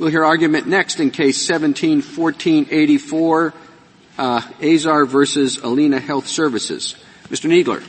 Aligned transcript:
We'll 0.00 0.08
hear 0.08 0.24
argument 0.24 0.66
next 0.66 0.98
in 0.98 1.10
case 1.10 1.46
171484, 1.46 3.52
uh, 4.16 4.40
Azar 4.62 5.04
versus 5.04 5.58
Allina 5.58 6.00
Health 6.00 6.26
Services. 6.26 6.94
Mr. 7.24 7.50
Kneedler. 7.50 7.84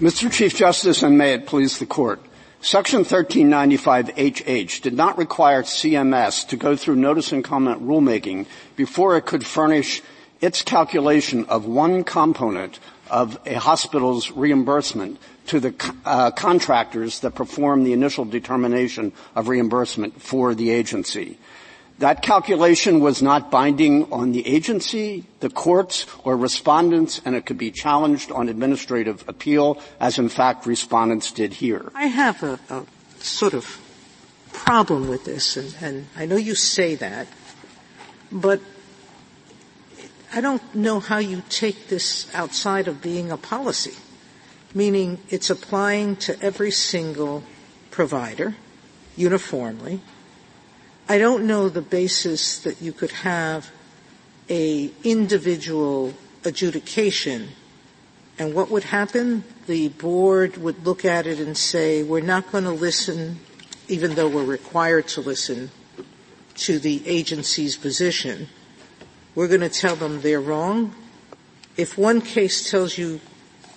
Mr. 0.00 0.32
Chief 0.32 0.56
Justice, 0.56 1.02
and 1.02 1.18
may 1.18 1.34
it 1.34 1.46
please 1.46 1.78
the 1.78 1.84
Court. 1.84 2.22
Section 2.62 3.04
1395HH 3.04 4.80
did 4.80 4.94
not 4.94 5.18
require 5.18 5.62
CMS 5.62 6.48
to 6.48 6.56
go 6.56 6.74
through 6.74 6.96
notice 6.96 7.32
and 7.32 7.44
comment 7.44 7.86
rulemaking 7.86 8.46
before 8.74 9.18
it 9.18 9.26
could 9.26 9.44
furnish 9.44 10.00
its 10.40 10.62
calculation 10.62 11.44
of 11.50 11.66
one 11.66 12.02
component 12.02 12.78
of 13.10 13.38
a 13.44 13.54
hospital's 13.54 14.30
reimbursement 14.30 15.18
to 15.48 15.60
the 15.60 15.74
uh, 16.04 16.30
contractors 16.30 17.20
that 17.20 17.34
perform 17.34 17.84
the 17.84 17.92
initial 17.92 18.24
determination 18.24 19.12
of 19.34 19.48
reimbursement 19.48 20.22
for 20.22 20.54
the 20.54 20.70
agency. 20.70 21.38
That 21.98 22.22
calculation 22.22 23.00
was 23.00 23.20
not 23.20 23.50
binding 23.50 24.10
on 24.10 24.32
the 24.32 24.46
agency, 24.46 25.26
the 25.40 25.50
courts, 25.50 26.06
or 26.24 26.34
respondents, 26.34 27.20
and 27.26 27.34
it 27.34 27.44
could 27.44 27.58
be 27.58 27.70
challenged 27.70 28.32
on 28.32 28.48
administrative 28.48 29.28
appeal, 29.28 29.78
as 30.00 30.18
in 30.18 30.30
fact 30.30 30.64
respondents 30.64 31.30
did 31.30 31.52
here. 31.52 31.92
I 31.94 32.06
have 32.06 32.42
a, 32.42 32.58
a 32.70 32.86
sort 33.18 33.52
of 33.52 33.78
problem 34.54 35.08
with 35.08 35.26
this, 35.26 35.58
and, 35.58 35.76
and 35.82 36.06
I 36.16 36.24
know 36.24 36.36
you 36.36 36.54
say 36.54 36.94
that, 36.94 37.26
but 38.32 38.60
I 40.32 40.40
don't 40.40 40.74
know 40.74 41.00
how 41.00 41.18
you 41.18 41.42
take 41.48 41.88
this 41.88 42.32
outside 42.34 42.88
of 42.88 43.02
being 43.02 43.30
a 43.30 43.36
policy 43.36 43.96
meaning 44.74 45.18
it's 45.28 45.50
applying 45.50 46.16
to 46.16 46.40
every 46.40 46.70
single 46.70 47.42
provider 47.90 48.54
uniformly. 49.16 50.00
I 51.08 51.18
don't 51.18 51.46
know 51.46 51.68
the 51.68 51.82
basis 51.82 52.58
that 52.60 52.80
you 52.80 52.92
could 52.92 53.10
have 53.10 53.70
a 54.48 54.90
individual 55.02 56.14
adjudication 56.44 57.48
and 58.38 58.54
what 58.54 58.70
would 58.70 58.84
happen? 58.84 59.44
The 59.66 59.88
board 59.88 60.56
would 60.56 60.86
look 60.86 61.04
at 61.04 61.26
it 61.26 61.40
and 61.40 61.58
say, 61.58 62.02
we're 62.02 62.22
not 62.22 62.50
going 62.50 62.64
to 62.64 62.70
listen, 62.70 63.38
even 63.86 64.14
though 64.14 64.28
we're 64.28 64.44
required 64.44 65.08
to 65.08 65.20
listen, 65.20 65.70
to 66.54 66.78
the 66.78 67.06
agency's 67.06 67.76
position. 67.76 68.48
We're 69.34 69.48
going 69.48 69.60
to 69.60 69.68
tell 69.68 69.96
them 69.96 70.20
they're 70.22 70.40
wrong. 70.40 70.94
If 71.76 71.96
one 71.96 72.20
case 72.20 72.70
tells 72.70 72.98
you 72.98 73.20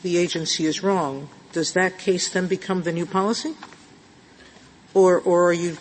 the 0.02 0.18
agency 0.18 0.66
is 0.66 0.84
wrong, 0.84 1.30
does 1.52 1.74
that 1.74 2.00
case 2.00 2.30
then 2.30 2.48
become 2.48 2.84
the 2.84 2.92
new 2.92 3.06
policy? 3.06 3.54
Or, 4.94 5.20
or 5.20 5.50
are 5.50 5.54
you, 5.54 5.78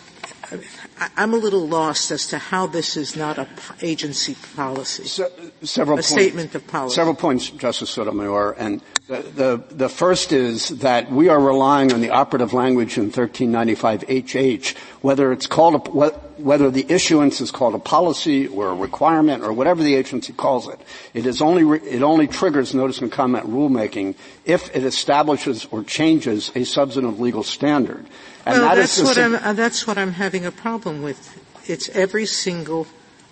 I'm 1.17 1.33
a 1.33 1.37
little 1.37 1.67
lost 1.67 2.11
as 2.11 2.27
to 2.27 2.37
how 2.37 2.67
this 2.67 2.95
is 2.97 3.15
not 3.15 3.37
a 3.37 3.47
agency 3.81 4.35
policy. 4.55 5.05
So, 5.05 5.29
several 5.61 5.95
a 5.95 6.01
points, 6.01 6.07
statement 6.07 6.55
of 6.55 6.65
policy. 6.67 6.95
Several 6.95 7.15
points, 7.15 7.49
Justice 7.49 7.89
Sotomayor. 7.89 8.53
And 8.53 8.81
the, 9.07 9.17
the, 9.21 9.75
the 9.75 9.89
first 9.89 10.31
is 10.31 10.69
that 10.69 11.11
we 11.11 11.29
are 11.29 11.39
relying 11.39 11.91
on 11.91 12.01
the 12.01 12.11
operative 12.11 12.53
language 12.53 12.97
in 12.97 13.11
1395HH, 13.11 14.77
whether 15.01 15.31
it's 15.31 15.47
called 15.47 15.75
a, 15.75 16.09
whether 16.41 16.71
the 16.71 16.85
issuance 16.89 17.41
is 17.41 17.51
called 17.51 17.75
a 17.75 17.79
policy 17.79 18.47
or 18.47 18.69
a 18.69 18.75
requirement 18.75 19.43
or 19.43 19.53
whatever 19.53 19.83
the 19.83 19.95
agency 19.95 20.33
calls 20.33 20.67
it. 20.67 20.79
It 21.13 21.25
is 21.25 21.41
only, 21.41 21.79
it 21.79 22.01
only 22.01 22.27
triggers 22.27 22.73
notice 22.73 22.99
and 22.99 23.11
comment 23.11 23.45
rulemaking 23.47 24.15
if 24.45 24.73
it 24.75 24.83
establishes 24.83 25.65
or 25.71 25.83
changes 25.83 26.51
a 26.55 26.63
substantive 26.63 27.19
legal 27.19 27.43
standard. 27.43 28.05
And 28.45 28.59
well, 28.59 28.69
that 28.69 28.75
that's 28.75 29.01
what 29.01 29.17
I'm, 29.17 29.35
uh, 29.35 29.53
that's 29.53 29.87
what 29.87 29.97
I'm 29.97 30.13
having 30.13 30.45
a 30.45 30.51
problem 30.51 31.01
with. 31.01 31.39
It's 31.65 31.89
every 31.89 32.25
single 32.25 32.87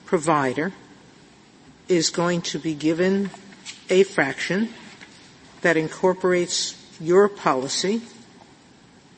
provider 0.06 0.72
is 1.88 2.10
going 2.10 2.42
to 2.42 2.60
be 2.60 2.74
given 2.74 3.30
a 3.90 4.04
fraction 4.04 4.70
that 5.62 5.76
incorporates 5.76 6.78
your 7.00 7.28
policy 7.28 8.02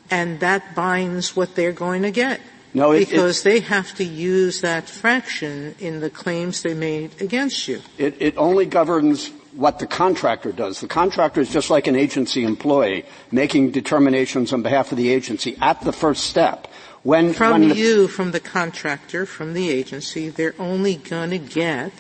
and 0.09 0.40
that 0.40 0.76
binds 0.76 1.36
what 1.36 1.56
they're 1.56 1.72
going 1.72 2.02
to 2.04 2.12
get. 2.12 2.42
No, 2.74 2.92
it, 2.92 3.08
because 3.08 3.42
it, 3.42 3.44
they 3.44 3.60
have 3.60 3.94
to 3.96 4.04
use 4.04 4.62
that 4.62 4.90
fraction 4.90 5.75
in 5.80 6.00
the 6.00 6.10
claims 6.10 6.64
they 6.64 6.74
made 6.74 7.22
against 7.22 7.68
you. 7.68 7.81
It, 7.98 8.16
it 8.20 8.38
only 8.38 8.66
governs 8.66 9.31
what 9.56 9.80
the 9.80 9.88
contractor 9.88 10.52
does. 10.52 10.80
The 10.81 10.88
contractor 10.88 11.41
is 11.41 11.50
just 11.50 11.69
like 11.69 11.88
an 11.88 11.96
agency 11.96 12.44
employee 12.44 13.06
making 13.31 13.72
determinations 13.72 14.53
on 14.53 14.62
behalf 14.62 14.91
of 14.91 14.97
the 14.97 15.09
agency 15.09 15.58
at 15.62 15.81
the 15.81 15.94
first 15.94 16.25
step. 16.25 16.68
When, 17.03 17.34
from 17.34 17.52
when 17.52 17.75
you, 17.75 18.08
from 18.08 18.31
the 18.31 18.40
contractor, 18.40 19.25
from 19.25 19.53
the 19.53 19.69
agency, 19.69 20.30
they're 20.30 20.56
only 20.58 20.96
going 20.96 21.31
to 21.31 21.38
get 21.38 21.92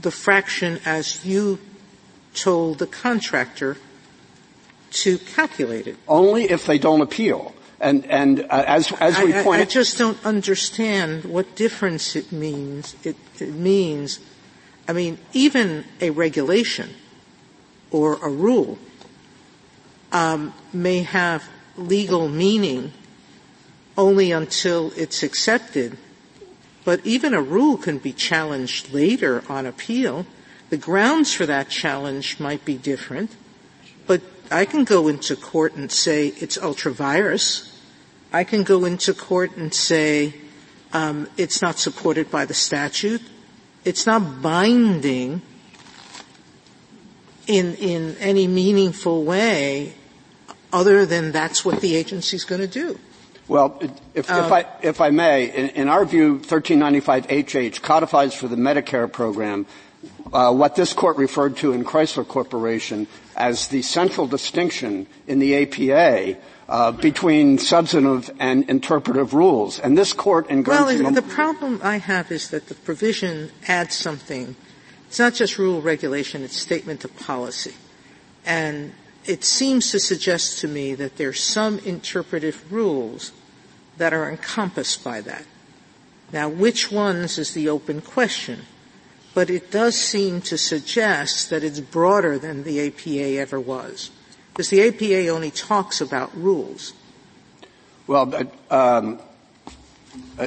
the 0.00 0.10
fraction 0.10 0.80
as 0.84 1.24
you 1.26 1.58
told 2.34 2.78
the 2.78 2.86
contractor 2.86 3.76
to 4.90 5.18
calculate 5.18 5.86
it. 5.86 5.96
Only 6.06 6.44
if 6.44 6.66
they 6.66 6.78
don't 6.78 7.02
appeal. 7.02 7.54
And, 7.80 8.06
and 8.06 8.40
uh, 8.50 8.64
as, 8.66 8.90
as 8.92 9.18
we 9.18 9.32
point, 9.32 9.60
I, 9.60 9.62
I 9.62 9.64
just 9.64 9.98
don't 9.98 10.18
understand 10.24 11.24
what 11.24 11.54
difference 11.54 12.16
it 12.16 12.32
means. 12.32 12.96
It, 13.04 13.16
it 13.38 13.52
means, 13.52 14.18
I 14.88 14.92
mean, 14.92 15.18
even 15.32 15.84
a 16.00 16.10
regulation 16.10 16.94
or 17.90 18.14
a 18.14 18.28
rule 18.28 18.78
um, 20.10 20.54
may 20.72 21.02
have 21.02 21.44
legal 21.76 22.28
meaning 22.28 22.92
only 23.96 24.32
until 24.32 24.92
it's 24.96 25.22
accepted. 25.22 25.98
But 26.84 27.04
even 27.04 27.34
a 27.34 27.42
rule 27.42 27.76
can 27.76 27.98
be 27.98 28.12
challenged 28.12 28.92
later 28.92 29.44
on 29.48 29.66
appeal. 29.66 30.26
The 30.70 30.78
grounds 30.78 31.32
for 31.34 31.44
that 31.44 31.68
challenge 31.68 32.40
might 32.40 32.64
be 32.64 32.78
different. 32.78 33.36
But 34.06 34.22
I 34.50 34.64
can 34.64 34.84
go 34.84 35.06
into 35.06 35.36
court 35.36 35.74
and 35.76 35.92
say 35.92 36.28
it's 36.28 36.56
ultra 36.56 36.92
vires 36.92 37.68
I 38.30 38.44
can 38.44 38.62
go 38.62 38.84
into 38.84 39.14
court 39.14 39.56
and 39.56 39.72
say 39.72 40.34
um, 40.92 41.28
it's 41.38 41.62
not 41.62 41.78
supported 41.78 42.30
by 42.30 42.44
the 42.44 42.52
statute. 42.52 43.22
It's 43.88 44.04
not 44.04 44.42
binding 44.42 45.40
in 47.46 47.74
in 47.76 48.18
any 48.18 48.46
meaningful 48.46 49.24
way, 49.24 49.94
other 50.70 51.06
than 51.06 51.32
that's 51.32 51.64
what 51.64 51.80
the 51.80 51.96
agency's 51.96 52.44
going 52.44 52.60
to 52.60 52.68
do. 52.68 52.98
Well, 53.48 53.80
if, 54.12 54.30
um, 54.30 54.44
if, 54.44 54.52
I, 54.52 54.66
if 54.82 55.00
I 55.00 55.08
may, 55.08 55.46
in, 55.46 55.70
in 55.70 55.88
our 55.88 56.04
view, 56.04 56.38
1395HH 56.40 57.80
codifies 57.80 58.34
for 58.34 58.46
the 58.46 58.56
Medicare 58.56 59.10
program 59.10 59.64
uh, 60.34 60.52
what 60.52 60.76
this 60.76 60.92
court 60.92 61.16
referred 61.16 61.56
to 61.56 61.72
in 61.72 61.82
Chrysler 61.82 62.28
Corporation 62.28 63.06
as 63.36 63.68
the 63.68 63.80
central 63.80 64.26
distinction 64.26 65.06
in 65.26 65.38
the 65.38 65.62
APA 65.62 66.38
uh, 66.68 66.92
between 66.92 67.58
substantive 67.58 68.30
and 68.38 68.68
interpretive 68.68 69.32
rules. 69.32 69.78
And 69.78 69.96
this 69.96 70.12
court 70.12 70.50
in 70.50 70.62
Guernsey 70.62 71.02
Well, 71.02 71.12
the 71.12 71.22
problem 71.22 71.80
I 71.82 71.96
have 71.98 72.30
is 72.30 72.50
that 72.50 72.68
the 72.68 72.74
provision 72.74 73.50
adds 73.66 73.96
something. 73.96 74.54
It's 75.06 75.18
not 75.18 75.34
just 75.34 75.58
rule 75.58 75.80
regulation, 75.80 76.42
it's 76.42 76.56
statement 76.56 77.04
of 77.04 77.16
policy. 77.18 77.74
And 78.44 78.92
it 79.24 79.44
seems 79.44 79.90
to 79.92 80.00
suggest 80.00 80.58
to 80.60 80.68
me 80.68 80.94
that 80.94 81.16
there 81.16 81.30
are 81.30 81.32
some 81.32 81.78
interpretive 81.80 82.70
rules 82.70 83.32
that 83.96 84.12
are 84.12 84.28
encompassed 84.28 85.02
by 85.02 85.20
that. 85.22 85.44
Now, 86.32 86.48
which 86.48 86.92
ones 86.92 87.38
is 87.38 87.54
the 87.54 87.68
open 87.68 88.02
question? 88.02 88.60
But 89.32 89.48
it 89.48 89.70
does 89.70 89.96
seem 89.96 90.40
to 90.42 90.58
suggest 90.58 91.48
that 91.50 91.64
it's 91.64 91.80
broader 91.80 92.38
than 92.38 92.64
the 92.64 92.86
APA 92.86 93.38
ever 93.40 93.58
was. 93.58 94.10
Because 94.58 94.70
the 94.70 94.88
APA 94.88 95.28
only 95.28 95.52
talks 95.52 96.00
about 96.00 96.36
rules. 96.36 96.92
Well, 98.08 98.34
um, 98.72 99.20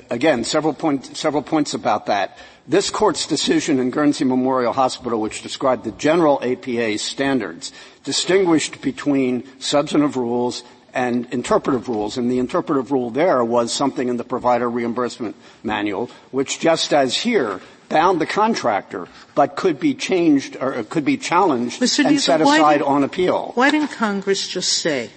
again, 0.10 0.44
several, 0.44 0.76
several 1.02 1.42
points 1.42 1.74
about 1.74 2.08
that. 2.08 2.38
This 2.68 2.90
court's 2.90 3.26
decision 3.26 3.80
in 3.80 3.90
Guernsey 3.90 4.26
Memorial 4.26 4.74
Hospital, 4.74 5.22
which 5.22 5.42
described 5.42 5.86
the 5.86 5.94
general 5.94 6.44
APA 6.44 6.98
standards, 6.98 7.72
distinguished 8.04 8.82
between 8.82 9.48
substantive 9.62 10.18
rules 10.18 10.66
and 10.94 11.26
interpretive 11.32 11.88
rules. 11.88 12.18
And 12.18 12.30
the 12.30 12.40
interpretive 12.40 12.92
rule 12.92 13.12
there 13.12 13.46
was 13.46 13.72
something 13.72 14.10
in 14.10 14.18
the 14.18 14.26
provider 14.26 14.70
reimbursement 14.70 15.38
manual, 15.64 16.12
which 16.32 16.60
just 16.60 16.94
as 16.94 17.16
here, 17.16 17.62
bound 17.92 18.20
the 18.20 18.26
contractor, 18.26 19.08
but 19.36 19.56
could 19.56 19.80
be 19.80 19.94
changed 19.94 20.58
or 20.60 20.84
could 20.84 21.06
be 21.06 21.18
challenged 21.18 21.82
Mr. 21.82 22.06
and 22.06 22.20
set 22.20 22.42
aside 22.42 22.82
on 22.82 23.04
appeal. 23.04 23.52
Why 23.56 23.70
didn't 23.70 23.92
Congress 23.92 24.48
just 24.48 24.74
say, 24.80 25.10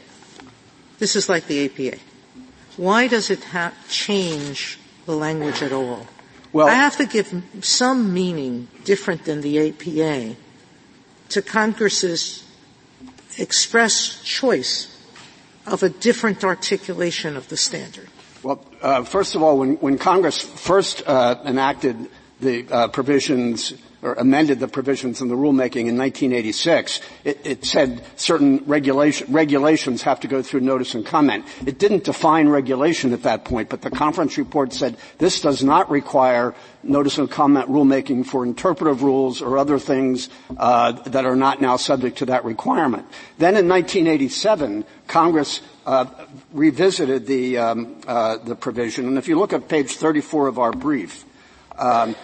this 0.99 1.17
is 1.17 1.29
like 1.29 1.47
the 1.47 1.65
APA? 1.65 1.99
Why 2.76 3.06
does 3.06 3.31
it 3.31 3.44
ha- 3.44 3.73
change 3.88 4.79
the 5.06 5.15
language 5.15 5.62
at 5.62 5.73
all? 5.73 6.06
Well, 6.53 6.69
I 6.69 6.75
have 6.75 6.97
to 6.99 7.06
give 7.06 7.43
some 7.62 8.12
meaning 8.15 8.69
different 8.85 9.25
than 9.25 9.41
the 9.41 9.70
APA 9.70 10.37
to 11.31 11.43
Congress's 11.43 12.44
express 13.38 14.23
choice 14.23 14.91
of 15.67 15.82
a 15.82 15.88
different 15.88 16.44
articulation 16.44 17.37
of 17.37 17.49
the 17.49 17.56
standard. 17.56 18.09
Well, 18.43 18.65
uh, 18.82 19.03
first 19.05 19.35
of 19.35 19.43
all, 19.43 19.59
when, 19.59 19.77
when 19.77 19.99
Congress 19.99 20.41
first 20.41 21.03
uh, 21.06 21.41
enacted 21.44 22.09
the 22.44 22.67
uh, 22.70 22.88
provisions 22.88 23.75
or 24.05 24.12
amended 24.14 24.61
the 24.61 24.69
provisions 24.69 25.23
in 25.23 25.29
the 25.29 25.35
rulemaking 25.35 25.88
in 25.88 25.96
1986, 25.96 27.00
it, 27.25 27.41
it 27.43 27.64
said 27.64 28.05
certain 28.17 28.62
regulation, 28.67 29.32
regulations 29.32 30.02
have 30.02 30.20
to 30.20 30.29
go 30.29 30.43
through 30.43 30.61
notice 30.61 30.94
and 30.94 31.06
comment. 31.06 31.43
It 31.64 31.79
didn't 31.79 32.05
define 32.05 32.49
regulation 32.49 33.14
at 33.14 33.23
that 33.23 33.46
point, 33.46 33.70
but 33.70 33.81
the 33.81 33.91
conference 33.91 34.37
report 34.37 34.75
said 34.75 34.99
this 35.17 35.41
does 35.41 35.64
not 35.64 35.91
require 35.91 36.55
notice 36.82 37.17
and 37.17 37.31
comment 37.31 37.67
rulemaking 37.70 38.26
for 38.26 38.44
interpretive 38.44 39.02
rules 39.02 39.41
or 39.41 39.56
other 39.56 39.79
things 39.79 40.29
uh, 40.58 40.93
that 40.93 41.25
are 41.25 41.37
not 41.37 41.62
now 41.62 41.76
subject 41.79 42.19
to 42.19 42.26
that 42.26 42.44
requirement. 42.44 43.06
Then 43.38 43.56
in 43.56 43.67
1987, 43.67 44.85
Congress 45.06 45.62
uh, 45.87 46.05
revisited 46.52 47.26
the 47.26 47.56
um, 47.56 47.96
uh, 48.06 48.37
the 48.37 48.55
provision, 48.55 49.06
and 49.06 49.17
if 49.17 49.29
you 49.29 49.38
look 49.38 49.55
at 49.55 49.69
page 49.69 49.93
34 49.96 50.49
of 50.49 50.58
our 50.58 50.73
brief, 50.73 51.25
um, 51.79 52.14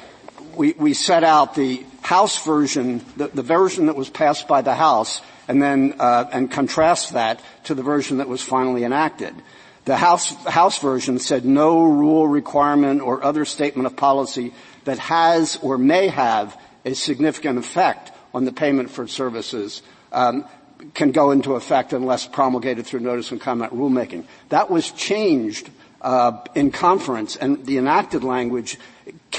we, 0.56 0.72
we 0.72 0.94
set 0.94 1.24
out 1.24 1.54
the 1.54 1.84
House 2.02 2.44
version, 2.44 3.04
the, 3.16 3.28
the, 3.28 3.42
version 3.42 3.86
that 3.86 3.96
was 3.96 4.08
passed 4.08 4.48
by 4.48 4.62
the 4.62 4.74
House, 4.74 5.20
and 5.48 5.62
then 5.62 5.94
uh, 5.98 6.28
and 6.32 6.50
contrast 6.50 7.12
that 7.12 7.42
to 7.64 7.74
the 7.74 7.82
version 7.82 8.18
that 8.18 8.28
was 8.28 8.42
finally 8.42 8.84
enacted. 8.84 9.34
The 9.84 9.96
House, 9.96 10.34
House 10.46 10.78
version 10.78 11.18
said 11.18 11.44
no 11.44 11.84
rule, 11.84 12.26
requirement, 12.26 13.00
or 13.00 13.22
other 13.22 13.44
statement 13.44 13.86
of 13.86 13.96
policy 13.96 14.52
that 14.84 14.98
has 14.98 15.58
or 15.62 15.78
may 15.78 16.08
have 16.08 16.58
a 16.84 16.94
significant 16.94 17.58
effect 17.58 18.12
on 18.32 18.44
the 18.44 18.52
payment 18.52 18.90
for 18.90 19.06
services 19.06 19.82
um, 20.12 20.44
can 20.94 21.12
go 21.12 21.30
into 21.30 21.54
effect 21.54 21.92
unless 21.92 22.26
promulgated 22.26 22.86
through 22.86 23.00
notice 23.00 23.30
and 23.30 23.40
comment 23.40 23.72
rulemaking. 23.72 24.24
That 24.48 24.70
was 24.70 24.90
changed 24.92 25.70
uh, 26.00 26.44
in 26.54 26.70
conference, 26.70 27.36
and 27.36 27.64
the 27.66 27.78
enacted 27.78 28.24
language 28.24 28.78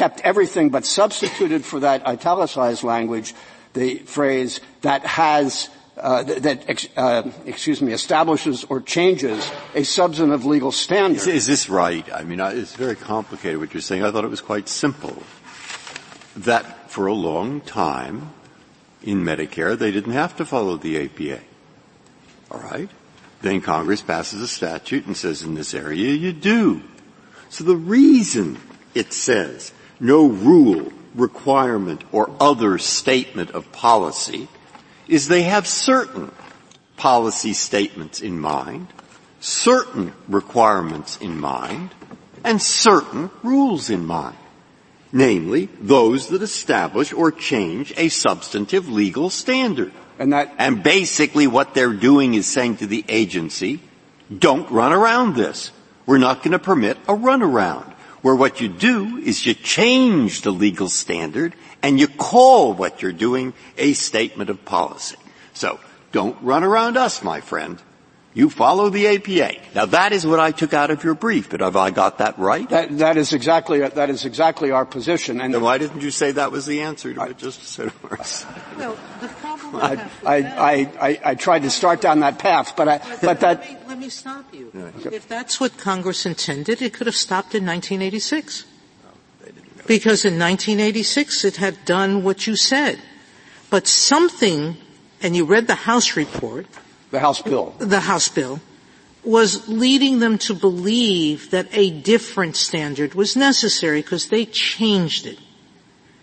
kept 0.01 0.21
everything 0.21 0.71
but 0.71 0.83
substituted 0.83 1.63
for 1.63 1.81
that 1.81 2.07
italicized 2.07 2.81
language 2.81 3.35
the 3.73 3.99
phrase 3.99 4.59
that 4.81 5.05
has 5.05 5.69
uh, 5.95 6.23
that 6.23 6.87
uh, 6.97 7.29
excuse 7.45 7.83
me 7.83 7.93
establishes 7.93 8.63
or 8.63 8.81
changes 8.81 9.51
a 9.75 9.83
substantive 9.83 10.43
legal 10.43 10.71
standard. 10.71 11.21
Is, 11.21 11.27
is 11.27 11.45
this 11.45 11.69
right? 11.69 12.11
I 12.11 12.23
mean, 12.23 12.39
it's 12.39 12.75
very 12.75 12.95
complicated 12.95 13.59
what 13.59 13.75
you're 13.75 13.81
saying. 13.81 14.03
I 14.03 14.09
thought 14.09 14.25
it 14.25 14.31
was 14.31 14.41
quite 14.41 14.67
simple. 14.67 15.21
That 16.35 16.89
for 16.89 17.05
a 17.05 17.13
long 17.13 17.61
time 17.61 18.33
in 19.03 19.21
Medicare 19.21 19.77
they 19.77 19.91
didn't 19.91 20.13
have 20.13 20.35
to 20.37 20.45
follow 20.45 20.77
the 20.77 20.97
APA. 21.05 21.41
All 22.49 22.59
right. 22.59 22.89
Then 23.43 23.61
Congress 23.61 24.01
passes 24.01 24.41
a 24.41 24.47
statute 24.47 25.05
and 25.05 25.15
says 25.15 25.43
in 25.43 25.53
this 25.53 25.75
area 25.75 26.09
you 26.09 26.33
do. 26.33 26.81
So 27.49 27.63
the 27.63 27.75
reason 27.75 28.57
it 28.95 29.13
says 29.13 29.71
no 30.01 30.27
rule, 30.27 30.91
requirement, 31.13 32.03
or 32.11 32.31
other 32.39 32.77
statement 32.79 33.51
of 33.51 33.71
policy 33.71 34.47
is 35.07 35.27
they 35.27 35.43
have 35.43 35.67
certain 35.67 36.31
policy 36.97 37.53
statements 37.53 38.19
in 38.19 38.39
mind, 38.39 38.87
certain 39.39 40.13
requirements 40.27 41.17
in 41.17 41.39
mind, 41.39 41.91
and 42.43 42.61
certain 42.61 43.29
rules 43.43 43.89
in 43.89 44.05
mind. 44.05 44.37
Namely, 45.13 45.69
those 45.79 46.29
that 46.29 46.41
establish 46.41 47.13
or 47.13 47.31
change 47.31 47.93
a 47.97 48.09
substantive 48.09 48.89
legal 48.89 49.29
standard. 49.29 49.91
And 50.17 50.33
that, 50.33 50.53
and 50.57 50.81
basically 50.81 51.47
what 51.47 51.73
they're 51.73 51.93
doing 51.93 52.33
is 52.33 52.47
saying 52.47 52.77
to 52.77 52.87
the 52.87 53.03
agency, 53.09 53.81
don't 54.35 54.69
run 54.71 54.93
around 54.93 55.35
this. 55.35 55.71
We're 56.05 56.17
not 56.17 56.37
going 56.41 56.53
to 56.53 56.59
permit 56.59 56.97
a 57.07 57.13
runaround 57.13 57.90
where 58.21 58.35
what 58.35 58.61
you 58.61 58.67
do 58.67 59.17
is 59.17 59.45
you 59.45 59.53
change 59.53 60.41
the 60.41 60.51
legal 60.51 60.89
standard 60.89 61.55
and 61.81 61.99
you 61.99 62.07
call 62.07 62.73
what 62.73 63.01
you're 63.01 63.11
doing 63.11 63.53
a 63.77 63.93
statement 63.93 64.49
of 64.49 64.63
policy. 64.65 65.17
So, 65.53 65.79
don't 66.11 66.41
run 66.41 66.63
around 66.63 66.97
us, 66.97 67.23
my 67.23 67.41
friend. 67.41 67.81
You 68.33 68.49
follow 68.49 68.89
the 68.89 69.07
APA. 69.07 69.59
Now 69.75 69.85
that 69.87 70.13
is 70.13 70.25
what 70.25 70.39
I 70.39 70.51
took 70.51 70.73
out 70.73 70.89
of 70.89 71.03
your 71.03 71.15
brief, 71.15 71.49
but 71.49 71.59
have 71.59 71.75
I 71.75 71.91
got 71.91 72.19
that 72.19 72.39
right? 72.39 72.67
That, 72.69 72.97
that 72.99 73.17
is 73.17 73.33
exactly, 73.33 73.79
that 73.79 74.09
is 74.09 74.23
exactly 74.23 74.71
our 74.71 74.85
position. 74.85 75.41
And 75.41 75.53
then 75.53 75.61
why 75.61 75.77
didn't 75.77 76.01
you 76.01 76.11
say 76.11 76.31
that 76.31 76.51
was 76.51 76.65
the 76.65 76.81
answer 76.81 77.13
to 77.13 77.21
I, 77.21 77.27
it 77.27 77.37
just 77.37 77.61
said 77.63 77.91
Well, 78.77 78.97
the 79.19 79.27
problem 79.27 79.50
I, 79.73 80.09
I, 80.25 80.35
I, 80.35 80.73
I, 80.99 81.19
I, 81.25 81.35
tried 81.35 81.63
to 81.63 81.69
start 81.69 82.01
down 82.01 82.19
that 82.21 82.39
path, 82.39 82.75
but 82.75 82.87
I, 82.87 82.97
but, 82.97 83.21
but 83.21 83.39
that. 83.41 83.59
Let 83.59 83.69
me, 83.69 83.77
let 83.87 83.99
me 83.99 84.09
stop 84.09 84.53
you. 84.53 84.71
Okay. 84.75 85.15
If 85.15 85.27
that's 85.27 85.59
what 85.59 85.77
Congress 85.77 86.25
intended, 86.25 86.81
it 86.81 86.93
could 86.93 87.07
have 87.07 87.15
stopped 87.15 87.55
in 87.55 87.65
1986. 87.65 88.65
because 89.87 90.25
in 90.25 90.39
1986 90.39 91.43
it 91.45 91.57
had 91.57 91.83
done 91.85 92.23
what 92.23 92.47
you 92.47 92.55
said. 92.55 92.99
But 93.69 93.87
something, 93.87 94.77
and 95.21 95.35
you 95.35 95.45
read 95.45 95.67
the 95.67 95.75
House 95.75 96.15
report, 96.15 96.67
the 97.11 97.19
House 97.19 97.41
bill. 97.41 97.75
The 97.79 98.01
House 98.01 98.29
bill 98.29 98.59
was 99.23 99.67
leading 99.67 100.19
them 100.19 100.37
to 100.39 100.53
believe 100.53 101.51
that 101.51 101.67
a 101.71 101.91
different 101.91 102.55
standard 102.55 103.13
was 103.13 103.35
necessary 103.35 104.01
because 104.01 104.27
they 104.27 104.45
changed 104.45 105.25
it. 105.25 105.39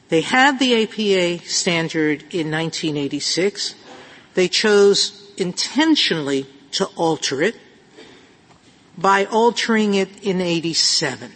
They 0.09 0.23
had 0.23 0.59
the 0.59 0.83
APA 0.83 1.45
standard 1.45 2.23
in 2.33 2.51
1986. 2.51 3.75
They 4.35 4.49
chose 4.49 5.33
intentionally 5.37 6.47
to 6.73 6.87
alter 6.97 7.43
it 7.43 7.57
by 8.97 9.27
altering 9.27 9.95
it 9.95 10.09
in 10.23 10.41
87. 10.41 11.33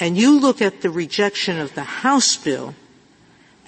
And 0.00 0.16
you 0.16 0.38
look 0.38 0.62
at 0.62 0.80
the 0.80 0.90
rejection 0.90 1.58
of 1.58 1.74
the 1.74 1.82
House 1.82 2.36
bill 2.36 2.74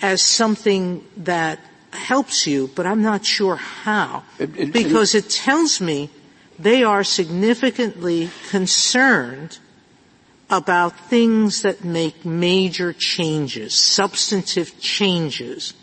as 0.01 0.23
something 0.23 1.05
that 1.17 1.61
helps 1.93 2.47
you, 2.47 2.71
but 2.75 2.87
I'm 2.87 3.03
not 3.03 3.25
sure 3.25 3.57
how. 3.57 4.25
Because 4.39 5.15
it 5.15 5.31
tells 5.31 5.81
me 5.81 6.11
they 6.59 6.83
are 6.83 7.05
significantly 7.05 8.31
concerned 8.49 9.59
about 10.51 10.99
things 11.09 11.63
that 11.63 11.85
make 11.85 12.25
major 12.25 12.93
changes, 12.93 13.75
substantive 13.75 14.79
changes 14.81 15.75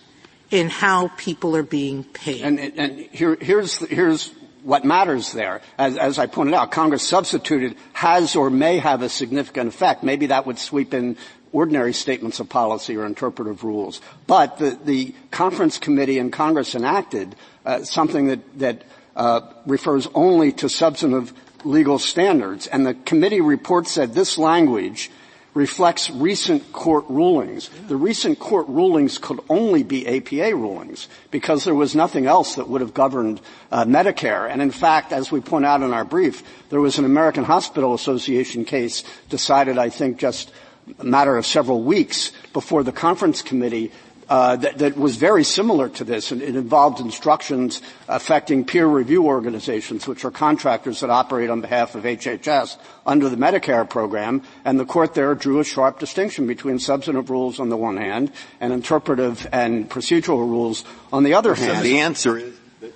in 0.52 0.70
how 0.70 1.10
people 1.18 1.56
are 1.56 1.64
being 1.64 2.04
paid. 2.04 2.42
And, 2.42 2.60
and 2.60 3.00
here, 3.12 3.38
here's, 3.42 3.78
here's 3.78 4.32
what 4.64 4.86
matters 4.86 5.34
there. 5.34 5.62
As, 5.78 5.98
as, 5.98 6.20
I 6.20 6.28
pointed 6.28 6.54
out, 6.54 6.72
Congress 6.72 7.08
substituted 7.08 7.76
has 7.94 8.36
or 8.36 8.50
may 8.50 8.78
have 8.78 9.02
a 9.02 9.10
significant 9.10 9.70
effect. 9.70 10.04
Maybe 10.04 10.28
that 10.28 10.46
would 10.46 10.60
sweep 10.60 10.94
in 10.94 11.18
ordinary 11.52 11.94
statements 11.94 12.40
of 12.40 12.50
policy 12.50 12.96
or 12.96 13.06
interpretive 13.06 13.64
rules. 13.64 14.02
But 14.28 14.58
the, 14.58 14.78
the 14.84 15.16
conference 15.32 15.78
committee 15.78 16.18
in 16.18 16.32
Congress 16.32 16.76
enacted 16.76 17.36
uh, 17.66 17.84
something 17.84 18.28
that, 18.28 18.60
that 18.60 18.84
uh, 19.16 19.42
refers 19.66 20.08
only 20.14 20.52
to 20.54 20.70
substantive 20.70 21.34
legal 21.66 22.00
standards. 22.00 22.68
And 22.68 22.86
the 22.86 22.94
committee 22.94 23.42
report 23.42 23.88
said 23.88 24.14
this 24.14 24.38
language 24.38 25.12
reflects 25.54 26.10
recent 26.10 26.74
court 26.74 27.06
rulings. 27.10 27.70
The 27.88 27.96
recent 27.96 28.40
court 28.40 28.68
rulings 28.68 29.18
could 29.18 29.40
only 29.50 29.84
be 29.84 30.08
APA 30.08 30.56
rulings 30.56 31.08
because 31.30 31.64
there 31.64 31.76
was 31.76 31.96
nothing 31.96 32.26
else 32.26 32.56
that 32.56 32.68
would 32.68 32.82
have 32.82 32.94
governed 32.94 33.40
uh, 33.72 33.86
Medicare. 33.86 34.50
And 34.50 34.62
in 34.62 34.72
fact, 34.72 35.14
as 35.14 35.32
we 35.32 35.42
point 35.42 35.66
out 35.66 35.82
in 35.82 35.94
our 35.94 36.06
brief, 36.06 36.44
there 36.70 36.82
was 36.82 36.98
an 36.98 37.06
American 37.06 37.44
Hospital 37.44 37.94
Association 37.94 38.66
case 38.66 39.04
decided, 39.30 39.78
I 39.78 39.90
think, 39.90 40.18
just 40.18 40.52
a 41.00 41.04
matter 41.04 41.38
of 41.38 41.46
several 41.46 41.84
weeks 41.84 42.32
before 42.52 42.84
the 42.84 42.92
conference 42.92 43.42
committee 43.42 43.92
uh, 44.34 44.56
that, 44.56 44.80
that, 44.80 44.98
was 44.98 45.16
very 45.16 45.44
similar 45.44 45.88
to 45.88 46.04
this, 46.04 46.32
and 46.32 46.42
it 46.42 46.56
involved 46.56 47.00
instructions 47.00 47.84
affecting 48.08 48.66
peer 48.66 48.88
review 48.88 49.28
organizations, 49.28 50.08
which 50.08 50.26
are 50.26 50.32
contractors 50.32 51.02
that 51.02 51.12
operate 51.12 51.52
on 51.52 51.62
behalf 51.62 51.94
of 51.94 52.04
HHS 52.04 52.78
under 53.06 53.30
the 53.30 53.36
Medicare 53.36 53.88
program. 53.88 54.42
And 54.66 54.80
the 54.80 54.86
court 54.86 55.14
there 55.14 55.36
drew 55.36 55.60
a 55.60 55.64
sharp 55.64 56.00
distinction 56.00 56.48
between 56.48 56.80
substantive 56.80 57.30
rules 57.30 57.60
on 57.60 57.70
the 57.70 57.78
one 57.78 57.98
hand 57.98 58.32
and 58.60 58.74
interpretive 58.74 59.48
and 59.52 59.88
procedural 59.88 60.40
rules 60.40 60.84
on 61.12 61.22
the 61.22 61.36
other 61.36 61.54
hand. 61.54 61.78
So 61.78 61.84
the 61.84 62.00
answer 62.00 62.38
is 62.38 62.58
that 62.82 62.94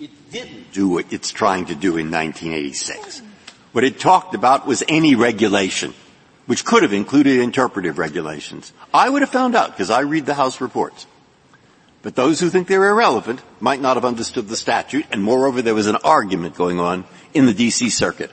it 0.00 0.30
didn't 0.32 0.72
do 0.72 0.88
what 0.88 1.12
it's 1.12 1.32
trying 1.32 1.66
to 1.66 1.74
do 1.74 1.98
in 1.98 2.10
1986. 2.10 3.20
What 3.72 3.84
it 3.84 4.00
talked 4.00 4.34
about 4.34 4.66
was 4.66 4.82
any 4.88 5.16
regulation 5.16 5.92
which 6.46 6.64
could 6.64 6.82
have 6.82 6.92
included 6.92 7.40
interpretive 7.40 7.98
regulations. 7.98 8.72
I 8.92 9.08
would 9.08 9.22
have 9.22 9.30
found 9.30 9.54
out 9.54 9.70
because 9.70 9.90
I 9.90 10.00
read 10.00 10.26
the 10.26 10.34
House 10.34 10.60
reports. 10.60 11.06
But 12.02 12.16
those 12.16 12.40
who 12.40 12.50
think 12.50 12.66
they're 12.66 12.90
irrelevant 12.90 13.40
might 13.60 13.80
not 13.80 13.96
have 13.96 14.04
understood 14.04 14.48
the 14.48 14.56
statute, 14.56 15.06
and 15.12 15.22
moreover 15.22 15.62
there 15.62 15.74
was 15.74 15.86
an 15.86 15.96
argument 16.02 16.56
going 16.56 16.80
on 16.80 17.04
in 17.32 17.46
the 17.46 17.54
DC 17.54 17.90
circuit 17.92 18.30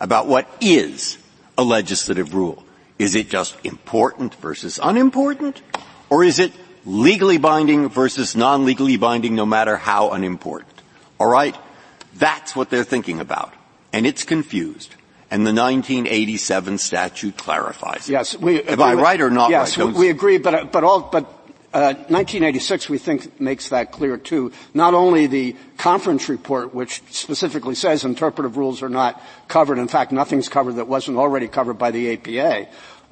about 0.00 0.28
what 0.28 0.48
is 0.60 1.18
a 1.56 1.64
legislative 1.64 2.34
rule. 2.34 2.62
Is 2.98 3.16
it 3.16 3.28
just 3.28 3.56
important 3.64 4.34
versus 4.36 4.78
unimportant? 4.80 5.60
Or 6.10 6.22
is 6.22 6.38
it 6.38 6.52
legally 6.86 7.38
binding 7.38 7.88
versus 7.88 8.36
non-legally 8.36 8.96
binding 8.96 9.34
no 9.34 9.46
matter 9.46 9.76
how 9.76 10.10
unimportant? 10.10 10.80
Alright? 11.20 11.56
That's 12.14 12.54
what 12.54 12.70
they're 12.70 12.84
thinking 12.84 13.20
about. 13.20 13.52
And 13.92 14.06
it's 14.06 14.22
confused. 14.24 14.94
And 15.30 15.46
the 15.46 15.52
1987 15.52 16.78
statute 16.78 17.36
clarifies 17.36 18.08
it. 18.08 18.12
Yes, 18.12 18.36
we. 18.36 18.62
Am 18.62 18.80
I 18.80 18.94
right 18.94 19.20
or 19.20 19.30
not 19.30 19.50
yes, 19.50 19.76
right? 19.76 19.88
we, 19.88 19.92
we 19.92 20.08
agree, 20.08 20.38
but 20.38 20.72
but 20.72 20.84
all 20.84 21.00
but. 21.00 21.34
Uh, 21.70 21.92
1986, 22.08 22.88
we 22.88 22.96
think, 22.96 23.38
makes 23.38 23.68
that 23.68 23.92
clear 23.92 24.16
too. 24.16 24.50
Not 24.72 24.94
only 24.94 25.26
the 25.26 25.54
conference 25.76 26.30
report, 26.30 26.74
which 26.74 27.02
specifically 27.10 27.74
says 27.74 28.06
interpretive 28.06 28.56
rules 28.56 28.82
are 28.82 28.88
not 28.88 29.22
covered. 29.48 29.76
In 29.76 29.86
fact, 29.86 30.10
nothing's 30.10 30.48
covered 30.48 30.76
that 30.76 30.88
wasn't 30.88 31.18
already 31.18 31.46
covered 31.46 31.74
by 31.74 31.90
the 31.90 32.14
APA. 32.14 32.70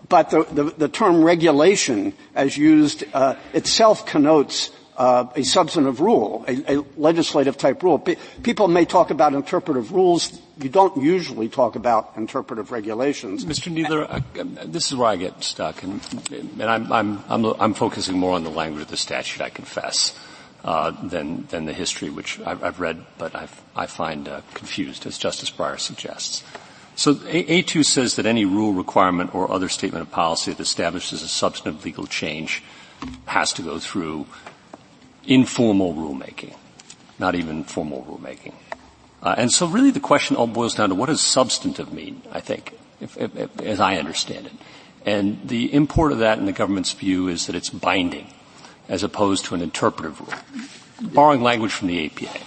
But 0.08 0.30
the, 0.30 0.44
the, 0.44 0.64
the 0.64 0.88
term 0.88 1.23
regulation, 1.23 2.14
as 2.35 2.56
used, 2.56 3.04
uh, 3.12 3.37
itself 3.52 4.06
connotes 4.06 4.70
uh, 4.97 5.26
a 5.37 5.43
substantive 5.43 6.00
rule, 6.00 6.45
a, 6.49 6.79
a, 6.79 6.85
legislative 6.97 7.57
type 7.57 7.83
rule. 7.83 7.99
People 7.99 8.69
may 8.69 8.85
talk 8.85 9.11
about 9.11 9.35
interpretive 9.35 9.93
rules. 9.93 10.41
You 10.59 10.71
don't 10.71 11.03
usually 11.03 11.49
talk 11.49 11.76
about 11.76 12.12
interpretive 12.17 12.73
regulations. 12.73 13.45
Mr. 13.45 13.73
Kneedler, 13.73 14.09
uh, 14.11 14.65
this 14.67 14.91
is 14.91 14.97
where 14.97 15.09
I 15.09 15.17
get 15.17 15.43
stuck, 15.45 15.83
and, 15.83 16.00
and 16.33 16.62
I'm, 16.62 16.91
I'm, 16.91 17.25
I'm, 17.29 17.45
I'm, 17.45 17.75
focusing 17.75 18.19
more 18.19 18.35
on 18.35 18.45
the 18.45 18.50
language 18.50 18.83
of 18.83 18.88
the 18.88 18.97
statute, 18.97 19.43
I 19.43 19.50
confess, 19.50 20.19
uh, 20.65 20.93
than, 21.03 21.47
than 21.47 21.67
the 21.67 21.75
history, 21.75 22.09
which 22.09 22.41
I've, 22.41 22.65
I've 22.65 22.81
read, 22.81 23.05
but 23.19 23.35
I've, 23.35 23.62
i 23.75 23.87
find 23.87 24.29
uh, 24.29 24.41
confused, 24.55 25.07
as 25.07 25.19
Justice 25.19 25.50
Breyer 25.50 25.79
suggests. 25.79 26.43
So 26.95 27.11
A- 27.26 27.62
A2 27.62 27.85
says 27.85 28.17
that 28.17 28.25
any 28.25 28.47
rule, 28.47 28.73
requirement, 28.73 29.35
or 29.35 29.50
other 29.53 29.69
statement 29.69 30.03
of 30.03 30.11
policy 30.11 30.53
that 30.53 30.61
establishes 30.61 31.23
a 31.23 31.29
substantive 31.29 31.85
legal 31.85 32.07
change 32.07 32.62
has 33.26 33.53
to 33.53 33.62
go 33.62 33.79
through 33.79 34.26
informal 35.26 35.95
rulemaking, 35.95 36.54
not 37.18 37.35
even 37.35 37.64
formal 37.64 38.04
rulemaking. 38.09 38.54
Uh, 39.23 39.35
and 39.38 39.50
so 39.50 39.66
really 39.66 39.90
the 39.90 40.00
question 40.00 40.37
all 40.37 40.47
boils 40.47 40.75
down 40.75 40.90
to 40.90 40.95
what 40.95 41.06
does 41.06 41.21
substantive 41.21 41.92
mean, 41.92 42.23
I 42.30 42.40
think, 42.40 42.78
if, 43.00 43.16
if, 43.16 43.35
if, 43.37 43.61
as 43.61 43.80
I 43.80 43.97
understand 43.97 44.47
it. 44.47 44.52
And 45.04 45.49
the 45.49 45.73
import 45.73 46.12
of 46.12 46.18
that 46.18 46.38
in 46.38 46.47
the 46.47 46.52
government's 46.52 46.92
view 46.92 47.28
is 47.28 47.47
that 47.47 47.54
it's 47.54 47.71
binding 47.71 48.26
as 48.88 49.02
opposed 49.02 49.47
to 49.47 49.54
an 49.54 49.62
interpretive 49.62 50.21
rule, 50.21 51.12
borrowing 51.12 51.42
language 51.42 51.73
from 51.73 51.88
the 51.88 52.06
APA. 52.06 52.40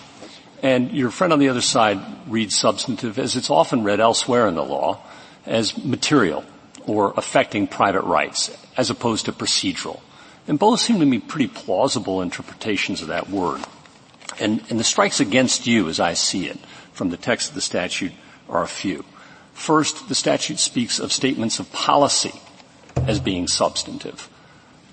And 0.62 0.92
your 0.92 1.10
friend 1.10 1.32
on 1.32 1.40
the 1.40 1.50
other 1.50 1.62
side 1.62 2.00
reads 2.28 2.58
substantive 2.58 3.18
as 3.18 3.36
it's 3.36 3.50
often 3.50 3.84
read 3.84 4.00
elsewhere 4.00 4.48
in 4.48 4.56
the 4.56 4.64
law 4.64 5.00
as 5.46 5.78
material 5.78 6.44
or 6.86 7.14
affecting 7.16 7.68
private 7.68 8.02
rights 8.02 8.56
as 8.76 8.90
opposed 8.90 9.26
to 9.26 9.32
procedural. 9.32 10.00
And 10.50 10.58
both 10.58 10.80
seem 10.80 11.00
to 11.00 11.06
me 11.06 11.20
pretty 11.20 11.48
plausible 11.48 12.24
interpretations 12.24 13.04
of 13.04 13.10
that 13.10 13.30
word. 13.30 13.62
And, 14.40 14.64
and 14.72 14.80
the 14.80 14.84
strikes 14.84 15.20
against 15.20 15.68
you, 15.68 15.88
as 15.90 16.00
I 16.00 16.16
see 16.16 16.48
it, 16.48 16.58
from 16.92 17.12
the 17.12 17.18
text 17.18 17.50
of 17.50 17.56
the 17.56 17.62
statute 17.62 18.14
are 18.50 18.64
a 18.64 18.68
few. 18.68 19.06
First, 19.54 20.10
the 20.10 20.16
statute 20.16 20.58
speaks 20.58 20.98
of 20.98 21.14
statements 21.14 21.60
of 21.60 21.72
policy 21.72 22.34
as 22.96 23.20
being 23.20 23.48
substantive. 23.48 24.28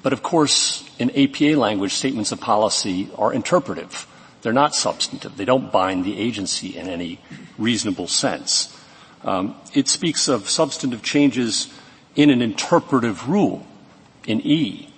But 0.03 0.13
of 0.13 0.23
course, 0.23 0.85
in 0.99 1.11
APA 1.11 1.59
language, 1.59 1.95
statements 1.95 2.33
of 2.33 2.41
policy 2.41 3.09
are 3.17 3.33
interpretive. 3.33 4.07
They're 4.43 4.53
not 4.53 4.75
substantive. 4.75 5.39
They 5.39 5.47
don't 5.47 5.73
bind 5.73 6.05
the 6.05 6.19
agency 6.19 6.77
in 6.77 6.87
any 6.87 7.19
reasonable 7.57 8.09
sense. 8.09 8.79
Um, 9.25 9.55
it 9.73 9.89
speaks 9.89 10.29
of 10.29 10.51
substantive 10.51 11.03
changes 11.03 11.73
in 12.15 12.29
an 12.29 12.43
interpretive 12.43 13.27
rule 13.27 13.67
in 14.27 14.43
E. 14.43 14.93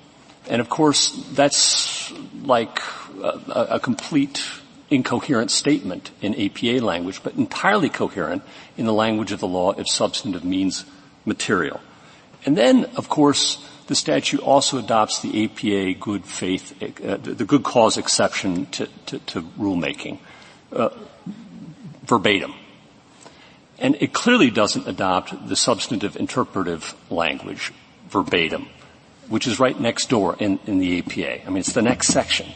And 0.49 0.61
of 0.61 0.69
course, 0.69 1.11
that's 1.33 2.13
like 2.43 2.81
a, 3.23 3.77
a 3.77 3.81
complete 3.81 4.43
incoherent 4.91 5.51
statement 5.51 6.11
in 6.23 6.35
APA 6.35 6.85
language, 6.85 7.23
but 7.23 7.35
entirely 7.35 7.91
coherent 7.91 8.43
in 8.77 8.87
the 8.87 8.93
language 8.93 9.33
of 9.33 9.41
the 9.41 9.49
law 9.49 9.73
if 9.73 9.87
substantive 9.87 10.45
means 10.45 10.85
material. 11.27 11.81
And 12.47 12.57
then, 12.57 12.87
of 12.97 13.09
course, 13.09 13.63
the 13.87 13.95
statute 13.95 14.41
also 14.41 14.79
adopts 14.79 15.21
the 15.21 15.45
APA 15.45 15.99
good 15.99 16.25
faith, 16.25 16.83
uh, 17.05 17.17
the 17.17 17.45
good 17.45 17.63
cause 17.63 17.99
exception 17.99 18.67
to, 18.67 18.89
to, 19.07 19.19
to 19.19 19.43
rulemaking, 19.59 20.19
uh, 20.73 20.91
verbatim. 22.05 22.55
And 23.79 23.97
it 24.01 24.13
clearly 24.13 24.51
doesn't 24.51 24.89
adopt 24.89 25.49
the 25.49 25.57
substantive 25.57 26.17
interpretive 26.17 26.95
language 27.11 27.73
verbatim 28.09 28.69
which 29.29 29.47
is 29.47 29.61
right 29.61 29.79
next 29.79 30.09
door 30.09 30.37
in, 30.39 30.59
in 30.67 30.79
the 30.79 30.99
APA. 30.99 31.47
I 31.47 31.49
mean, 31.49 31.59
it's 31.59 31.73
the 31.73 31.83
next 31.83 32.09
section. 32.09 32.47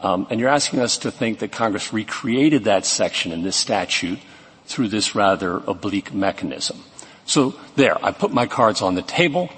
Um, 0.00 0.26
and 0.30 0.40
you're 0.40 0.48
asking 0.48 0.80
us 0.80 0.98
to 0.98 1.10
think 1.10 1.40
that 1.40 1.52
Congress 1.52 1.92
recreated 1.92 2.64
that 2.64 2.86
section 2.86 3.32
in 3.32 3.42
this 3.42 3.56
statute 3.56 4.18
through 4.64 4.88
this 4.88 5.14
rather 5.14 5.56
oblique 5.66 6.14
mechanism. 6.14 6.82
So 7.26 7.54
there, 7.76 8.02
I 8.04 8.12
put 8.12 8.32
my 8.32 8.46
cards 8.46 8.82
on 8.82 8.94
the 8.94 9.02
table. 9.02 9.50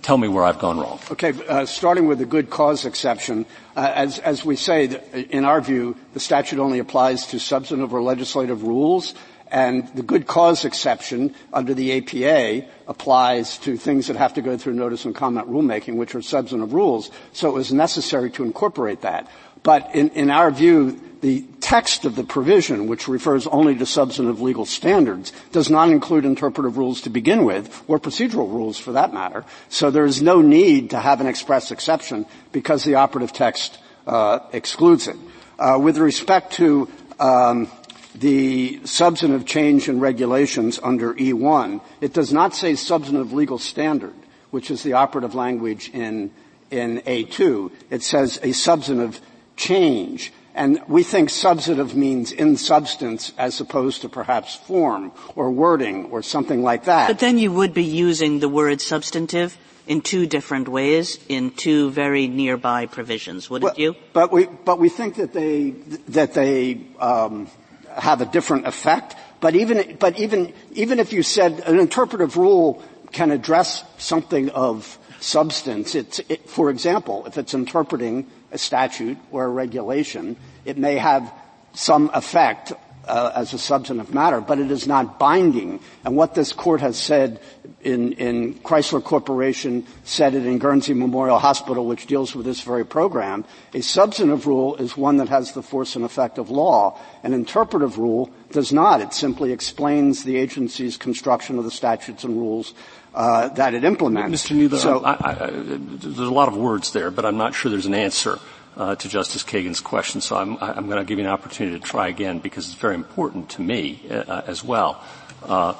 Tell 0.00 0.18
me 0.18 0.26
where 0.26 0.44
I've 0.44 0.58
gone 0.58 0.80
wrong. 0.80 0.98
Okay, 1.12 1.32
uh, 1.46 1.66
starting 1.66 2.08
with 2.08 2.18
the 2.18 2.24
good 2.24 2.50
cause 2.50 2.84
exception, 2.84 3.46
uh, 3.76 3.92
as, 3.94 4.18
as 4.18 4.44
we 4.44 4.56
say, 4.56 5.00
in 5.30 5.44
our 5.44 5.60
view, 5.60 5.94
the 6.14 6.20
statute 6.20 6.58
only 6.58 6.80
applies 6.80 7.26
to 7.28 7.38
substantive 7.38 7.92
or 7.94 8.02
legislative 8.02 8.64
rules, 8.64 9.14
and 9.52 9.86
the 9.88 10.02
good 10.02 10.26
cause 10.26 10.64
exception 10.64 11.34
under 11.52 11.74
the 11.74 11.98
APA 11.98 12.66
applies 12.88 13.58
to 13.58 13.76
things 13.76 14.06
that 14.06 14.16
have 14.16 14.34
to 14.34 14.42
go 14.42 14.56
through 14.56 14.72
notice 14.72 15.04
and 15.04 15.14
comment 15.14 15.48
rulemaking, 15.48 15.96
which 15.96 16.14
are 16.14 16.22
substantive 16.22 16.72
rules. 16.72 17.10
So 17.34 17.50
it 17.50 17.52
was 17.52 17.70
necessary 17.70 18.30
to 18.32 18.44
incorporate 18.44 19.02
that. 19.02 19.28
But 19.62 19.94
in, 19.94 20.08
in 20.10 20.30
our 20.30 20.50
view, 20.50 20.98
the 21.20 21.44
text 21.60 22.06
of 22.06 22.16
the 22.16 22.24
provision, 22.24 22.86
which 22.86 23.06
refers 23.06 23.46
only 23.46 23.76
to 23.76 23.86
substantive 23.86 24.40
legal 24.40 24.64
standards, 24.64 25.32
does 25.52 25.68
not 25.68 25.90
include 25.90 26.24
interpretive 26.24 26.78
rules 26.78 27.02
to 27.02 27.10
begin 27.10 27.44
with, 27.44 27.84
or 27.86 28.00
procedural 28.00 28.50
rules 28.50 28.78
for 28.78 28.92
that 28.92 29.12
matter. 29.12 29.44
So 29.68 29.90
there 29.90 30.06
is 30.06 30.22
no 30.22 30.40
need 30.40 30.90
to 30.90 30.98
have 30.98 31.20
an 31.20 31.26
express 31.26 31.70
exception 31.70 32.24
because 32.52 32.84
the 32.84 32.96
operative 32.96 33.34
text 33.34 33.78
uh, 34.06 34.40
excludes 34.52 35.08
it. 35.08 35.16
Uh, 35.58 35.78
with 35.78 35.98
respect 35.98 36.54
to 36.54 36.90
um, 37.20 37.70
the 38.14 38.80
substantive 38.84 39.46
change 39.46 39.88
in 39.88 40.00
regulations 40.00 40.78
under 40.82 41.14
E1. 41.14 41.80
It 42.00 42.12
does 42.12 42.32
not 42.32 42.54
say 42.54 42.74
substantive 42.74 43.32
legal 43.32 43.58
standard, 43.58 44.14
which 44.50 44.70
is 44.70 44.82
the 44.82 44.92
operative 44.94 45.34
language 45.34 45.90
in, 45.90 46.30
in 46.70 47.00
A2. 47.00 47.72
It 47.90 48.02
says 48.02 48.38
a 48.42 48.52
substantive 48.52 49.20
change. 49.56 50.32
And 50.54 50.82
we 50.86 51.02
think 51.02 51.30
substantive 51.30 51.94
means 51.96 52.30
in 52.30 52.56
substance 52.56 53.32
as 53.38 53.60
opposed 53.60 54.02
to 54.02 54.08
perhaps 54.08 54.54
form 54.54 55.12
or 55.34 55.50
wording 55.50 56.06
or 56.06 56.22
something 56.22 56.62
like 56.62 56.84
that. 56.84 57.08
But 57.08 57.20
then 57.20 57.38
you 57.38 57.50
would 57.52 57.72
be 57.72 57.84
using 57.84 58.40
the 58.40 58.50
word 58.50 58.80
substantive 58.82 59.56
in 59.86 60.00
two 60.00 60.26
different 60.26 60.68
ways 60.68 61.18
in 61.28 61.50
two 61.50 61.90
very 61.90 62.28
nearby 62.28 62.86
provisions, 62.86 63.48
wouldn't 63.48 63.76
well, 63.76 63.80
you? 63.80 63.96
But 64.12 64.30
we, 64.30 64.44
but 64.46 64.78
we 64.78 64.88
think 64.88 65.16
that 65.16 65.32
they, 65.32 65.70
that 66.08 66.34
they, 66.34 66.86
um, 67.00 67.48
have 67.96 68.20
a 68.20 68.26
different 68.26 68.66
effect. 68.66 69.16
But 69.40 69.56
even, 69.56 69.96
but 69.98 70.18
even, 70.18 70.52
even 70.72 70.98
if 70.98 71.12
you 71.12 71.22
said 71.22 71.60
an 71.66 71.78
interpretive 71.78 72.36
rule 72.36 72.82
can 73.12 73.30
address 73.30 73.84
something 73.98 74.50
of 74.50 74.98
substance, 75.20 75.94
it's, 75.94 76.20
it, 76.28 76.48
for 76.48 76.70
example, 76.70 77.26
if 77.26 77.38
it's 77.38 77.54
interpreting 77.54 78.26
a 78.50 78.58
statute 78.58 79.18
or 79.30 79.44
a 79.44 79.48
regulation, 79.48 80.36
it 80.64 80.78
may 80.78 80.96
have 80.96 81.32
some 81.74 82.10
effect 82.14 82.72
uh, 83.06 83.32
as 83.34 83.52
a 83.52 83.58
substantive 83.58 84.14
matter, 84.14 84.40
but 84.40 84.58
it 84.58 84.70
is 84.70 84.86
not 84.86 85.18
binding. 85.18 85.80
And 86.04 86.16
what 86.16 86.34
this 86.34 86.52
court 86.52 86.80
has 86.80 86.96
said 86.96 87.40
in, 87.82 88.12
in 88.12 88.54
Chrysler 88.54 89.02
Corporation, 89.02 89.86
said 90.04 90.34
it 90.34 90.46
in 90.46 90.58
Guernsey 90.58 90.94
Memorial 90.94 91.38
Hospital, 91.38 91.86
which 91.86 92.06
deals 92.06 92.34
with 92.34 92.46
this 92.46 92.60
very 92.60 92.84
program, 92.84 93.44
a 93.74 93.80
substantive 93.80 94.46
rule 94.46 94.76
is 94.76 94.96
one 94.96 95.16
that 95.16 95.28
has 95.28 95.52
the 95.52 95.62
force 95.62 95.96
and 95.96 96.04
effect 96.04 96.38
of 96.38 96.50
law. 96.50 96.98
An 97.22 97.32
interpretive 97.32 97.98
rule 97.98 98.30
does 98.52 98.72
not. 98.72 99.00
It 99.00 99.12
simply 99.12 99.52
explains 99.52 100.22
the 100.24 100.36
agency's 100.36 100.96
construction 100.96 101.58
of 101.58 101.64
the 101.64 101.70
statutes 101.70 102.24
and 102.24 102.36
rules 102.36 102.74
uh, 103.14 103.48
that 103.48 103.74
it 103.74 103.84
implements. 103.84 104.44
Mr. 104.44 104.56
Kneedler, 104.56 104.78
so, 104.78 105.04
I, 105.04 105.12
I, 105.12 105.50
there's 105.50 106.18
a 106.18 106.30
lot 106.30 106.48
of 106.48 106.56
words 106.56 106.92
there, 106.92 107.10
but 107.10 107.24
I'm 107.24 107.36
not 107.36 107.54
sure 107.54 107.70
there's 107.70 107.86
an 107.86 107.94
answer 107.94 108.38
uh, 108.76 108.94
to 108.96 109.08
Justice 109.08 109.42
Kagan's 109.42 109.80
question, 109.80 110.20
so 110.20 110.36
I'm, 110.36 110.56
I'm 110.58 110.86
going 110.86 110.98
to 110.98 111.04
give 111.04 111.18
you 111.18 111.24
an 111.24 111.30
opportunity 111.30 111.78
to 111.78 111.84
try 111.84 112.08
again 112.08 112.38
because 112.38 112.66
it's 112.66 112.74
very 112.74 112.94
important 112.94 113.50
to 113.50 113.62
me 113.62 114.02
uh, 114.10 114.42
as 114.46 114.64
well. 114.64 115.02
Uh, 115.42 115.74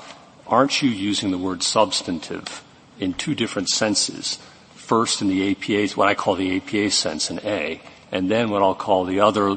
aren't 0.46 0.82
you 0.82 0.90
using 0.90 1.30
the 1.30 1.38
word 1.38 1.62
substantive 1.62 2.62
in 2.98 3.14
two 3.14 3.34
different 3.34 3.68
senses? 3.68 4.38
First 4.74 5.22
in 5.22 5.28
the 5.28 5.52
APA's, 5.52 5.96
what 5.96 6.08
I 6.08 6.14
call 6.14 6.34
the 6.34 6.56
APA 6.56 6.90
sense 6.90 7.30
in 7.30 7.40
A, 7.44 7.80
and 8.10 8.30
then 8.30 8.50
what 8.50 8.62
I'll 8.62 8.74
call 8.74 9.04
the 9.04 9.20
other 9.20 9.56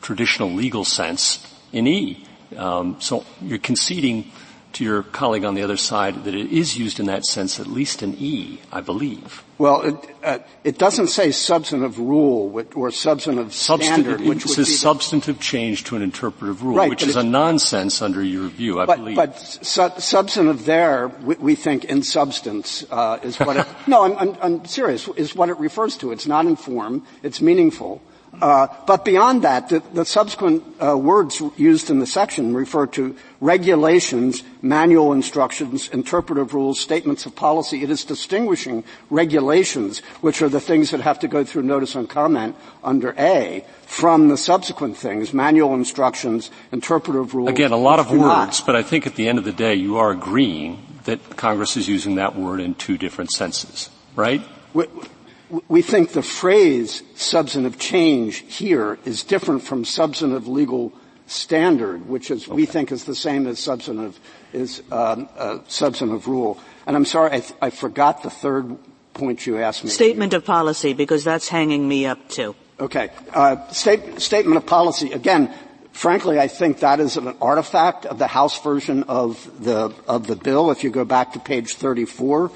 traditional 0.00 0.50
legal 0.50 0.84
sense 0.84 1.46
in 1.72 1.86
E. 1.86 2.24
Um, 2.56 2.96
so 3.00 3.26
you're 3.42 3.58
conceding 3.58 4.32
to 4.72 4.84
your 4.84 5.02
colleague 5.02 5.44
on 5.44 5.54
the 5.54 5.62
other 5.62 5.76
side 5.76 6.24
that 6.24 6.34
it 6.34 6.52
is 6.52 6.78
used 6.78 7.00
in 7.00 7.06
that 7.06 7.24
sense, 7.24 7.58
at 7.58 7.66
least 7.66 8.02
in 8.02 8.14
E, 8.18 8.60
I 8.72 8.80
believe. 8.80 9.42
Well, 9.58 9.82
it, 9.82 10.16
uh, 10.24 10.38
it 10.64 10.78
doesn't 10.78 11.08
say 11.08 11.32
substantive 11.32 11.98
rule 11.98 12.64
or 12.74 12.90
substantive 12.90 13.52
standard, 13.52 14.22
which 14.22 14.46
it 14.46 14.48
says 14.48 14.80
substantive 14.80 15.38
change 15.38 15.84
to 15.84 15.96
an 15.96 16.02
interpretive 16.02 16.62
rule, 16.62 16.76
right, 16.76 16.88
which 16.88 17.02
is 17.02 17.16
a 17.16 17.22
nonsense 17.22 18.00
under 18.00 18.22
your 18.22 18.48
view, 18.48 18.80
I 18.80 18.86
but, 18.86 18.96
believe. 18.96 19.16
But 19.16 19.38
su- 19.38 19.90
substantive 19.98 20.64
there, 20.64 21.08
we, 21.08 21.34
we, 21.34 21.54
think 21.56 21.84
in 21.84 22.02
substance 22.02 22.86
uh, 22.90 23.18
is 23.22 23.38
what 23.38 23.58
it. 23.58 23.66
no, 23.86 24.04
I'm, 24.04 24.16
I'm, 24.16 24.36
I'm 24.40 24.64
serious. 24.64 25.08
Is 25.08 25.34
what 25.34 25.50
it 25.50 25.58
refers 25.58 25.96
to. 25.98 26.10
It's 26.12 26.26
not 26.26 26.46
in 26.46 26.56
form. 26.56 27.04
It's 27.22 27.42
meaningful. 27.42 28.00
Uh, 28.40 28.66
but 28.86 29.04
beyond 29.04 29.42
that, 29.42 29.68
the, 29.68 29.80
the 29.92 30.04
subsequent 30.04 30.64
uh, 30.82 30.96
words 30.96 31.42
used 31.56 31.90
in 31.90 31.98
the 31.98 32.06
section 32.06 32.54
refer 32.54 32.86
to 32.86 33.14
regulations, 33.40 34.42
manual 34.62 35.12
instructions, 35.12 35.88
interpretive 35.88 36.54
rules, 36.54 36.80
statements 36.80 37.26
of 37.26 37.34
policy. 37.36 37.82
It 37.82 37.90
is 37.90 38.04
distinguishing 38.04 38.84
regulations, 39.10 40.00
which 40.20 40.40
are 40.42 40.48
the 40.48 40.60
things 40.60 40.90
that 40.90 41.00
have 41.00 41.18
to 41.20 41.28
go 41.28 41.44
through 41.44 41.62
notice 41.62 41.94
and 41.94 42.08
comment 42.08 42.56
under 42.82 43.14
A, 43.18 43.64
from 43.82 44.28
the 44.28 44.36
subsequent 44.36 44.96
things, 44.96 45.34
manual 45.34 45.74
instructions, 45.74 46.50
interpretive 46.72 47.34
rules. 47.34 47.50
Again, 47.50 47.72
a 47.72 47.76
lot 47.76 47.98
of 47.98 48.10
words, 48.10 48.20
not. 48.20 48.62
but 48.64 48.76
I 48.76 48.82
think 48.82 49.06
at 49.06 49.16
the 49.16 49.28
end 49.28 49.38
of 49.38 49.44
the 49.44 49.52
day, 49.52 49.74
you 49.74 49.96
are 49.98 50.10
agreeing 50.10 50.86
that 51.04 51.36
Congress 51.36 51.76
is 51.76 51.88
using 51.88 52.16
that 52.16 52.36
word 52.36 52.60
in 52.60 52.74
two 52.74 52.96
different 52.96 53.30
senses, 53.32 53.90
right? 54.16 54.42
We, 54.72 54.86
we 55.68 55.82
think 55.82 56.12
the 56.12 56.22
phrase 56.22 57.02
substantive 57.14 57.78
change 57.78 58.38
here 58.38 58.98
is 59.04 59.24
different 59.24 59.62
from 59.62 59.84
substantive 59.84 60.46
legal 60.46 60.92
standard, 61.26 62.08
which 62.08 62.30
is, 62.30 62.44
okay. 62.46 62.54
we 62.54 62.66
think 62.66 62.92
is 62.92 63.04
the 63.04 63.14
same 63.14 63.46
as 63.46 63.58
substantive, 63.58 64.18
is 64.52 64.82
um, 64.90 65.28
substantive 65.66 66.26
rule. 66.28 66.58
And 66.86 66.96
I'm 66.96 67.04
sorry, 67.04 67.30
I, 67.32 67.40
th- 67.40 67.54
I, 67.62 67.70
forgot 67.70 68.22
the 68.22 68.30
third 68.30 68.76
point 69.14 69.46
you 69.46 69.58
asked 69.58 69.84
me. 69.84 69.90
Statement 69.90 70.34
of 70.34 70.44
policy, 70.44 70.92
because 70.92 71.24
that's 71.24 71.48
hanging 71.48 71.88
me 71.88 72.06
up 72.06 72.28
too. 72.28 72.54
Okay. 72.78 73.10
Uh, 73.32 73.68
state, 73.68 74.20
statement 74.20 74.56
of 74.56 74.66
policy, 74.66 75.12
again, 75.12 75.54
frankly, 75.92 76.40
I 76.40 76.48
think 76.48 76.80
that 76.80 76.98
is 76.98 77.16
an 77.16 77.34
artifact 77.40 78.06
of 78.06 78.18
the 78.18 78.26
House 78.26 78.60
version 78.62 79.04
of 79.04 79.50
the, 79.62 79.94
of 80.08 80.26
the 80.26 80.36
bill. 80.36 80.70
If 80.70 80.82
you 80.82 80.90
go 80.90 81.04
back 81.04 81.32
to 81.34 81.38
page 81.38 81.74
34, 81.74 82.50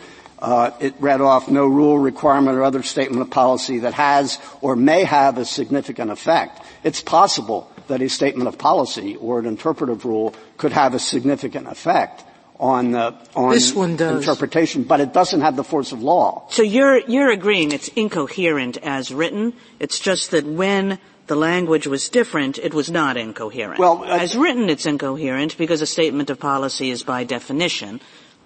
uh, 0.45 0.71
it 0.79 0.95
read 1.01 1.23
off 1.23 1.49
no 1.49 1.67
rule, 1.67 1.99
requirement, 1.99 2.59
or 2.59 2.63
other 2.63 2.83
statement 2.83 3.23
of 3.23 3.31
policy 3.31 3.79
that 3.79 3.95
has 3.95 4.39
or 4.61 4.77
may 4.77 5.03
have 5.03 5.39
a 5.39 5.45
significant 5.45 6.11
effect. 6.11 6.61
It's 6.83 7.01
possible 7.01 7.71
that 7.89 8.03
a 8.03 8.11
statement 8.11 8.47
of 8.47 8.59
policy 8.59 9.17
or 9.17 9.39
an 9.39 9.47
interpretive 9.47 10.05
rule 10.05 10.35
could 10.59 10.73
have 10.73 10.93
a 10.93 10.99
significant 10.99 11.67
effect 11.67 12.25
on 12.61 12.93
the 12.93 13.15
on 13.35 13.53
this 13.53 13.73
one 13.75 13.97
does. 13.97 14.21
interpretation, 14.21 14.85
but 14.85 15.01
it 15.01 15.15
doesn't 15.15 15.41
have 15.41 15.57
the 15.57 15.65
force 15.65 15.93
of 15.93 16.03
law. 16.03 16.47
So 16.51 16.63
you're 16.63 16.99
you're 17.09 17.31
agreeing 17.31 17.73
it's 17.73 17.89
incoherent 17.97 18.77
as 18.83 19.15
written. 19.15 19.55
It's 19.81 19.99
just 19.99 20.31
that 20.33 20.45
when 20.45 20.99
the 21.27 21.37
language 21.37 21.87
was 21.87 22.11
different, 22.11 22.59
it 22.59 22.75
was 22.75 22.91
not 22.91 23.17
incoherent. 23.17 23.81
Well, 23.81 24.05
uh, 24.05 24.19
as 24.19 24.37
written, 24.37 24.69
it's 24.69 24.85
incoherent 24.85 25.57
because 25.57 25.81
a 25.81 25.87
statement 25.87 26.29
of 26.29 26.39
policy 26.39 26.91
is 26.91 27.03
by 27.03 27.25
definition 27.25 28.03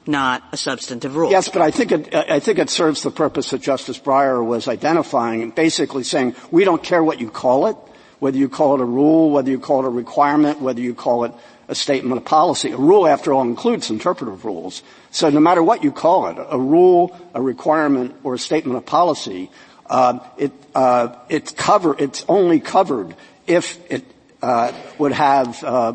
not 0.09 0.43
a 0.53 0.57
substantive 0.57 1.15
rule. 1.15 1.31
Yes, 1.31 1.49
but 1.49 1.63
I 1.63 1.71
think 1.71 1.93
it, 1.93 2.15
I 2.15 2.41
think 2.41 2.59
it 2.59 2.71
serves 2.71 3.03
the 3.03 3.11
purpose 3.11 3.51
that 3.51 3.61
Justice 3.61 3.99
Breyer 3.99 4.45
was 4.45 4.67
identifying, 4.67 5.51
basically 5.51 6.03
saying, 6.03 6.35
we 6.51 6.65
don't 6.65 6.83
care 6.83 7.05
what 7.05 7.21
you 7.21 7.31
call 7.31 7.67
it, 7.67 7.77
whether 8.19 8.39
you 8.39 8.49
call 8.49 8.75
it 8.75 8.81
a 8.81 8.85
rule, 8.85 9.31
whether 9.31 9.51
you 9.51 9.61
call 9.61 9.85
it 9.85 9.87
a 9.87 9.91
requirement, 9.91 10.61
whether 10.61 10.81
you 10.81 10.95
call 10.95 11.25
it 11.25 11.33
a 11.69 11.75
statement 11.75 12.17
of 12.17 12.25
policy. 12.25 12.73
A 12.73 12.77
rule, 12.77 13.07
after 13.07 13.33
all, 13.33 13.43
includes 13.43 13.91
interpretive 13.91 14.45
rules. 14.45 14.83
So 15.11 15.29
no 15.31 15.41
matter 15.41 15.63
what 15.63 15.85
you 15.85 15.93
call 15.93 16.29
it, 16.29 16.39
a 16.51 16.59
rule, 16.59 17.15
a 17.35 17.43
requirement, 17.43 18.17
or 18.25 18.35
a 18.35 18.39
statement 18.39 18.79
of 18.79 18.87
policy, 18.87 19.51
uh, 19.87 20.19
it, 20.39 20.53
uh, 20.75 21.15
it's 21.29 21.53
cover, 21.53 21.95
it's 21.99 22.25
only 22.29 22.61
covered 22.61 23.15
if 23.47 23.79
it 23.91 24.05
uh, 24.43 24.73
would 24.99 25.13
have 25.13 25.63
uh, 25.63 25.95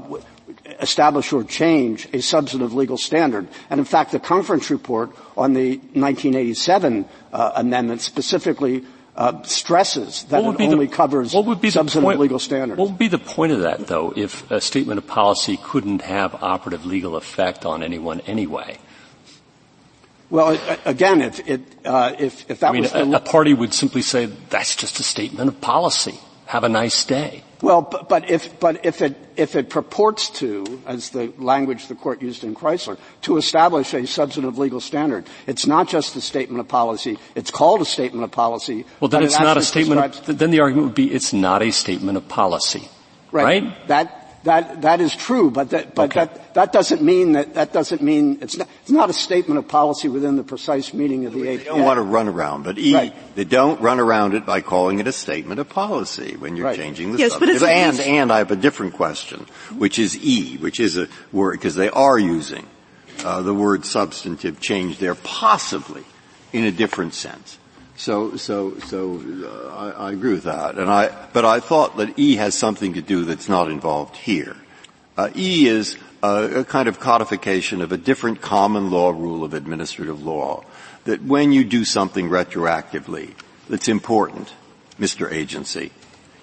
establish 0.80 1.34
or 1.34 1.44
change 1.44 2.08
a 2.14 2.22
substantive 2.22 2.74
legal 2.74 2.98
standard. 2.98 3.48
And 3.70 3.80
in 3.80 3.86
fact, 3.86 4.12
the 4.12 4.20
conference 4.20 4.70
report 4.70 5.12
on 5.36 5.54
the 5.54 5.78
1987 5.94 7.06
uh, 7.32 7.52
amendment 7.56 8.02
specifically 8.02 8.86
uh, 9.16 9.44
stresses 9.44 10.24
that 10.26 10.44
it 10.44 10.62
only 10.62 10.88
the, 10.88 10.92
covers 10.92 11.34
what 11.34 11.46
would 11.46 11.62
be 11.62 11.70
substantive 11.70 12.08
point, 12.08 12.20
legal 12.20 12.40
standards. 12.40 12.80
What 12.80 12.90
would 12.90 12.98
be 12.98 13.10
the 13.10 13.20
point 13.20 13.52
of 13.52 13.62
that, 13.62 13.88
though, 13.88 14.12
if 14.16 14.50
a 14.50 14.60
statement 14.60 14.98
of 14.98 15.06
policy 15.06 15.60
couldn't 15.62 16.02
have 16.02 16.42
operative 16.42 16.86
legal 16.86 17.16
effect 17.16 17.66
on 17.66 17.84
anyone 17.84 18.22
anyway? 18.22 18.80
Well, 20.32 20.58
again, 20.86 21.22
if, 21.22 21.48
it, 21.48 21.62
uh, 21.86 22.16
if, 22.18 22.50
if 22.50 22.62
that 22.62 22.70
I 22.70 22.74
mean, 22.74 22.84
was 22.84 22.94
a, 22.94 23.04
a 23.12 23.20
party 23.20 23.54
would 23.54 23.72
simply 23.72 24.02
say 24.02 24.26
that's 24.26 24.76
just 24.76 25.00
a 25.00 25.04
statement 25.04 25.48
of 25.48 25.62
policy. 25.62 26.20
Have 26.54 26.64
a 26.64 26.70
nice 26.70 27.04
day. 27.04 27.44
Well, 27.64 27.82
but, 27.82 28.08
but, 28.08 28.30
if 28.30 28.60
but 28.60 28.86
if 28.86 29.02
it 29.02 29.18
if 29.36 29.56
it 29.56 29.72
purports 29.72 30.30
to, 30.42 30.84
as 30.86 31.10
the 31.10 31.34
language 31.40 31.88
the 31.88 31.96
court 31.96 32.22
used 32.22 32.44
in 32.44 32.54
Chrysler, 32.54 33.00
to 33.22 33.38
establish 33.38 33.92
a 33.96 34.06
substantive 34.06 34.60
legal 34.60 34.80
standard, 34.80 35.26
it's 35.48 35.66
not 35.66 35.90
just 35.90 36.16
a 36.16 36.22
statement 36.22 36.60
of 36.60 36.68
policy. 36.68 37.18
It's 37.34 37.50
called 37.50 37.82
a 37.82 37.86
statement 37.86 38.24
of 38.24 38.30
policy. 38.30 38.86
Well, 39.00 39.10
then 39.10 39.24
it's 39.24 39.36
it 39.36 39.42
not 39.42 39.58
a 39.58 39.64
statement. 39.64 40.30
Of, 40.30 40.38
then 40.38 40.52
the 40.52 40.60
argument 40.60 40.86
would 40.86 40.96
be 40.96 41.12
it's 41.12 41.34
not 41.34 41.64
a 41.64 41.72
statement 41.72 42.20
of 42.20 42.28
policy, 42.30 42.88
right? 43.32 43.64
right? 43.64 43.88
That 43.88 44.23
that, 44.44 44.82
that 44.82 45.00
is 45.00 45.16
true, 45.16 45.50
but 45.50 45.70
that, 45.70 45.96
but 45.96 46.12
okay. 46.12 46.26
that, 46.26 46.54
that 46.54 46.74
doesn't 46.74 47.02
mean 47.02 47.34
that, 47.34 47.54
that 47.54 47.72
doesn't 47.72 48.02
mean, 48.02 48.40
it's 48.42 48.58
not, 48.58 48.68
it's 48.82 48.92
not 48.92 49.10
a 49.10 49.14
statement 49.14 49.58
of 49.58 49.68
policy 49.68 50.10
within 50.10 50.36
the 50.36 50.44
precise 50.44 50.94
meaning 50.94 51.26
of 51.26 51.34
the 51.34 51.42
APA. 51.42 51.58
They 51.58 51.64
don't 51.64 51.84
want 51.84 51.98
to 51.98 52.02
run 52.02 52.28
around, 52.28 52.64
but 52.64 52.78
E, 52.78 52.94
right. 52.94 53.36
they 53.36 53.46
don't 53.46 53.80
run 53.80 54.00
around 54.00 54.34
it 54.34 54.46
by 54.46 54.60
calling 54.62 55.00
it 55.00 55.08
a 55.08 55.14
statement 55.14 55.60
of 55.60 55.70
policy 55.70 56.36
when 56.36 56.58
you're 56.58 56.68
right. 56.68 56.76
changing 56.76 57.14
the 57.14 57.20
yes, 57.20 57.32
subject. 57.32 57.62
But 57.62 57.70
and, 57.70 58.00
and 58.02 58.32
I 58.32 58.40
have 58.40 58.52
a 58.52 58.58
different 58.58 58.96
question, 58.96 59.46
which 59.78 59.98
is 59.98 60.18
E, 60.18 60.58
which 60.58 60.80
is 60.80 60.98
a 60.98 61.08
word, 61.32 61.54
because 61.54 61.76
they 61.76 61.90
are 61.90 62.20
using, 62.20 62.68
uh, 63.24 63.42
the 63.42 63.54
word 63.54 63.86
substantive 63.86 64.60
change 64.60 64.98
there 64.98 65.16
possibly 65.16 66.04
in 66.52 66.66
a 66.66 66.72
different 66.72 67.14
sense. 67.14 67.58
So, 68.04 68.36
so, 68.36 68.78
so 68.80 69.24
uh, 69.46 69.74
I, 69.74 70.08
I, 70.08 70.12
agree 70.12 70.34
with 70.34 70.44
that. 70.44 70.78
And 70.78 70.92
I, 70.92 71.08
but 71.32 71.46
I 71.46 71.62
thought 71.62 71.96
that 71.96 72.20
E 72.20 72.36
has 72.36 72.54
something 72.54 72.96
to 72.96 73.02
do 73.02 73.24
that's 73.24 73.48
not 73.48 73.72
involved 73.72 74.18
here. 74.18 74.58
Uh, 75.16 75.30
e 75.34 75.68
is 75.68 75.96
a, 76.22 76.60
a 76.60 76.64
kind 76.66 76.90
of 76.90 77.00
codification 77.00 77.82
of 77.82 77.94
a 77.94 77.98
different 77.98 78.42
common 78.42 78.92
law 78.92 79.12
rule 79.12 79.46
of 79.46 79.54
administrative 79.54 80.22
law. 80.22 80.66
That 81.06 81.24
when 81.24 81.54
you 81.54 81.64
do 81.64 81.86
something 81.86 82.28
retroactively 82.28 83.36
that's 83.70 83.88
important, 83.88 84.52
Mr. 85.00 85.32
Agency, 85.32 85.94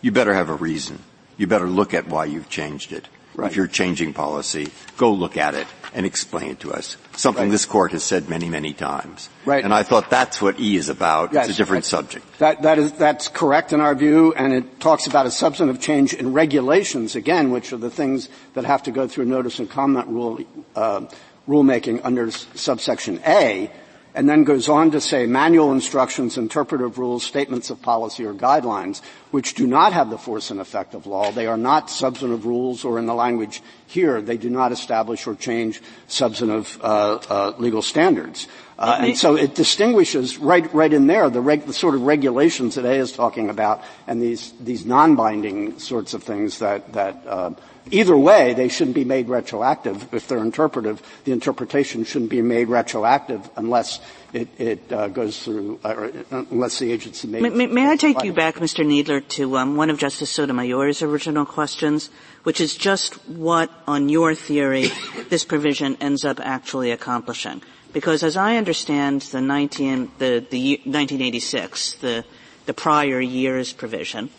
you 0.01 0.13
better 0.13 0.33
have 0.33 0.49
a 0.49 0.55
reason. 0.55 0.99
You 1.37 1.47
better 1.47 1.69
look 1.69 1.93
at 1.93 2.09
why 2.09 2.25
you've 2.25 2.49
changed 2.49 2.91
it. 2.91 3.07
Right. 3.35 3.51
If 3.51 3.57
you're 3.57 3.67
changing 3.67 4.15
policy, 4.15 4.69
go 4.97 5.13
look 5.13 5.37
at 5.37 5.55
it 5.55 5.67
and 5.95 6.07
explain 6.07 6.51
it 6.51 6.61
to 6.61 6.73
us. 6.73 6.97
Something 7.17 7.45
right. 7.45 7.51
this 7.51 7.67
court 7.67 7.93
has 7.93 8.05
said 8.05 8.29
many, 8.29 8.49
many 8.49 8.73
times. 8.73 9.29
Right. 9.45 9.65
And 9.65 9.75
I 9.75 9.83
thought 9.83 10.11
that's 10.11 10.41
what 10.41 10.61
E 10.61 10.77
is 10.77 10.89
about. 10.89 11.33
Yes, 11.33 11.49
it's 11.49 11.57
a 11.57 11.59
different 11.59 11.85
subject. 11.85 12.39
That, 12.39 12.63
that 12.63 12.79
is, 12.79 12.93
that's 12.93 13.29
correct 13.29 13.73
in 13.73 13.81
our 13.81 13.95
view, 13.95 14.33
and 14.35 14.53
it 14.53 14.81
talks 14.81 15.07
about 15.07 15.27
a 15.27 15.31
substantive 15.31 15.81
change 15.81 16.15
in 16.15 16.33
regulations, 16.33 17.17
again, 17.17 17.51
which 17.51 17.73
are 17.73 17.79
the 17.79 17.91
things 17.91 18.29
that 18.55 18.65
have 18.65 18.83
to 18.85 18.91
go 18.91 19.09
through 19.09 19.25
notice 19.27 19.59
and 19.59 19.69
comment 19.69 20.07
rule, 20.09 20.41
uh, 20.77 21.07
rulemaking 21.49 22.01
under 22.05 22.31
subsection 22.31 23.21
A, 23.27 23.71
and 24.15 24.29
then 24.29 24.45
goes 24.45 24.69
on 24.69 24.91
to 24.91 25.01
say 25.01 25.27
manual 25.27 25.73
instructions, 25.73 26.37
interpretive 26.37 26.99
rules, 26.99 27.25
statements 27.25 27.71
of 27.71 27.81
policy 27.81 28.25
or 28.25 28.35
guidelines, 28.35 29.03
which 29.31 29.55
do 29.55 29.67
not 29.67 29.93
have 29.93 30.11
the 30.11 30.19
force 30.19 30.51
and 30.51 30.61
effect 30.61 30.95
of 30.95 31.07
law. 31.07 31.31
They 31.31 31.47
are 31.47 31.57
not 31.57 31.91
substantive 31.91 32.47
rules, 32.47 32.85
or 32.85 32.99
in 32.99 33.07
the 33.07 33.15
language 33.15 33.63
here, 33.87 34.21
they 34.21 34.37
do 34.37 34.51
not 34.51 34.73
establish 34.73 35.27
or 35.27 35.35
change 35.35 35.81
substantive 36.07 36.79
uh, 36.83 37.21
uh, 37.29 37.53
legal 37.59 37.83
standards. 37.83 38.47
Uh, 38.81 38.97
and 39.01 39.19
so 39.19 39.37
it 39.37 39.55
distinguishes 39.55 40.39
right, 40.39 40.73
right 40.73 40.95
in 40.95 41.07
there 41.07 41.29
the, 41.29 41.41
reg, 41.41 41.67
the, 41.67 41.73
sort 41.73 41.95
of 41.95 42.01
regulations 42.01 42.77
that 42.77 42.87
A 42.87 42.95
is 42.95 43.13
talking 43.13 43.51
about, 43.51 43.83
and 44.07 44.23
these 44.23 44.55
these 44.59 44.87
non-binding 44.87 45.79
sorts 45.79 46.15
of 46.15 46.23
things 46.23 46.61
that 46.61 46.95
that 46.95 47.23
uh, 47.27 47.51
either 47.91 48.17
way 48.17 48.55
they 48.55 48.69
shouldn't 48.69 48.95
be 48.95 49.05
made 49.05 49.29
retroactive 49.29 50.15
if 50.15 50.29
they're 50.29 50.39
interpretive. 50.39 51.03
The 51.25 51.33
interpretation 51.33 52.05
shouldn't 52.05 52.31
be 52.31 52.41
made 52.41 52.69
retroactive 52.69 53.51
unless 53.55 54.01
it, 54.33 54.49
it 54.59 54.91
uh, 54.91 55.09
goes 55.09 55.43
through, 55.43 55.81
uh, 55.85 56.09
unless 56.31 56.79
the 56.79 56.91
agency 56.91 57.29
made. 57.29 57.43
May, 57.43 57.67
may 57.67 57.91
I 57.91 57.97
take 57.97 58.25
you 58.25 58.33
back, 58.33 58.57
Mr. 58.57 58.83
Kneedler, 58.83 59.27
to 59.37 59.59
um, 59.59 59.77
one 59.77 59.91
of 59.91 59.99
Justice 59.99 60.31
Sotomayor's 60.31 61.03
original 61.03 61.45
questions, 61.45 62.09
which 62.45 62.63
is 62.63 62.75
just 62.75 63.15
what, 63.29 63.71
on 63.87 64.09
your 64.09 64.35
theory, 64.35 64.89
this 65.29 65.45
provision 65.45 65.97
ends 66.01 66.25
up 66.25 66.41
actually 66.41 66.93
accomplishing. 66.93 67.61
Because 67.93 68.23
as 68.23 68.37
I 68.37 68.57
understand 68.57 69.23
the 69.23 69.41
19, 69.41 70.13
the, 70.19 70.45
the 70.49 70.81
1986, 70.85 71.95
the, 71.95 72.25
the 72.67 72.75
prior 72.75 73.21
year's 73.21 73.73
provision, 73.73 74.31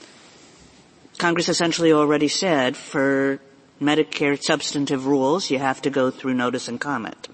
Congress 1.17 1.49
essentially 1.49 1.91
already 1.91 2.27
said 2.27 2.77
for 2.77 3.39
Medicare 3.81 4.41
substantive 4.41 5.05
rules, 5.05 5.49
you 5.49 5.59
have 5.59 5.81
to 5.81 5.89
go 5.89 6.11
through 6.11 6.33
notice 6.33 6.67
and 6.67 6.79
comment. 6.79 7.27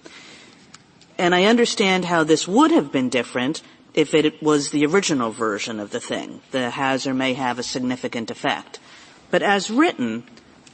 And 1.17 1.36
I 1.36 1.45
understand 1.45 2.06
how 2.06 2.23
this 2.23 2.47
would 2.47 2.71
have 2.71 2.91
been 2.91 3.10
different 3.10 3.62
if 3.93 4.13
it 4.13 4.41
was 4.41 4.69
the 4.69 4.86
original 4.86 5.32
version 5.32 5.80
of 5.80 5.91
the 5.91 5.99
thing, 5.99 6.41
the 6.51 6.69
has 6.69 7.08
or 7.08 7.13
may 7.13 7.34
have 7.34 7.60
a 7.60 7.63
significant 7.63 8.30
effect. 8.30 8.80
But 9.32 9.41
as 9.41 9.71
written, 9.71 10.23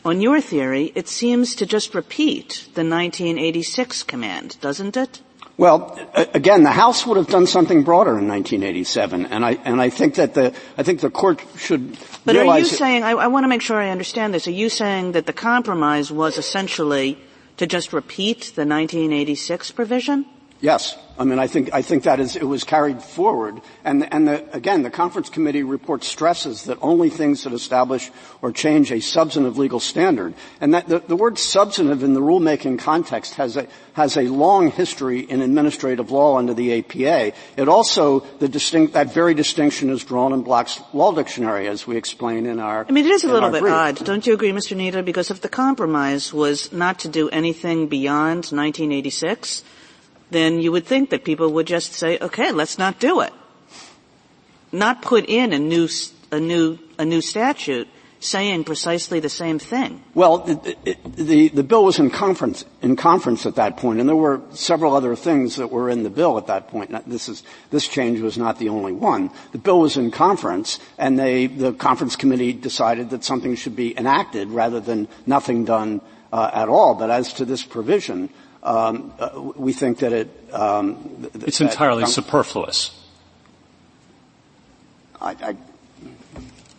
on 0.06 0.19
your 0.19 0.41
theory, 0.41 0.91
it 0.95 1.08
seems 1.08 1.56
to 1.56 1.65
just 1.65 1.95
repeat 1.95 2.67
the 2.75 2.84
1986 2.84 4.03
command, 4.03 4.58
doesn't 4.60 4.97
it? 4.97 5.21
Well, 5.56 6.00
again, 6.34 6.63
the 6.63 6.72
House 6.72 7.06
would 7.06 7.18
have 7.18 7.28
done 7.28 7.46
something 7.46 7.84
broader 7.84 8.18
in 8.18 8.28
1987, 8.28 9.28
and 9.28 9.46
I 9.46 9.52
and 9.63 9.80
I 9.80 9.89
think 9.89 10.16
that 10.16 10.34
the 10.34 10.54
I 10.78 10.84
think 10.84 11.02
the 11.02 11.12
court 11.12 11.44
should. 11.58 11.96
But 12.26 12.36
are 12.36 12.58
you 12.58 12.66
saying? 12.66 13.04
I, 13.04 13.12
I 13.12 13.28
want 13.28 13.44
to 13.44 13.48
make 13.48 13.62
sure 13.62 13.78
I 13.78 13.89
understand 13.89 14.34
this. 14.34 14.48
Are 14.48 14.52
you 14.52 14.70
saying 14.70 15.12
that 15.12 15.28
the 15.28 15.34
compromise 15.34 16.12
was 16.12 16.39
essentially 16.39 17.20
to 17.58 17.68
just 17.68 17.94
repeat 17.94 18.54
the 18.56 18.66
1986 18.66 19.72
provision? 19.72 20.26
Yes. 20.63 20.97
I 21.19 21.26
mean, 21.26 21.39
I 21.39 21.47
think, 21.47 21.71
I 21.73 21.82
think 21.82 22.04
that 22.04 22.21
is, 22.21 22.38
it 22.38 22.45
was 22.45 22.63
carried 22.63 23.04
forward. 23.04 23.62
And, 23.84 24.12
and 24.13 24.26
the, 24.26 24.56
again, 24.56 24.82
the 24.82 24.89
conference 24.89 25.28
committee 25.28 25.62
report 25.62 26.06
stresses 26.06 26.63
that 26.63 26.78
only 26.82 27.10
things 27.10 27.43
that 27.43 27.52
establish 27.52 28.10
or 28.41 28.54
change 28.54 28.89
a 28.89 29.02
substantive 29.02 29.58
legal 29.58 29.82
standard. 29.82 30.34
And 30.62 30.73
that 30.73 30.88
the, 30.88 30.99
the 30.99 31.17
word 31.17 31.38
substantive 31.38 32.02
in 32.02 32.13
the 32.13 32.21
rulemaking 32.21 32.80
context 32.80 33.36
has 33.36 33.58
a, 33.58 33.67
has 33.91 34.15
a 34.15 34.23
long 34.23 34.71
history 34.71 35.19
in 35.19 35.41
administrative 35.41 36.12
law 36.12 36.38
under 36.38 36.54
the 36.54 36.80
APA. 36.80 37.36
It 37.58 37.67
also, 37.67 38.21
the 38.39 38.47
distinct, 38.47 38.93
that 38.93 39.13
very 39.13 39.34
distinction 39.34 39.89
is 39.89 40.06
drawn 40.06 40.32
in 40.32 40.43
Black's 40.43 40.82
Law 40.93 41.12
Dictionary, 41.12 41.67
as 41.67 41.86
we 41.86 41.97
explain 41.97 42.45
in 42.45 42.60
our. 42.60 42.86
I 42.88 42.91
mean, 42.93 43.06
it 43.06 43.12
is 43.12 43.26
a 43.26 43.32
little 43.32 43.52
bit 43.52 43.62
brief. 43.62 43.73
odd, 43.73 43.95
don't 44.06 44.26
you 44.26 44.34
agree, 44.34 44.54
Mr. 44.54 44.78
Kneedler? 44.78 45.04
Because 45.04 45.30
if 45.30 45.41
the 45.41 45.49
compromise 45.49 46.34
was 46.34 46.71
not 46.71 46.99
to 46.99 47.10
do 47.10 47.28
anything 47.30 47.89
beyond 47.89 48.45
1986, 48.45 49.63
then 50.34 50.60
you 50.60 50.72
would 50.72 50.86
think 50.86 51.12
that 51.12 51.24
people 51.24 51.52
would 51.54 51.67
just 51.67 51.93
say, 51.93 52.17
okay, 52.19 52.52
let's 52.52 52.78
not 52.78 53.00
do 53.00 53.22
it. 53.22 53.34
Not 54.72 55.02
put 55.02 55.26
in 55.30 55.54
a 55.54 55.60
new, 55.60 55.88
a 56.32 56.39
new, 56.39 56.80
a 56.98 57.06
new 57.06 57.22
statute 57.22 57.88
saying 58.24 58.63
precisely 58.63 59.19
the 59.19 59.30
same 59.30 59.60
thing. 59.60 60.02
Well, 60.13 60.46
it, 60.48 60.78
it, 60.86 61.15
the, 61.15 61.50
the 61.50 61.63
bill 61.63 61.84
was 61.84 62.00
in 62.00 62.10
conference, 62.10 62.63
in 62.82 62.96
conference 62.96 63.46
at 63.46 63.56
that 63.56 63.78
point, 63.78 64.00
and 64.00 64.08
there 64.08 64.15
were 64.15 64.41
several 64.52 64.96
other 64.96 65.15
things 65.15 65.58
that 65.58 65.69
were 65.69 65.89
in 65.89 66.04
the 66.04 66.10
bill 66.10 66.38
at 66.38 66.48
that 66.48 66.69
point. 66.69 66.91
This 67.08 67.28
is, 67.28 67.43
this 67.69 67.88
change 67.88 68.22
was 68.22 68.38
not 68.38 68.60
the 68.60 68.69
only 68.69 68.93
one. 68.93 69.30
The 69.52 69.58
bill 69.58 69.82
was 69.82 69.98
in 69.98 70.10
conference, 70.10 70.80
and 70.98 71.19
they, 71.19 71.48
the 71.48 71.74
conference 71.74 72.15
committee 72.15 72.54
decided 72.54 73.10
that 73.10 73.24
something 73.24 73.56
should 73.56 73.76
be 73.76 73.98
enacted 73.98 74.50
rather 74.50 74.80
than 74.80 75.10
nothing 75.26 75.65
done 75.65 76.02
uh, 76.32 76.50
at 76.54 76.69
all. 76.69 76.96
But 76.96 77.12
as 77.12 77.34
to 77.34 77.46
this 77.46 77.63
provision, 77.63 78.30
um, 78.63 79.13
uh, 79.19 79.52
we 79.56 79.73
think 79.73 79.99
that 79.99 80.13
it. 80.13 80.30
Um, 80.52 81.28
th- 81.34 81.43
it's 81.47 81.62
entirely 81.62 82.06
superfluous. 82.06 82.97
I, 85.19 85.32
I, 85.32 85.58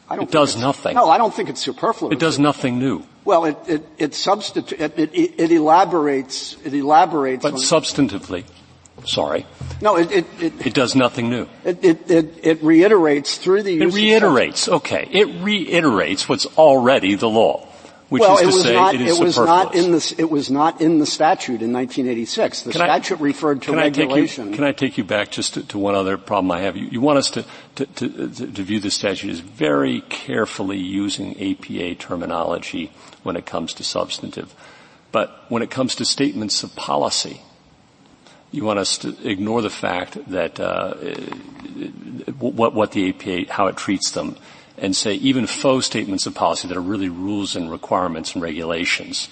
I 0.08 0.16
don't. 0.16 0.24
It 0.24 0.30
does 0.30 0.56
nothing. 0.56 0.94
No, 0.96 1.10
I 1.10 1.18
don't 1.18 1.32
think 1.34 1.50
it's 1.50 1.60
superfluous. 1.60 2.14
It 2.14 2.18
does 2.18 2.38
nothing 2.38 2.78
new. 2.78 3.04
Well, 3.24 3.44
it 3.44 3.56
it, 3.66 3.86
it 3.98 4.14
substitute 4.14 4.80
it, 4.80 4.98
it, 4.98 5.40
it 5.40 5.52
elaborates 5.52 6.56
it 6.64 6.74
elaborates. 6.74 7.42
But 7.42 7.54
substantively, 7.54 8.44
sorry. 9.04 9.46
No, 9.80 9.96
it 9.96 10.10
it, 10.10 10.26
it, 10.40 10.66
it 10.66 10.74
does 10.74 10.94
nothing 10.94 11.28
new. 11.28 11.48
It, 11.64 11.84
it, 11.84 12.10
it, 12.10 12.34
it 12.42 12.62
reiterates 12.62 13.36
through 13.36 13.62
the 13.62 13.72
use. 13.72 13.94
It 13.94 13.96
reiterates. 13.96 14.68
Okay, 14.68 15.08
it 15.10 15.42
reiterates 15.42 16.28
what's 16.28 16.46
already 16.56 17.14
the 17.14 17.28
law. 17.28 17.68
Which 18.10 18.20
well, 18.20 18.36
is 18.36 18.40
to 18.40 18.46
it 18.46 18.52
was 18.52 18.62
say 18.62 18.74
not, 18.74 18.94
it 18.94 19.00
is 19.00 19.18
it 19.18 19.24
was 19.24 19.36
not 19.38 19.74
in 19.74 19.92
the, 19.92 20.14
it 20.18 20.30
was 20.30 20.50
not 20.50 20.80
in 20.82 20.98
the 20.98 21.06
statute 21.06 21.62
in 21.62 21.72
1986. 21.72 22.62
The 22.62 22.72
can 22.72 22.78
statute 22.78 23.18
I, 23.18 23.22
referred 23.22 23.62
to 23.62 23.70
can 23.70 23.76
regulation. 23.76 24.48
I 24.48 24.50
you, 24.50 24.56
can 24.56 24.64
I 24.64 24.72
take 24.72 24.98
you 24.98 25.04
back 25.04 25.30
just 25.30 25.54
to, 25.54 25.66
to 25.68 25.78
one 25.78 25.94
other 25.94 26.18
problem 26.18 26.50
I 26.50 26.60
have? 26.60 26.76
You, 26.76 26.86
you 26.88 27.00
want 27.00 27.18
us 27.18 27.30
to, 27.30 27.44
to, 27.76 27.86
to, 27.86 28.08
to 28.28 28.62
view 28.62 28.78
the 28.78 28.90
statute 28.90 29.30
as 29.30 29.40
very 29.40 30.02
carefully 30.02 30.76
using 30.76 31.32
APA 31.40 31.94
terminology 31.94 32.92
when 33.22 33.36
it 33.36 33.46
comes 33.46 33.72
to 33.74 33.84
substantive. 33.84 34.54
But 35.10 35.44
when 35.48 35.62
it 35.62 35.70
comes 35.70 35.94
to 35.96 36.04
statements 36.04 36.62
of 36.62 36.76
policy, 36.76 37.40
you 38.50 38.64
want 38.64 38.78
us 38.78 38.98
to 38.98 39.16
ignore 39.28 39.62
the 39.62 39.70
fact 39.70 40.18
that 40.30 40.60
uh, 40.60 40.94
what, 42.38 42.74
what 42.74 42.92
the 42.92 43.08
APA, 43.08 43.52
how 43.52 43.66
it 43.68 43.76
treats 43.76 44.10
them 44.10 44.36
and 44.78 44.94
say 44.94 45.14
even 45.14 45.46
faux 45.46 45.86
statements 45.86 46.26
of 46.26 46.34
policy 46.34 46.68
that 46.68 46.76
are 46.76 46.82
really 46.82 47.08
rules 47.08 47.56
and 47.56 47.70
requirements 47.70 48.34
and 48.34 48.42
regulations. 48.42 49.28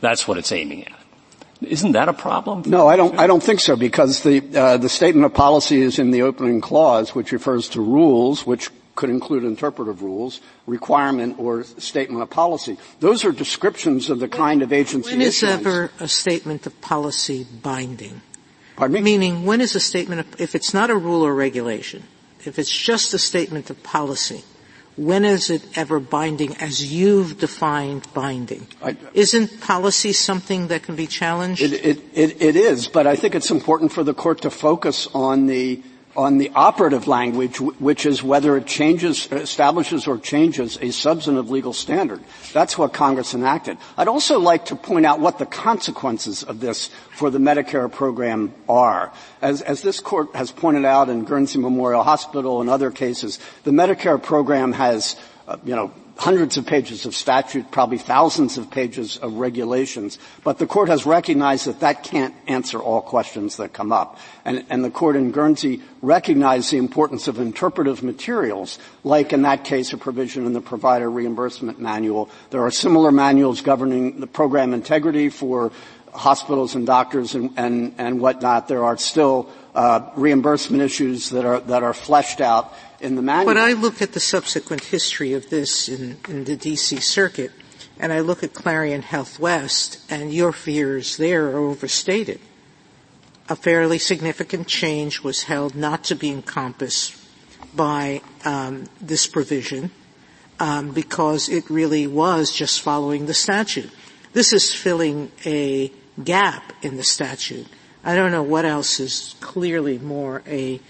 That's 0.00 0.28
what 0.28 0.38
it's 0.38 0.52
aiming 0.52 0.84
at. 0.84 0.92
Isn't 1.60 1.92
that 1.92 2.08
a 2.08 2.12
problem? 2.12 2.62
No, 2.66 2.86
I 2.88 2.96
don't. 2.96 3.18
I 3.18 3.26
don't 3.26 3.42
think 3.42 3.60
so 3.60 3.76
because 3.76 4.22
the 4.22 4.42
uh, 4.54 4.76
the 4.76 4.88
statement 4.88 5.24
of 5.24 5.32
policy 5.32 5.80
is 5.80 5.98
in 5.98 6.10
the 6.10 6.22
opening 6.22 6.60
clause, 6.60 7.14
which 7.14 7.32
refers 7.32 7.68
to 7.70 7.80
rules, 7.80 8.46
which 8.46 8.70
could 8.94 9.10
include 9.10 9.44
interpretive 9.44 10.02
rules, 10.02 10.40
requirement, 10.66 11.38
or 11.38 11.64
statement 11.64 12.22
of 12.22 12.30
policy. 12.30 12.76
Those 13.00 13.24
are 13.24 13.32
descriptions 13.32 14.10
of 14.10 14.20
the 14.20 14.28
kind 14.28 14.62
of 14.62 14.72
agency. 14.72 15.10
When 15.10 15.20
is 15.20 15.42
issuance. 15.42 15.60
ever 15.60 15.90
a 16.00 16.08
statement 16.08 16.66
of 16.66 16.80
policy 16.80 17.44
binding? 17.44 18.20
Pardon 18.76 18.94
me. 18.94 19.00
Meaning, 19.00 19.46
when 19.46 19.60
is 19.60 19.74
a 19.74 19.80
statement 19.80 20.20
of, 20.20 20.40
if 20.40 20.54
it's 20.54 20.74
not 20.74 20.90
a 20.90 20.96
rule 20.96 21.22
or 21.22 21.34
regulation, 21.34 22.04
if 22.44 22.58
it's 22.58 22.76
just 22.76 23.14
a 23.14 23.18
statement 23.18 23.70
of 23.70 23.82
policy, 23.82 24.44
when 24.96 25.24
is 25.24 25.50
it 25.50 25.62
ever 25.76 25.98
binding 25.98 26.56
as 26.56 26.92
you've 26.92 27.38
defined 27.38 28.06
binding? 28.14 28.66
I, 28.82 28.96
Isn't 29.12 29.60
policy 29.60 30.12
something 30.12 30.68
that 30.68 30.82
can 30.82 30.96
be 30.96 31.06
challenged? 31.06 31.62
It, 31.62 31.72
it, 31.72 32.00
it, 32.14 32.42
it 32.42 32.56
is, 32.56 32.88
but 32.88 33.06
I 33.06 33.16
think 33.16 33.34
it's 33.34 33.50
important 33.50 33.92
for 33.92 34.04
the 34.04 34.14
court 34.14 34.42
to 34.42 34.50
focus 34.50 35.08
on 35.12 35.46
the 35.46 35.82
on 36.16 36.38
the 36.38 36.50
operative 36.54 37.06
language, 37.08 37.60
which 37.60 38.06
is 38.06 38.22
whether 38.22 38.56
it 38.56 38.66
changes, 38.66 39.30
establishes 39.32 40.06
or 40.06 40.18
changes 40.18 40.78
a 40.80 40.90
substantive 40.90 41.50
legal 41.50 41.72
standard. 41.72 42.22
That's 42.52 42.78
what 42.78 42.92
Congress 42.92 43.34
enacted. 43.34 43.78
I'd 43.96 44.08
also 44.08 44.38
like 44.38 44.66
to 44.66 44.76
point 44.76 45.06
out 45.06 45.20
what 45.20 45.38
the 45.38 45.46
consequences 45.46 46.42
of 46.42 46.60
this 46.60 46.90
for 47.16 47.30
the 47.30 47.38
Medicare 47.38 47.90
program 47.90 48.54
are. 48.68 49.12
As, 49.42 49.62
as 49.62 49.82
this 49.82 50.00
court 50.00 50.34
has 50.34 50.50
pointed 50.50 50.84
out 50.84 51.08
in 51.08 51.24
Guernsey 51.24 51.58
Memorial 51.58 52.02
Hospital 52.02 52.60
and 52.60 52.70
other 52.70 52.90
cases, 52.90 53.38
the 53.64 53.70
Medicare 53.70 54.22
program 54.22 54.72
has, 54.72 55.16
uh, 55.48 55.56
you 55.64 55.74
know, 55.74 55.92
hundreds 56.16 56.56
of 56.56 56.64
pages 56.64 57.06
of 57.06 57.14
statute, 57.14 57.70
probably 57.70 57.98
thousands 57.98 58.56
of 58.56 58.70
pages 58.70 59.16
of 59.16 59.34
regulations, 59.34 60.18
but 60.44 60.58
the 60.58 60.66
court 60.66 60.88
has 60.88 61.04
recognized 61.04 61.66
that 61.66 61.80
that 61.80 62.04
can't 62.04 62.34
answer 62.46 62.78
all 62.78 63.00
questions 63.00 63.56
that 63.56 63.72
come 63.72 63.92
up. 63.92 64.18
And, 64.44 64.64
and 64.70 64.84
the 64.84 64.90
court 64.90 65.16
in 65.16 65.32
Guernsey 65.32 65.82
recognized 66.02 66.70
the 66.70 66.78
importance 66.78 67.26
of 67.26 67.40
interpretive 67.40 68.02
materials, 68.02 68.78
like 69.02 69.32
in 69.32 69.42
that 69.42 69.64
case 69.64 69.92
a 69.92 69.96
provision 69.98 70.46
in 70.46 70.52
the 70.52 70.60
provider 70.60 71.10
reimbursement 71.10 71.80
manual. 71.80 72.30
There 72.50 72.64
are 72.64 72.70
similar 72.70 73.10
manuals 73.10 73.60
governing 73.60 74.20
the 74.20 74.28
program 74.28 74.72
integrity 74.72 75.30
for 75.30 75.72
hospitals 76.12 76.76
and 76.76 76.86
doctors 76.86 77.34
and, 77.34 77.52
and, 77.56 77.94
and 77.98 78.20
whatnot. 78.20 78.68
There 78.68 78.84
are 78.84 78.96
still 78.96 79.50
uh, 79.74 80.10
reimbursement 80.14 80.82
issues 80.82 81.30
that 81.30 81.44
are 81.44 81.58
that 81.60 81.82
are 81.82 81.92
fleshed 81.92 82.40
out 82.40 82.72
in 83.04 83.16
the 83.16 83.22
manual. 83.22 83.54
But 83.54 83.60
I 83.60 83.72
look 83.74 84.00
at 84.02 84.12
the 84.12 84.20
subsequent 84.20 84.84
history 84.84 85.34
of 85.34 85.50
this 85.50 85.88
in, 85.88 86.16
in 86.28 86.44
the 86.44 86.56
D.C. 86.56 86.96
Circuit, 86.96 87.52
and 87.98 88.12
I 88.12 88.20
look 88.20 88.42
at 88.42 88.54
Clarian 88.54 89.02
Health 89.02 89.38
West, 89.38 90.00
and 90.10 90.32
your 90.32 90.52
fears 90.52 91.16
there 91.16 91.50
are 91.50 91.58
overstated. 91.58 92.40
A 93.48 93.54
fairly 93.54 93.98
significant 93.98 94.66
change 94.66 95.20
was 95.20 95.44
held 95.44 95.74
not 95.74 96.04
to 96.04 96.14
be 96.14 96.30
encompassed 96.30 97.14
by 97.76 98.22
um, 98.44 98.86
this 99.00 99.26
provision 99.26 99.90
um, 100.58 100.92
because 100.92 101.48
it 101.48 101.68
really 101.68 102.06
was 102.06 102.50
just 102.52 102.80
following 102.80 103.26
the 103.26 103.34
statute. 103.34 103.90
This 104.32 104.52
is 104.52 104.74
filling 104.74 105.30
a 105.44 105.92
gap 106.22 106.72
in 106.82 106.96
the 106.96 107.02
statute. 107.04 107.66
I 108.02 108.14
don't 108.14 108.32
know 108.32 108.42
what 108.42 108.64
else 108.64 108.98
is 108.98 109.34
clearly 109.40 109.98
more 109.98 110.42
a 110.46 110.80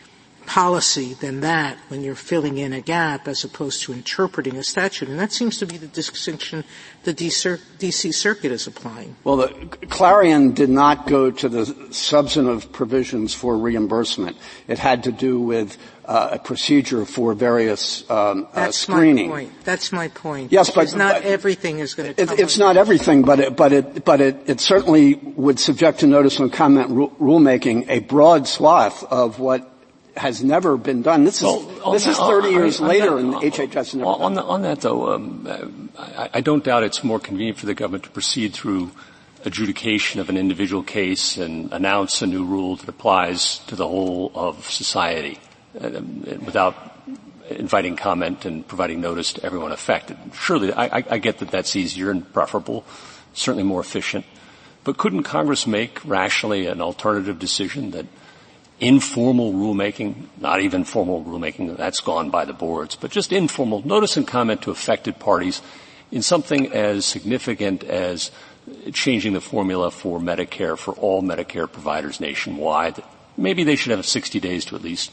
policy 0.46 1.14
than 1.14 1.40
that 1.40 1.78
when 1.88 2.02
you're 2.02 2.14
filling 2.14 2.58
in 2.58 2.72
a 2.72 2.80
gap 2.80 3.26
as 3.28 3.44
opposed 3.44 3.82
to 3.82 3.92
interpreting 3.92 4.56
a 4.56 4.62
statute. 4.62 5.08
And 5.08 5.18
that 5.18 5.32
seems 5.32 5.58
to 5.58 5.66
be 5.66 5.76
the 5.76 5.86
distinction 5.86 6.64
the 7.04 7.14
DC 7.14 8.14
Circuit 8.14 8.50
is 8.50 8.66
applying. 8.66 9.16
Well, 9.24 9.36
the, 9.36 9.48
Clarian 9.88 10.52
did 10.52 10.70
not 10.70 11.06
go 11.06 11.30
to 11.30 11.48
the 11.48 11.66
substantive 11.92 12.72
provisions 12.72 13.34
for 13.34 13.56
reimbursement. 13.56 14.36
It 14.68 14.78
had 14.78 15.04
to 15.04 15.12
do 15.12 15.40
with 15.40 15.76
uh, 16.06 16.30
a 16.32 16.38
procedure 16.38 17.04
for 17.04 17.34
various 17.34 18.08
um, 18.10 18.46
uh, 18.52 18.70
screening. 18.70 19.28
My 19.28 19.34
point. 19.34 19.64
That's 19.64 19.92
my 19.92 20.08
point. 20.08 20.52
Yes, 20.52 20.70
but 20.70 20.84
it's 20.84 20.94
not 20.94 21.22
but 21.22 21.24
everything 21.24 21.78
is 21.78 21.94
going 21.94 22.14
to. 22.14 22.22
It, 22.22 22.38
it's 22.38 22.58
not 22.58 22.76
everything, 22.76 23.22
but 23.22 23.40
it, 23.40 23.56
but 23.56 23.72
it, 23.72 24.04
but 24.04 24.20
it, 24.20 24.42
it 24.46 24.60
certainly 24.60 25.14
would 25.14 25.58
subject 25.58 26.00
to 26.00 26.06
notice 26.06 26.38
and 26.38 26.52
comment 26.52 26.90
rulemaking 26.90 27.88
a 27.88 28.00
broad 28.00 28.46
swath 28.46 29.02
of 29.04 29.38
what 29.38 29.73
has 30.16 30.42
never 30.44 30.76
been 30.76 31.02
done. 31.02 31.24
This 31.24 31.36
is 31.36 31.42
well, 31.42 31.92
this 31.92 32.04
that, 32.04 32.12
is 32.12 32.18
30 32.18 32.48
years 32.50 32.80
on, 32.80 32.88
later, 32.88 33.10
that, 33.10 33.18
and 33.18 33.34
HHS 33.34 33.94
never. 33.94 34.10
On, 34.10 34.38
on 34.38 34.62
that, 34.62 34.80
though, 34.80 35.12
um, 35.12 35.90
I, 35.98 36.30
I, 36.34 36.40
don't 36.40 36.62
doubt 36.62 36.84
it's 36.84 37.02
more 37.02 37.18
convenient 37.18 37.58
for 37.58 37.66
the 37.66 37.74
government 37.74 38.04
to 38.04 38.10
proceed 38.10 38.52
through 38.52 38.92
adjudication 39.44 40.20
of 40.20 40.28
an 40.28 40.36
individual 40.36 40.82
case 40.82 41.36
and 41.36 41.72
announce 41.72 42.22
a 42.22 42.26
new 42.26 42.44
rule 42.44 42.76
that 42.76 42.88
applies 42.88 43.58
to 43.66 43.76
the 43.76 43.86
whole 43.86 44.30
of 44.34 44.70
society 44.70 45.38
uh, 45.80 46.00
without 46.44 46.94
inviting 47.50 47.96
comment 47.96 48.44
and 48.44 48.66
providing 48.66 49.00
notice 49.00 49.34
to 49.34 49.44
everyone 49.44 49.72
affected. 49.72 50.16
Surely, 50.32 50.72
I, 50.72 50.98
I, 50.98 51.04
I 51.10 51.18
get 51.18 51.38
that 51.38 51.50
that's 51.50 51.76
easier 51.76 52.10
and 52.10 52.30
preferable, 52.32 52.84
certainly 53.34 53.64
more 53.64 53.80
efficient. 53.80 54.24
But 54.82 54.96
couldn't 54.96 55.24
Congress 55.24 55.66
make 55.66 56.04
rationally 56.04 56.66
an 56.66 56.80
alternative 56.80 57.38
decision 57.38 57.90
that 57.92 58.06
informal 58.84 59.52
rulemaking, 59.52 60.28
not 60.38 60.60
even 60.60 60.84
formal 60.84 61.24
rulemaking, 61.24 61.76
that's 61.76 62.00
gone 62.00 62.30
by 62.30 62.44
the 62.44 62.52
boards, 62.52 62.96
but 62.96 63.10
just 63.10 63.32
informal 63.32 63.86
notice 63.86 64.16
and 64.16 64.26
comment 64.26 64.62
to 64.62 64.70
affected 64.70 65.18
parties 65.18 65.62
in 66.12 66.22
something 66.22 66.70
as 66.72 67.06
significant 67.06 67.82
as 67.84 68.30
changing 68.92 69.32
the 69.32 69.40
formula 69.40 69.90
for 69.90 70.20
Medicare 70.20 70.78
for 70.78 70.92
all 70.94 71.22
Medicare 71.22 71.70
providers 71.70 72.20
nationwide. 72.20 73.02
Maybe 73.36 73.64
they 73.64 73.76
should 73.76 73.92
have 73.92 74.06
60 74.06 74.38
days 74.40 74.64
to 74.66 74.76
at 74.76 74.82
least 74.82 75.10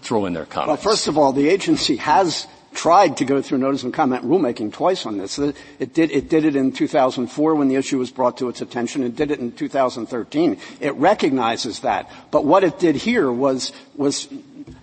throw 0.00 0.24
in 0.26 0.32
their 0.32 0.46
comments. 0.46 0.84
Well, 0.84 0.92
first 0.92 1.08
of 1.08 1.18
all, 1.18 1.32
the 1.32 1.48
agency 1.48 1.96
has 1.96 2.46
tried 2.74 3.16
to 3.18 3.24
go 3.24 3.42
through 3.42 3.58
notice 3.58 3.82
and 3.82 3.92
comment 3.92 4.24
rulemaking 4.24 4.72
twice 4.72 5.06
on 5.06 5.18
this. 5.18 5.38
It 5.38 5.94
did, 5.94 6.10
it 6.10 6.28
did 6.28 6.44
it 6.44 6.56
in 6.56 6.72
2004 6.72 7.54
when 7.54 7.68
the 7.68 7.76
issue 7.76 7.98
was 7.98 8.10
brought 8.10 8.38
to 8.38 8.48
its 8.48 8.60
attention. 8.60 9.02
It 9.02 9.16
did 9.16 9.30
it 9.30 9.40
in 9.40 9.52
2013. 9.52 10.58
It 10.80 10.94
recognizes 10.94 11.80
that. 11.80 12.10
But 12.30 12.44
what 12.44 12.64
it 12.64 12.78
did 12.78 12.96
here 12.96 13.30
was, 13.30 13.72
was 13.96 14.28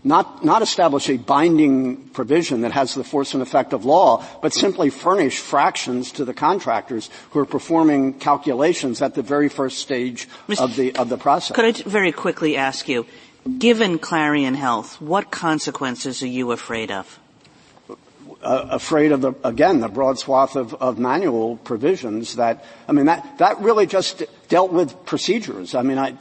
not, 0.03 0.43
not 0.43 0.61
establish 0.61 1.09
a 1.09 1.17
binding 1.17 2.09
provision 2.09 2.61
that 2.61 2.71
has 2.71 2.93
the 2.93 3.03
force 3.03 3.33
and 3.33 3.43
effect 3.43 3.73
of 3.73 3.85
law, 3.85 4.23
but 4.41 4.53
simply 4.53 4.89
furnish 4.89 5.39
fractions 5.39 6.11
to 6.13 6.25
the 6.25 6.33
contractors 6.33 7.09
who 7.31 7.39
are 7.39 7.45
performing 7.45 8.13
calculations 8.13 9.01
at 9.01 9.15
the 9.15 9.21
very 9.21 9.49
first 9.49 9.79
stage 9.79 10.27
Mr. 10.47 10.61
of 10.61 10.75
the, 10.75 10.95
of 10.95 11.09
the 11.09 11.17
process. 11.17 11.55
Could 11.55 11.65
I 11.65 11.89
very 11.89 12.11
quickly 12.11 12.55
ask 12.55 12.87
you, 12.87 13.05
given 13.57 13.99
Clarian 13.99 14.55
Health, 14.55 15.01
what 15.01 15.31
consequences 15.31 16.21
are 16.21 16.27
you 16.27 16.51
afraid 16.51 16.91
of? 16.91 17.19
Uh, 18.41 18.67
afraid 18.69 19.11
of 19.11 19.21
the, 19.21 19.33
again, 19.43 19.79
the 19.79 19.87
broad 19.87 20.17
swath 20.17 20.55
of, 20.55 20.73
of 20.75 20.97
manual 20.97 21.57
provisions 21.57 22.35
that, 22.35 22.63
I 22.87 22.91
mean, 22.91 23.05
that, 23.05 23.37
that 23.39 23.59
really 23.59 23.85
just 23.85 24.23
dealt 24.47 24.71
with 24.71 25.05
procedures. 25.05 25.75
I 25.75 25.81
mean, 25.81 25.97
I, 25.97 26.15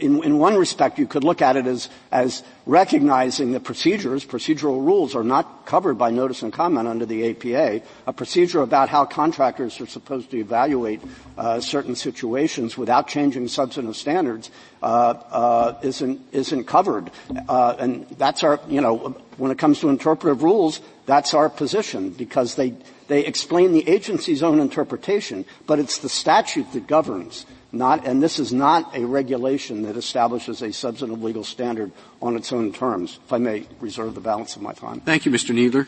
in, 0.00 0.22
in 0.24 0.38
one 0.38 0.56
respect, 0.56 0.98
you 0.98 1.06
could 1.06 1.24
look 1.24 1.42
at 1.42 1.56
it 1.56 1.66
as, 1.66 1.88
as 2.10 2.42
recognizing 2.66 3.52
the 3.52 3.60
procedures, 3.60 4.24
procedural 4.24 4.84
rules 4.84 5.14
are 5.14 5.24
not 5.24 5.66
covered 5.66 5.94
by 5.98 6.10
notice 6.10 6.42
and 6.42 6.52
comment 6.52 6.88
under 6.88 7.06
the 7.06 7.30
APA. 7.30 7.84
A 8.06 8.12
procedure 8.12 8.62
about 8.62 8.88
how 8.88 9.04
contractors 9.04 9.80
are 9.80 9.86
supposed 9.86 10.30
to 10.30 10.38
evaluate 10.38 11.00
uh, 11.36 11.60
certain 11.60 11.94
situations 11.94 12.76
without 12.76 13.08
changing 13.08 13.48
substantive 13.48 13.96
standards 13.96 14.50
uh, 14.82 14.86
uh, 14.86 15.78
isn't 15.82 16.20
isn't 16.32 16.64
covered, 16.64 17.10
uh, 17.48 17.76
and 17.78 18.08
that's 18.16 18.42
our 18.42 18.58
you 18.68 18.80
know 18.80 19.14
when 19.36 19.50
it 19.50 19.58
comes 19.58 19.80
to 19.80 19.88
interpretive 19.88 20.42
rules, 20.42 20.80
that's 21.10 21.34
our 21.34 21.50
position 21.50 22.10
because 22.10 22.54
they 22.54 22.74
they 23.08 23.26
explain 23.26 23.72
the 23.72 23.88
agency's 23.88 24.40
own 24.40 24.60
interpretation, 24.60 25.44
but 25.66 25.80
it's 25.80 25.98
the 25.98 26.08
statute 26.08 26.72
that 26.72 26.86
governs. 26.86 27.44
Not, 27.72 28.06
and 28.06 28.22
this 28.22 28.38
is 28.38 28.52
not 28.52 28.96
a 28.96 29.04
regulation 29.04 29.82
that 29.82 29.96
establishes 29.96 30.62
a 30.62 30.72
substantive 30.72 31.22
legal 31.22 31.42
standard 31.42 31.90
on 32.22 32.36
its 32.36 32.52
own 32.52 32.72
terms. 32.72 33.18
If 33.24 33.32
I 33.32 33.38
may 33.38 33.66
reserve 33.80 34.14
the 34.14 34.20
balance 34.20 34.54
of 34.54 34.62
my 34.62 34.72
time. 34.72 35.00
Thank 35.00 35.26
you, 35.26 35.32
Mr. 35.32 35.54
Kneedler. 35.54 35.86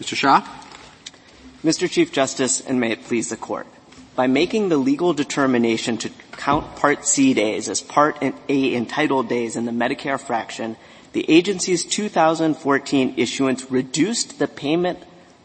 Mr. 0.00 0.16
Shah? 0.16 0.46
Mr. 1.64 1.88
Chief 1.88 2.12
Justice, 2.12 2.60
and 2.60 2.78
may 2.80 2.90
it 2.90 3.04
please 3.04 3.30
the 3.30 3.36
Court. 3.36 3.66
By 4.14 4.26
making 4.28 4.68
the 4.68 4.76
legal 4.76 5.12
determination 5.12 5.98
to 5.98 6.10
count 6.32 6.76
Part 6.76 7.04
C 7.04 7.34
days 7.34 7.68
as 7.68 7.80
Part 7.80 8.22
A 8.22 8.74
entitled 8.74 9.28
days 9.28 9.56
in 9.56 9.64
the 9.64 9.72
Medicare 9.72 10.20
fraction, 10.20 10.76
the 11.12 11.28
agency's 11.30 11.84
2014 11.84 13.14
issuance 13.16 13.70
reduced 13.70 14.38
the 14.38 14.48
payment 14.48 14.98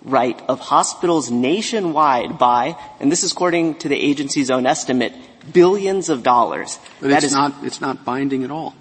right 0.04 0.40
of 0.48 0.60
hospitals 0.60 1.30
nationwide 1.30 2.38
by, 2.38 2.78
and 3.00 3.12
this 3.12 3.24
is 3.24 3.32
according 3.32 3.76
to 3.76 3.90
the 3.90 3.96
agency's 3.96 4.50
own 4.50 4.66
estimate, 4.66 5.14
billions 5.52 6.10
of 6.10 6.24
dollars. 6.24 6.80
But 7.00 7.10
that 7.10 7.18
it's 7.18 7.28
is, 7.28 7.34
not, 7.34 7.56
it's 7.64 7.82
not 7.82 8.06
binding 8.06 8.44
at 8.44 8.52
all. 8.52 8.76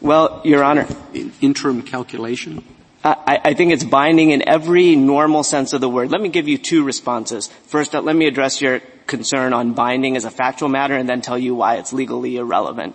Well, 0.00 0.40
Your 0.44 0.62
Honor. 0.62 0.86
In, 1.12 1.32
interim 1.40 1.82
calculation? 1.82 2.64
I, 3.04 3.40
I, 3.44 3.54
think 3.54 3.72
it's 3.72 3.84
binding 3.84 4.32
in 4.32 4.46
every 4.46 4.96
normal 4.96 5.44
sense 5.44 5.72
of 5.72 5.80
the 5.80 5.88
word. 5.88 6.10
Let 6.10 6.20
me 6.20 6.28
give 6.28 6.48
you 6.48 6.58
two 6.58 6.84
responses. 6.84 7.46
First, 7.66 7.94
let 7.94 8.14
me 8.14 8.26
address 8.26 8.60
your 8.60 8.80
concern 9.08 9.52
on 9.52 9.72
binding 9.72 10.16
as 10.16 10.24
a 10.24 10.30
factual 10.30 10.68
matter 10.68 10.94
and 10.94 11.08
then 11.08 11.20
tell 11.20 11.38
you 11.38 11.54
why 11.54 11.76
it's 11.76 11.92
legally 11.92 12.36
irrelevant. 12.36 12.94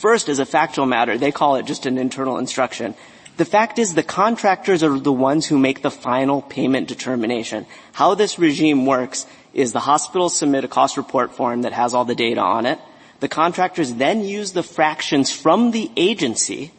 First, 0.00 0.28
as 0.28 0.38
a 0.40 0.46
factual 0.46 0.86
matter, 0.86 1.16
they 1.16 1.30
call 1.30 1.56
it 1.56 1.66
just 1.66 1.86
an 1.86 1.98
internal 1.98 2.38
instruction. 2.38 2.94
The 3.36 3.44
fact 3.44 3.78
is 3.78 3.94
the 3.94 4.02
contractors 4.02 4.82
are 4.82 4.98
the 4.98 5.12
ones 5.12 5.46
who 5.46 5.58
make 5.58 5.82
the 5.82 5.92
final 5.92 6.42
payment 6.42 6.88
determination. 6.88 7.66
How 7.92 8.14
this 8.14 8.38
regime 8.38 8.84
works 8.84 9.26
is 9.54 9.72
the 9.72 9.80
hospitals 9.80 10.36
submit 10.36 10.64
a 10.64 10.68
cost 10.68 10.96
report 10.96 11.32
form 11.32 11.62
that 11.62 11.72
has 11.72 11.94
all 11.94 12.04
the 12.04 12.16
data 12.16 12.40
on 12.40 12.66
it. 12.66 12.80
The 13.20 13.28
contractors 13.28 13.94
then 13.94 14.24
use 14.24 14.52
the 14.52 14.62
fractions 14.62 15.30
from 15.30 15.70
the 15.70 15.90
agency 15.96 16.72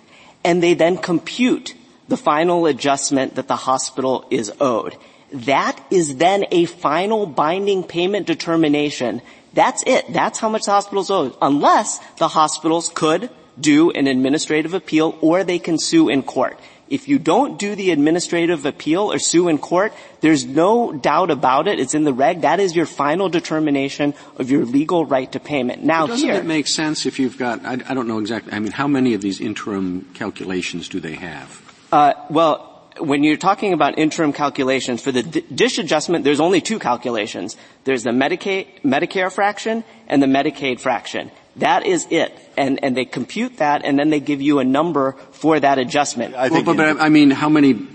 and 0.44 0.64
they 0.64 0.74
then 0.74 0.98
compute 0.98 1.76
the 2.10 2.18
final 2.18 2.66
adjustment 2.66 3.36
that 3.36 3.48
the 3.48 3.56
hospital 3.56 4.26
is 4.30 4.52
owed. 4.60 4.98
That 5.32 5.80
is 5.92 6.18
then 6.18 6.46
a 6.52 6.66
final 6.66 7.26
binding 7.26 7.84
payment 7.84 8.26
determination 8.26 9.22
that's 9.54 9.84
it. 9.84 10.12
That's 10.14 10.40
how 10.40 10.50
much 10.50 10.66
the 10.66 10.72
hospitals 10.72 11.10
owe, 11.10 11.36
unless 11.42 11.98
the 12.18 12.28
hospitals 12.28 12.92
could 12.94 13.30
do 13.60 13.92
an 13.92 14.08
administrative 14.08 14.74
appeal 14.74 15.18
or 15.22 15.44
they 15.44 15.60
can 15.60 15.78
sue 15.78 16.10
in 16.10 16.24
court. 16.24 16.60
If 16.88 17.08
you 17.08 17.20
don't 17.20 17.60
do 17.60 17.76
the 17.76 17.92
administrative 17.92 18.66
appeal 18.66 19.12
or 19.12 19.20
sue 19.20 19.48
in 19.48 19.60
court, 19.60 19.94
there's 20.22 20.46
no 20.46 20.92
doubt 20.92 21.30
about 21.30 21.68
it. 21.68 21.80
It's 21.80 21.94
in 21.94 22.04
the 22.04 22.14
reg. 22.14 22.42
That 22.42 22.60
is 22.60 22.76
your 22.76 22.88
final 22.88 23.30
determination 23.30 24.16
of 24.38 24.50
your 24.50 24.66
legal 24.66 25.06
right 25.06 25.32
to 25.32 25.40
payment. 25.40 25.84
Now 25.84 26.08
doesn't 26.08 26.28
it 26.28 26.46
make 26.46 26.68
sense 26.68 27.06
if 27.06 27.20
you've 27.20 27.38
got? 27.38 27.64
I, 27.64 27.74
I, 27.74 27.94
don't 27.94 28.08
know 28.08 28.18
exactly. 28.18 28.54
I 28.54 28.60
mean, 28.60 28.72
how 28.72 28.88
many 28.88 29.14
of 29.14 29.22
these 29.22 29.40
interim 29.40 30.10
calculations 30.16 30.90
do 30.90 31.00
they 31.00 31.14
have? 31.14 31.62
Uh, 31.92 32.14
well, 32.30 32.69
when 33.00 33.24
you're 33.24 33.38
talking 33.38 33.74
about 33.74 33.98
interim 33.98 34.34
calculations, 34.34 35.02
for 35.02 35.12
the 35.12 35.24
DSH 35.24 35.80
adjustment, 35.80 36.24
there's 36.24 36.40
only 36.40 36.62
two 36.62 36.80
calculations. 36.80 37.58
There's 37.84 38.04
the 38.04 38.12
Medicaid, 38.12 38.82
Medicare 38.82 39.32
fraction 39.32 39.84
and 40.08 40.22
the 40.22 40.28
Medicaid 40.28 40.80
fraction. 40.80 41.32
That 41.58 41.86
is 41.86 42.08
it. 42.10 42.38
And, 42.58 42.84
and 42.84 42.96
they 42.96 43.06
compute 43.06 43.58
that 43.58 43.84
and 43.84 43.98
then 43.98 44.10
they 44.10 44.20
give 44.20 44.42
you 44.42 44.60
a 44.60 44.66
number 44.66 45.14
for 45.32 45.60
that 45.60 45.78
adjustment. 45.78 46.36
I 46.36 46.50
well, 46.50 46.64
but, 46.64 46.78
but 46.78 47.02
I 47.02 47.10
mean, 47.10 47.32
how 47.32 47.50
many 47.50 47.88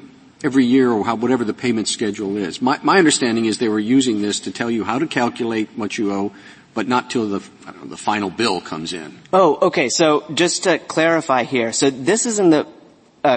every 0.43 0.67
year 0.67 0.91
or 0.91 1.05
how, 1.05 1.15
whatever 1.15 1.45
the 1.45 1.55
payment 1.55 1.89
schedule 1.89 2.37
is? 2.37 2.61
My, 2.61 2.79
my 2.83 2.99
understanding 2.99 3.47
is 3.47 3.59
they 3.59 3.69
were 3.69 3.79
using 3.79 4.23
this 4.23 4.41
to 4.41 4.51
tell 4.51 4.71
you 4.71 4.85
how 4.85 4.99
to 4.99 5.07
calculate 5.07 5.71
what 5.77 5.97
you 5.97 6.13
owe, 6.13 6.33
but 6.75 6.89
not 6.89 7.11
till 7.11 7.29
the, 7.29 7.39
know, 7.67 7.85
the 7.85 7.97
final 7.97 8.31
bill 8.31 8.61
comes 8.61 8.93
in. 8.93 9.19
Oh, 9.33 9.59
okay. 9.63 9.89
So 9.89 10.25
just 10.35 10.65
to 10.65 10.79
clarify 10.79 11.45
here, 11.45 11.73
so 11.73 11.91
this 11.91 12.27
is 12.27 12.39
in 12.39 12.51
the 12.51 12.67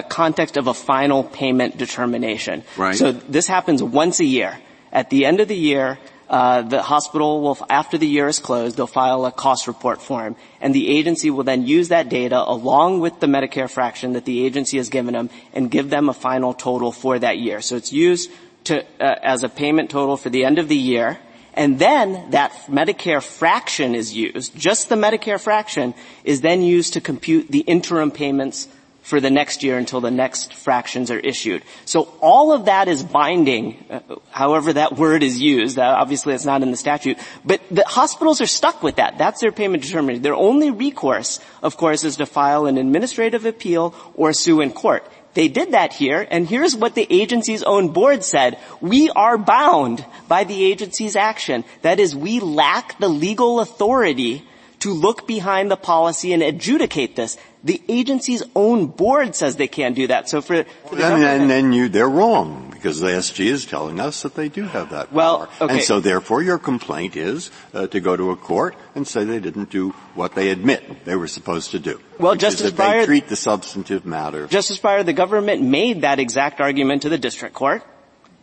context 0.08 0.56
of 0.56 0.66
a 0.66 0.74
final 0.74 1.24
payment 1.24 1.78
determination. 1.78 2.62
Right. 2.76 2.94
So 2.94 3.12
this 3.12 3.46
happens 3.46 3.82
once 3.82 4.20
a 4.20 4.24
year. 4.24 4.58
At 4.92 5.10
the 5.10 5.24
end 5.24 5.40
of 5.40 5.48
the 5.48 5.56
year, 5.56 5.98
uh, 6.28 6.60
the 6.60 6.82
hospital 6.82 7.40
will, 7.40 7.58
after 7.70 7.96
the 7.96 8.06
year 8.06 8.28
is 8.28 8.38
closed, 8.38 8.76
they'll 8.76 8.86
file 8.86 9.24
a 9.24 9.32
cost 9.32 9.66
report 9.66 10.02
form, 10.02 10.36
and 10.60 10.74
the 10.74 10.88
agency 10.88 11.30
will 11.30 11.44
then 11.44 11.66
use 11.66 11.88
that 11.88 12.10
data 12.10 12.42
along 12.46 13.00
with 13.00 13.18
the 13.20 13.26
Medicare 13.26 13.70
fraction 13.70 14.12
that 14.12 14.26
the 14.26 14.44
agency 14.44 14.76
has 14.76 14.90
given 14.90 15.14
them 15.14 15.30
and 15.54 15.70
give 15.70 15.88
them 15.88 16.08
a 16.08 16.14
final 16.14 16.52
total 16.52 16.92
for 16.92 17.18
that 17.18 17.38
year. 17.38 17.62
So 17.62 17.76
it's 17.76 17.92
used 17.92 18.30
to, 18.64 18.84
uh, 19.00 19.14
as 19.22 19.42
a 19.42 19.48
payment 19.48 19.88
total 19.88 20.18
for 20.18 20.28
the 20.28 20.44
end 20.44 20.58
of 20.58 20.68
the 20.68 20.76
year, 20.76 21.18
and 21.54 21.78
then 21.78 22.30
that 22.30 22.52
Medicare 22.68 23.22
fraction 23.22 23.94
is 23.94 24.14
used, 24.14 24.54
just 24.54 24.90
the 24.90 24.96
Medicare 24.96 25.40
fraction 25.40 25.94
is 26.24 26.42
then 26.42 26.62
used 26.62 26.92
to 26.92 27.00
compute 27.00 27.48
the 27.48 27.60
interim 27.60 28.10
payments 28.10 28.68
for 29.08 29.22
the 29.22 29.30
next 29.30 29.62
year 29.62 29.78
until 29.78 30.02
the 30.02 30.10
next 30.10 30.52
fractions 30.52 31.10
are 31.10 31.18
issued. 31.18 31.62
So 31.86 32.12
all 32.20 32.52
of 32.52 32.66
that 32.66 32.88
is 32.88 33.02
binding, 33.02 33.82
uh, 33.88 34.00
however 34.28 34.74
that 34.74 34.98
word 34.98 35.22
is 35.22 35.40
used. 35.40 35.78
Obviously 35.78 36.34
it's 36.34 36.44
not 36.44 36.62
in 36.62 36.70
the 36.70 36.76
statute. 36.76 37.16
But 37.42 37.62
the 37.70 37.86
hospitals 37.86 38.42
are 38.42 38.46
stuck 38.46 38.82
with 38.82 38.96
that. 38.96 39.16
That's 39.16 39.40
their 39.40 39.50
payment 39.50 39.82
determination. 39.82 40.22
Their 40.22 40.34
only 40.34 40.70
recourse, 40.70 41.40
of 41.62 41.78
course, 41.78 42.04
is 42.04 42.18
to 42.18 42.26
file 42.26 42.66
an 42.66 42.76
administrative 42.76 43.46
appeal 43.46 43.94
or 44.14 44.34
sue 44.34 44.60
in 44.60 44.72
court. 44.72 45.10
They 45.32 45.48
did 45.48 45.72
that 45.72 45.94
here, 45.94 46.26
and 46.30 46.46
here's 46.46 46.76
what 46.76 46.94
the 46.94 47.06
agency's 47.08 47.62
own 47.62 47.88
board 47.88 48.24
said. 48.24 48.58
We 48.82 49.08
are 49.08 49.38
bound 49.38 50.04
by 50.28 50.44
the 50.44 50.64
agency's 50.66 51.16
action. 51.16 51.64
That 51.80 51.98
is, 51.98 52.14
we 52.14 52.40
lack 52.40 52.98
the 52.98 53.08
legal 53.08 53.60
authority 53.60 54.44
to 54.80 54.92
look 54.92 55.26
behind 55.26 55.70
the 55.70 55.76
policy 55.76 56.32
and 56.32 56.42
adjudicate 56.42 57.16
this. 57.16 57.36
The 57.64 57.82
agency's 57.88 58.42
own 58.54 58.86
board 58.86 59.34
says 59.34 59.56
they 59.56 59.68
can't 59.68 59.96
do 59.96 60.06
that. 60.06 60.28
So 60.28 60.40
for, 60.40 60.64
for 60.64 60.94
the 60.94 61.04
and, 61.04 61.24
and 61.24 61.50
then 61.50 61.72
you, 61.72 61.88
they're 61.88 62.08
wrong 62.08 62.68
because 62.70 63.00
the 63.00 63.08
SG 63.08 63.46
is 63.46 63.66
telling 63.66 63.98
us 63.98 64.22
that 64.22 64.36
they 64.36 64.48
do 64.48 64.62
have 64.62 64.90
that 64.90 65.12
well, 65.12 65.38
power. 65.38 65.48
Okay. 65.62 65.74
And 65.74 65.82
so 65.82 65.98
therefore 65.98 66.42
your 66.42 66.58
complaint 66.58 67.16
is 67.16 67.50
uh, 67.74 67.88
to 67.88 68.00
go 68.00 68.16
to 68.16 68.30
a 68.30 68.36
court 68.36 68.76
and 68.94 69.06
say 69.06 69.24
they 69.24 69.40
didn't 69.40 69.70
do 69.70 69.90
what 70.14 70.36
they 70.36 70.50
admit 70.50 71.04
they 71.04 71.16
were 71.16 71.26
supposed 71.26 71.72
to 71.72 71.80
do. 71.80 72.00
Well, 72.18 72.36
Justice 72.36 72.70
Breyer, 72.70 73.00
they 73.00 73.06
treat 73.06 73.28
the 73.28 73.36
substantive 73.36 74.06
matter. 74.06 74.46
Justice 74.46 74.78
Breyer, 74.78 75.04
the 75.04 75.12
government 75.12 75.62
made 75.62 76.02
that 76.02 76.20
exact 76.20 76.60
argument 76.60 77.02
to 77.02 77.08
the 77.08 77.18
district 77.18 77.54
court, 77.54 77.82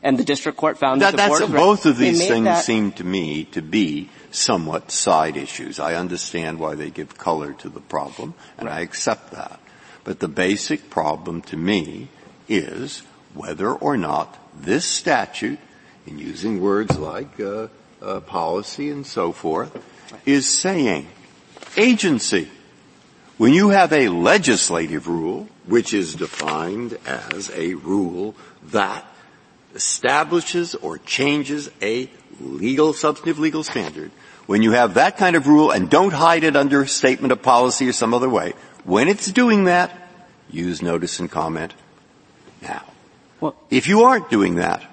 and 0.04 0.19
the 0.19 0.25
district 0.25 0.58
court 0.58 0.78
found 0.78 1.01
that, 1.01 1.15
that 1.15 1.32
the 1.32 1.47
board 1.47 1.51
both 1.54 1.86
of 1.86 1.97
these 1.97 2.28
things 2.28 2.45
that, 2.45 2.65
seem 2.65 2.91
to 2.93 3.04
me 3.06 3.45
to 3.45 3.62
be 3.62 4.10
somewhat 4.35 4.91
side 4.91 5.37
issues. 5.37 5.79
I 5.79 5.95
understand 5.95 6.59
why 6.59 6.75
they 6.75 6.89
give 6.89 7.17
color 7.17 7.53
to 7.53 7.69
the 7.69 7.79
problem, 7.79 8.33
and 8.57 8.67
right. 8.67 8.79
I 8.79 8.81
accept 8.81 9.31
that. 9.31 9.59
But 10.03 10.19
the 10.19 10.27
basic 10.27 10.89
problem 10.89 11.41
to 11.43 11.57
me 11.57 12.09
is 12.47 13.01
whether 13.33 13.71
or 13.71 13.97
not 13.97 14.37
this 14.55 14.85
statute, 14.85 15.59
in 16.05 16.19
using 16.19 16.61
words 16.61 16.97
like 16.97 17.39
uh, 17.39 17.67
uh, 18.01 18.19
policy 18.21 18.89
and 18.89 19.05
so 19.05 19.31
forth, 19.31 19.75
is 20.25 20.47
saying 20.47 21.07
agency. 21.77 22.47
When 23.37 23.51
you 23.51 23.69
have 23.69 23.91
a 23.91 24.07
legislative 24.09 25.07
rule, 25.07 25.49
which 25.65 25.93
is 25.93 26.15
defined 26.15 26.97
as 27.05 27.49
a 27.49 27.73
rule 27.73 28.35
that 28.71 29.05
establishes 29.73 30.73
or 30.75 30.99
changes 30.99 31.69
a 31.81 32.09
legal, 32.39 32.93
substantive 32.93 33.39
legal 33.39 33.63
standard, 33.63 34.11
when 34.45 34.62
you 34.62 34.71
have 34.71 34.95
that 34.95 35.17
kind 35.17 35.36
of 35.36 35.47
rule 35.47 35.71
and 35.71 35.89
don't 35.89 36.13
hide 36.13 36.43
it 36.43 36.55
under 36.55 36.81
a 36.81 36.88
statement 36.88 37.31
of 37.31 37.41
policy 37.41 37.88
or 37.88 37.93
some 37.93 38.13
other 38.13 38.29
way, 38.29 38.53
when 38.84 39.08
it's 39.08 39.31
doing 39.31 39.65
that, 39.65 39.91
use 40.49 40.81
notice 40.81 41.19
and 41.19 41.29
comment 41.29 41.73
now. 42.62 42.84
Well, 43.41 43.55
if 43.69 43.88
you 43.88 44.03
aren't 44.03 44.29
doing 44.29 44.55
that, 44.55 44.84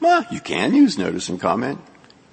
well, 0.00 0.26
you 0.30 0.40
can 0.40 0.74
use 0.74 0.98
notice 0.98 1.28
and 1.28 1.40
comment. 1.40 1.80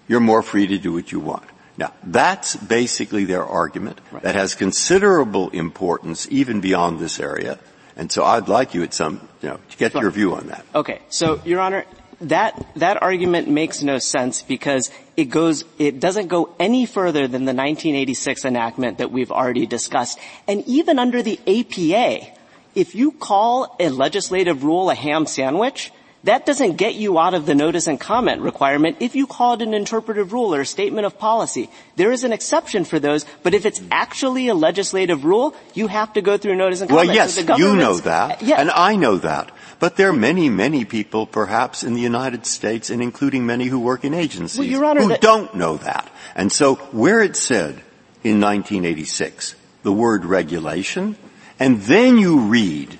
You're 0.07 0.19
more 0.19 0.41
free 0.41 0.67
to 0.67 0.77
do 0.77 0.91
what 0.93 1.11
you 1.11 1.19
want. 1.19 1.43
Now, 1.77 1.93
that's 2.03 2.55
basically 2.55 3.25
their 3.25 3.45
argument 3.45 4.01
right. 4.11 4.23
that 4.23 4.35
has 4.35 4.55
considerable 4.55 5.49
importance 5.51 6.27
even 6.29 6.59
beyond 6.59 6.99
this 6.99 7.19
area. 7.19 7.59
And 7.95 8.11
so 8.11 8.23
I'd 8.23 8.49
like 8.49 8.73
you 8.73 8.83
at 8.83 8.93
some, 8.93 9.27
you 9.41 9.49
know, 9.49 9.59
to 9.69 9.77
get 9.77 9.93
your 9.93 10.11
view 10.11 10.35
on 10.35 10.47
that. 10.47 10.65
Okay. 10.75 11.01
So, 11.09 11.41
Your 11.45 11.59
Honor, 11.59 11.85
that, 12.21 12.65
that 12.75 13.01
argument 13.01 13.47
makes 13.47 13.81
no 13.83 13.97
sense 13.99 14.41
because 14.41 14.91
it 15.17 15.25
goes, 15.25 15.65
it 15.77 15.99
doesn't 15.99 16.27
go 16.27 16.53
any 16.59 16.85
further 16.85 17.27
than 17.27 17.45
the 17.45 17.53
1986 17.53 18.45
enactment 18.45 18.99
that 18.99 19.11
we've 19.11 19.31
already 19.31 19.65
discussed. 19.65 20.19
And 20.47 20.63
even 20.67 20.99
under 20.99 21.21
the 21.21 21.39
APA, 21.47 22.27
if 22.75 22.95
you 22.95 23.11
call 23.11 23.75
a 23.79 23.89
legislative 23.89 24.63
rule 24.63 24.89
a 24.89 24.95
ham 24.95 25.25
sandwich, 25.25 25.91
that 26.23 26.45
doesn't 26.45 26.75
get 26.75 26.93
you 26.93 27.17
out 27.17 27.33
of 27.33 27.47
the 27.47 27.55
notice 27.55 27.87
and 27.87 27.99
comment 27.99 28.41
requirement 28.41 28.97
if 28.99 29.15
you 29.15 29.25
call 29.25 29.53
it 29.53 29.61
an 29.63 29.73
interpretive 29.73 30.31
rule 30.31 30.53
or 30.53 30.61
a 30.61 30.65
statement 30.65 31.05
of 31.05 31.17
policy. 31.17 31.69
There 31.95 32.11
is 32.11 32.23
an 32.23 32.31
exception 32.31 32.85
for 32.85 32.99
those, 32.99 33.25
but 33.41 33.55
if 33.55 33.65
it's 33.65 33.81
actually 33.89 34.47
a 34.47 34.53
legislative 34.53 35.25
rule, 35.25 35.55
you 35.73 35.87
have 35.87 36.13
to 36.13 36.21
go 36.21 36.37
through 36.37 36.55
notice 36.55 36.81
and 36.81 36.89
comment. 36.89 37.07
Well, 37.07 37.15
yes, 37.15 37.33
so 37.33 37.55
you 37.57 37.75
know 37.75 37.97
that, 37.97 38.43
yeah. 38.43 38.61
and 38.61 38.69
I 38.69 38.95
know 38.95 39.17
that. 39.17 39.51
But 39.81 39.97
there 39.97 40.09
are 40.09 40.13
many, 40.13 40.47
many 40.47 40.85
people, 40.85 41.25
perhaps 41.25 41.83
in 41.83 41.95
the 41.95 42.01
United 42.01 42.45
States, 42.45 42.91
and 42.91 43.01
including 43.01 43.47
many 43.47 43.65
who 43.65 43.79
work 43.79 44.05
in 44.05 44.13
agencies, 44.13 44.77
well, 44.77 44.85
Honor, 44.85 45.01
who 45.01 45.07
that- 45.09 45.21
don't 45.21 45.55
know 45.55 45.77
that. 45.77 46.07
And 46.35 46.51
so, 46.51 46.75
where 46.91 47.19
it 47.19 47.35
said 47.35 47.81
in 48.23 48.39
1986 48.39 49.55
the 49.81 49.91
word 49.91 50.23
regulation, 50.23 51.17
and 51.59 51.81
then 51.81 52.19
you 52.19 52.41
read 52.41 52.99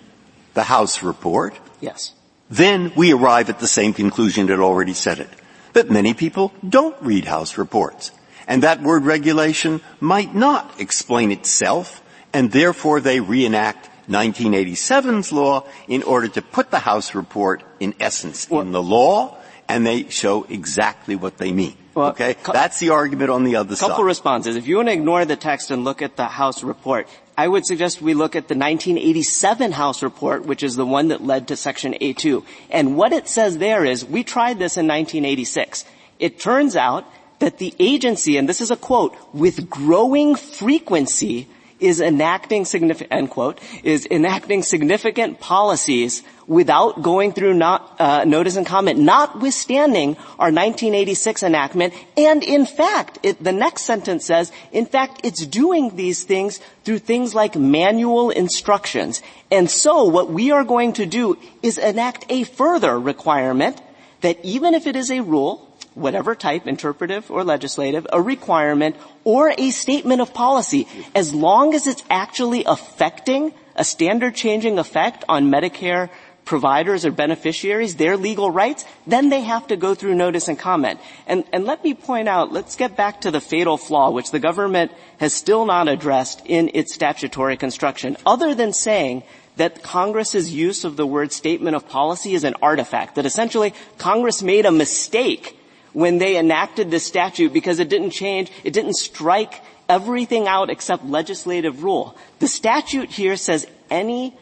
the 0.56 0.64
House 0.64 1.04
report, 1.04 1.54
yes 1.80 2.14
then 2.52 2.92
we 2.98 3.14
arrive 3.14 3.50
at 3.50 3.60
the 3.60 3.68
same 3.68 3.94
conclusion 3.94 4.48
that 4.48 4.60
already 4.60 4.94
said 4.94 5.20
it. 5.20 5.30
But 5.72 5.90
many 5.90 6.14
people 6.14 6.52
don't 6.68 6.96
read 7.02 7.26
House 7.26 7.58
reports. 7.58 8.12
And 8.46 8.64
that 8.64 8.82
word 8.82 9.06
regulation 9.06 9.80
might 10.02 10.36
not 10.36 10.82
explain 10.82 11.32
itself, 11.32 12.02
and 12.34 12.52
therefore 12.52 13.00
they 13.00 13.22
reenact 13.22 13.90
1987's 14.10 15.32
law 15.32 15.66
in 15.88 16.04
order 16.04 16.28
to 16.30 16.42
put 16.42 16.72
the 16.72 16.80
House 16.80 17.16
report 17.16 17.64
in 17.80 17.94
essence 18.00 18.50
well, 18.50 18.62
in 18.62 18.72
the 18.72 18.82
law, 18.82 19.38
and 19.68 19.86
they 19.86 20.10
show 20.10 20.44
exactly 20.50 21.16
what 21.16 21.38
they 21.38 21.52
mean. 21.52 21.76
Well, 21.94 22.10
okay? 22.10 22.36
That's 22.52 22.80
the 22.80 22.90
argument 22.90 23.30
on 23.30 23.44
the 23.44 23.58
other 23.58 23.76
couple 23.76 23.76
side. 23.76 23.90
Couple 23.90 24.04
responses. 24.06 24.56
If 24.56 24.68
you 24.68 24.78
want 24.78 24.88
to 24.90 24.94
ignore 24.94 25.26
the 25.26 25.36
text 25.36 25.72
and 25.72 25.84
look 25.84 26.02
at 26.02 26.16
the 26.16 26.26
House 26.26 26.64
report, 26.64 27.08
I 27.38 27.48
would 27.48 27.66
suggest 27.66 28.02
we 28.02 28.14
look 28.14 28.36
at 28.36 28.48
the 28.48 28.56
1987 28.56 29.74
House 29.74 30.04
report, 30.04 30.46
which 30.46 30.64
is 30.64 30.76
the 30.76 30.86
one 30.86 31.10
that 31.10 31.24
led 31.24 31.48
to 31.50 31.56
Section 31.56 31.94
A2. 31.94 32.46
And 32.70 32.96
what 32.96 33.14
it 33.14 33.28
says 33.28 33.58
there 33.58 33.84
is, 33.84 34.06
we 34.06 34.24
tried 34.24 34.60
this 34.60 34.78
in 34.78 34.88
1986. 34.88 35.86
It 36.20 36.40
turns 36.40 36.76
out 36.76 37.06
that 37.40 37.58
the 37.58 37.74
agency, 37.80 38.38
and 38.38 38.48
this 38.48 38.62
is 38.62 38.72
a 38.72 38.76
quote, 38.76 39.16
with 39.34 39.70
growing 39.70 40.36
frequency 40.36 41.48
is 41.82 42.00
enacting 42.00 42.64
significant, 42.64 43.12
end 43.12 43.30
quote, 43.30 43.60
is 43.84 44.08
enacting 44.10 44.62
significant 44.64 45.40
policies 45.40 46.24
without 46.48 47.02
going 47.02 47.34
through 47.34 47.54
not, 47.54 47.96
uh, 48.00 48.24
notice 48.24 48.56
and 48.56 48.66
comment, 48.66 49.00
notwithstanding 49.00 50.16
our 50.38 50.52
1986 50.52 51.44
enactment. 51.44 51.94
And 52.16 52.44
in 52.44 52.66
fact, 52.66 53.20
it, 53.24 53.44
the 53.44 53.52
next 53.52 53.84
sentence 53.84 54.26
says, 54.26 54.52
in 54.72 54.86
fact, 54.86 55.22
it's 55.24 55.46
doing 55.46 55.96
these 55.96 56.24
things 56.24 56.60
through 56.84 57.00
things 57.00 57.34
like 57.34 57.56
manual 57.56 58.30
instructions. 58.30 59.22
And 59.50 59.70
so 59.70 60.04
what 60.04 60.32
we 60.32 60.52
are 60.52 60.64
going 60.64 60.94
to 60.94 61.06
do 61.06 61.38
is 61.64 61.78
enact 61.78 62.26
a 62.30 62.44
further 62.44 63.00
requirement 63.00 63.82
that 64.22 64.44
even 64.44 64.74
if 64.74 64.88
it 64.88 64.96
is 64.96 65.10
a 65.10 65.22
rule, 65.22 65.71
whatever 65.94 66.36
type, 66.36 66.68
interpretive 66.68 67.30
or 67.30 67.44
legislative, 67.44 68.08
a 68.14 68.22
requirement 68.22 68.96
or 69.24 69.54
a 69.58 69.72
statement 69.72 70.22
of 70.22 70.34
policy, 70.34 70.88
as 71.14 71.34
long 71.34 71.74
as 71.74 71.88
it's 71.88 72.04
actually 72.10 72.64
affecting 72.66 73.54
a 73.76 73.84
standard 73.84 74.36
changing 74.36 74.80
effect 74.80 75.24
on 75.28 75.52
Medicare 75.52 76.10
providers 76.46 77.06
or 77.06 77.12
beneficiaries, 77.12 77.96
their 77.96 78.18
legal 78.18 78.50
rights, 78.50 78.84
then 79.06 79.30
they 79.30 79.42
have 79.42 79.68
to 79.68 79.78
go 79.78 79.94
through 79.94 80.16
notice 80.16 80.48
and 80.48 80.58
comment. 80.58 81.00
And, 81.28 81.44
and 81.54 81.66
let 81.66 81.84
me 81.84 81.94
point 81.94 82.28
out, 82.28 82.52
let's 82.52 82.76
get 82.76 82.98
back 82.98 83.22
to 83.22 83.32
the 83.32 83.40
fatal 83.40 83.78
flaw, 83.78 84.12
which 84.12 84.32
the 84.32 84.40
government 84.40 84.92
has 85.20 85.34
still 85.34 85.66
not 85.66 85.88
addressed 85.88 86.42
in 86.46 86.72
its 86.74 86.94
statutory 86.94 87.58
construction, 87.58 88.18
other 88.26 88.56
than 88.56 88.74
saying 88.74 89.24
that 89.58 89.84
Congress's 89.84 90.54
use 90.54 90.84
of 90.84 90.98
the 90.98 91.06
word 91.06 91.32
statement 91.32 91.76
of 91.76 91.88
policy 91.88 92.34
is 92.34 92.44
an 92.44 92.56
artifact, 92.62 93.16
that 93.16 93.26
essentially 93.26 93.74
Congress 93.98 94.42
made 94.42 94.66
a 94.66 94.72
mistake 94.72 95.58
when 95.94 96.18
they 96.18 96.38
enacted 96.38 96.90
this 96.90 97.06
statute 97.06 97.54
because 97.54 97.80
it 97.80 97.90
didn't 97.90 98.12
change, 98.12 98.52
it 98.64 98.74
didn't 98.74 98.96
strike 98.96 99.62
everything 99.90 100.48
out 100.48 100.70
except 100.70 101.06
legislative 101.06 101.84
rule. 101.84 102.16
The 102.40 102.48
statute 102.48 103.10
here 103.10 103.36
says 103.36 103.68
any 103.90 104.38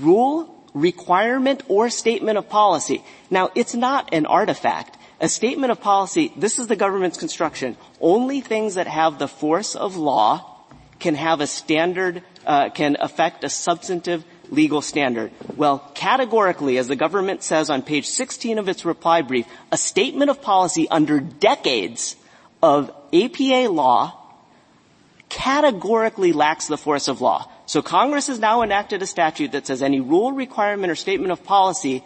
rule, 0.00 0.54
requirement, 0.74 1.62
or 1.68 1.90
statement 1.90 2.38
of 2.38 2.48
policy. 2.48 3.04
Now, 3.30 3.50
it's 3.54 3.74
not 3.74 4.14
an 4.14 4.26
artifact. 4.26 4.96
A 5.20 5.28
statement 5.28 5.70
of 5.70 5.80
policy, 5.80 6.32
this 6.36 6.58
is 6.58 6.66
the 6.66 6.76
government's 6.76 7.18
construction. 7.18 7.76
Only 8.00 8.40
things 8.40 8.74
that 8.74 8.86
have 8.86 9.18
the 9.18 9.28
force 9.28 9.74
of 9.74 9.96
law 9.96 10.48
can 10.98 11.14
have 11.14 11.40
a 11.40 11.46
standard, 11.46 12.22
uh, 12.46 12.70
can 12.70 12.96
affect 12.98 13.44
a 13.44 13.48
substantive 13.48 14.24
legal 14.52 14.82
standard? 14.82 15.32
Well, 15.56 15.78
categorically, 15.94 16.78
as 16.78 16.86
the 16.86 16.96
government 16.96 17.42
says 17.42 17.70
on 17.70 17.82
page 17.82 18.06
16 18.06 18.58
of 18.58 18.68
its 18.68 18.84
reply 18.84 19.22
brief, 19.22 19.46
a 19.72 19.76
statement 19.76 20.30
of 20.30 20.42
policy 20.42 20.88
under 20.88 21.18
decades 21.18 22.16
of 22.62 22.90
APA 23.12 23.68
law 23.70 24.18
categorically 25.28 26.32
lacks 26.32 26.68
the 26.68 26.76
force 26.76 27.08
of 27.08 27.20
law. 27.20 27.50
So 27.66 27.80
Congress 27.80 28.26
has 28.26 28.38
now 28.38 28.62
enacted 28.62 29.02
a 29.02 29.06
statute 29.06 29.52
that 29.52 29.66
says 29.66 29.82
any 29.82 30.00
rule, 30.00 30.32
requirement, 30.32 30.90
or 30.90 30.94
statement 30.94 31.32
of 31.32 31.42
policy 31.42 32.04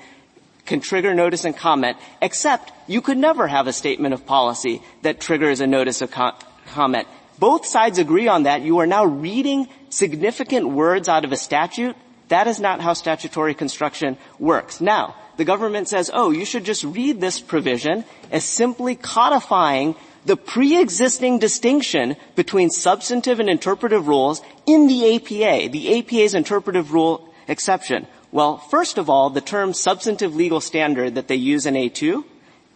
can 0.64 0.80
trigger 0.80 1.14
notice 1.14 1.44
and 1.44 1.56
comment, 1.56 1.96
except 2.22 2.72
you 2.86 3.00
could 3.00 3.18
never 3.18 3.46
have 3.46 3.66
a 3.66 3.72
statement 3.72 4.14
of 4.14 4.26
policy 4.26 4.82
that 5.02 5.20
triggers 5.20 5.60
a 5.60 5.66
notice 5.66 6.02
of 6.02 6.10
co- 6.10 6.32
comment. 6.68 7.08
Both 7.38 7.66
sides 7.66 7.98
agree 7.98 8.28
on 8.28 8.44
that. 8.44 8.62
You 8.62 8.78
are 8.78 8.86
now 8.86 9.04
reading 9.04 9.68
significant 9.90 10.68
words 10.68 11.08
out 11.08 11.24
of 11.24 11.32
a 11.32 11.36
statute 11.36 11.96
that 12.28 12.46
is 12.46 12.58
not 12.60 12.80
how 12.80 12.92
statutory 12.92 13.54
construction 13.54 14.16
works. 14.38 14.80
Now, 14.80 15.14
the 15.36 15.44
government 15.44 15.88
says, 15.88 16.10
oh, 16.12 16.30
you 16.30 16.44
should 16.44 16.64
just 16.64 16.82
read 16.84 17.20
this 17.20 17.40
provision 17.40 18.04
as 18.32 18.44
simply 18.44 18.96
codifying 18.96 19.94
the 20.24 20.36
pre-existing 20.36 21.38
distinction 21.38 22.16
between 22.34 22.70
substantive 22.70 23.38
and 23.38 23.48
interpretive 23.48 24.08
rules 24.08 24.42
in 24.66 24.88
the 24.88 25.14
APA, 25.16 25.70
the 25.70 25.98
APA's 25.98 26.34
interpretive 26.34 26.92
rule 26.92 27.32
exception. 27.46 28.06
Well, 28.32 28.58
first 28.58 28.98
of 28.98 29.08
all, 29.08 29.30
the 29.30 29.40
term 29.40 29.72
substantive 29.72 30.34
legal 30.34 30.60
standard 30.60 31.14
that 31.14 31.28
they 31.28 31.36
use 31.36 31.64
in 31.64 31.74
A2 31.74 32.24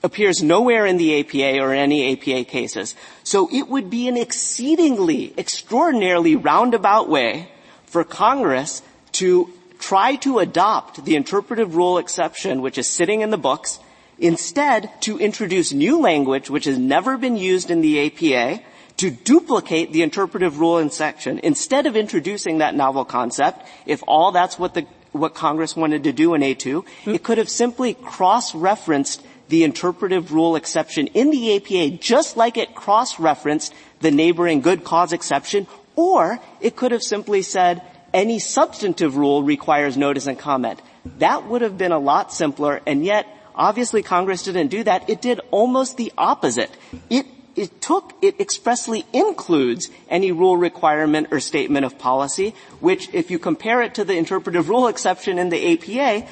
appears 0.03 0.42
nowhere 0.42 0.86
in 0.86 0.96
the 0.96 1.20
APA 1.20 1.61
or 1.61 1.74
any 1.74 2.12
APA 2.12 2.44
cases. 2.44 2.94
So 3.24 3.48
it 3.53 3.68
would 3.68 3.90
be 3.90 4.07
an 4.07 4.16
exceedingly, 4.16 5.34
extraordinarily 5.36 6.36
roundabout 6.36 7.09
way 7.09 7.48
for 7.84 8.05
Congress 8.05 8.80
to 9.12 9.50
try 9.78 10.16
to 10.16 10.38
adopt 10.38 11.04
the 11.04 11.16
interpretive 11.16 11.74
rule 11.74 11.98
exception, 11.98 12.62
which 12.62 12.78
is 12.78 12.86
sitting 12.86 13.22
in 13.22 13.30
the 13.30 13.38
books, 13.38 13.78
instead 14.18 14.90
to 15.00 15.18
introduce 15.18 15.72
new 15.72 15.98
language 15.98 16.50
which 16.50 16.66
has 16.66 16.78
never 16.78 17.16
been 17.16 17.36
used 17.36 17.70
in 17.70 17.80
the 17.80 18.06
APA 18.06 18.62
to 18.98 19.11
duplicate 19.11 19.92
the 19.92 20.02
interpretive 20.02 20.61
rule 20.61 20.76
in 20.76 20.90
section. 20.90 21.40
Instead 21.42 21.86
of 21.86 21.96
introducing 21.96 22.58
that 22.58 22.74
novel 22.74 23.04
concept, 23.04 23.66
if 23.86 24.02
all 24.06 24.30
that's 24.30 24.58
what 24.58 24.74
the 24.74 24.86
what 25.12 25.34
Congress 25.34 25.74
wanted 25.74 26.04
to 26.04 26.12
do 26.12 26.34
in 26.34 26.42
A2, 26.42 26.84
hmm. 27.04 27.11
it 27.11 27.24
could 27.24 27.38
have 27.38 27.48
simply 27.48 27.94
cross-referenced 27.94 29.24
the 29.48 29.64
interpretive 29.64 30.32
rule 30.32 30.54
exception 30.54 31.08
in 31.08 31.30
the 31.30 31.56
APA 31.56 31.96
just 31.96 32.36
like 32.36 32.56
it 32.56 32.74
cross-referenced 32.76 33.74
the 34.00 34.11
neighboring 34.11 34.61
good 34.61 34.84
cause 34.84 35.12
exception, 35.12 35.66
or 35.96 36.38
it 36.61 36.76
could 36.76 36.92
have 36.92 37.02
simply 37.02 37.42
said 37.42 37.82
any 38.12 38.38
substantive 38.38 39.16
rule 39.16 39.42
requires 39.42 39.96
notice 39.96 40.26
and 40.26 40.38
comment. 40.38 40.80
That 41.18 41.46
would 41.46 41.62
have 41.62 41.78
been 41.78 41.92
a 41.92 41.98
lot 41.98 42.32
simpler, 42.32 42.80
and 42.86 43.04
yet 43.04 43.26
obviously 43.54 44.02
Congress 44.02 44.42
didn't 44.42 44.68
do 44.68 44.84
that. 44.84 45.08
It 45.08 45.22
did 45.22 45.40
almost 45.50 45.96
the 45.96 46.12
opposite. 46.18 46.70
It 47.08 47.26
it 47.56 47.80
took, 47.80 48.14
it 48.22 48.40
expressly 48.40 49.04
includes 49.12 49.90
any 50.08 50.32
rule 50.32 50.56
requirement 50.56 51.28
or 51.30 51.40
statement 51.40 51.84
of 51.84 51.98
policy, 51.98 52.54
which 52.78 53.12
if 53.12 53.30
you 53.30 53.38
compare 53.38 53.82
it 53.82 53.94
to 53.96 54.04
the 54.04 54.16
interpretive 54.16 54.68
rule 54.68 54.86
exception 54.86 55.38
in 55.38 55.48
the 55.48 55.74
APA, 55.74 56.26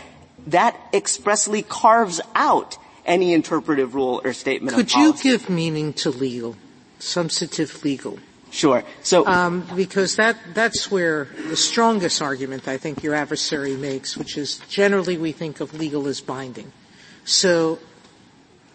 that 0.46 0.76
expressly 0.94 1.62
carves 1.62 2.20
out 2.34 2.78
any 3.04 3.32
interpretive 3.34 3.94
rule 3.94 4.20
or 4.24 4.32
statement 4.32 4.74
Could 4.74 4.86
of 4.86 4.92
policy. 4.92 5.12
Could 5.12 5.24
you 5.24 5.38
give 5.38 5.50
meaning 5.50 5.92
to 5.94 6.10
legal, 6.10 6.56
substantive 6.98 7.84
legal? 7.84 8.18
Sure. 8.50 8.82
So, 9.02 9.26
um, 9.26 9.66
because 9.76 10.16
that 10.16 10.36
that's 10.54 10.90
where 10.90 11.28
the 11.48 11.56
strongest 11.56 12.22
argument 12.22 12.66
I 12.66 12.78
think 12.78 13.02
your 13.02 13.14
adversary 13.14 13.76
makes, 13.76 14.16
which 14.16 14.38
is 14.38 14.58
generally 14.68 15.18
we 15.18 15.32
think 15.32 15.60
of 15.60 15.74
legal 15.74 16.06
as 16.06 16.20
binding. 16.20 16.72
So, 17.24 17.78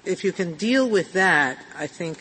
if 0.06 0.24
you 0.24 0.32
can 0.32 0.56
deal 0.56 0.88
with 0.88 1.14
that, 1.14 1.58
I 1.78 1.88
think 1.88 2.20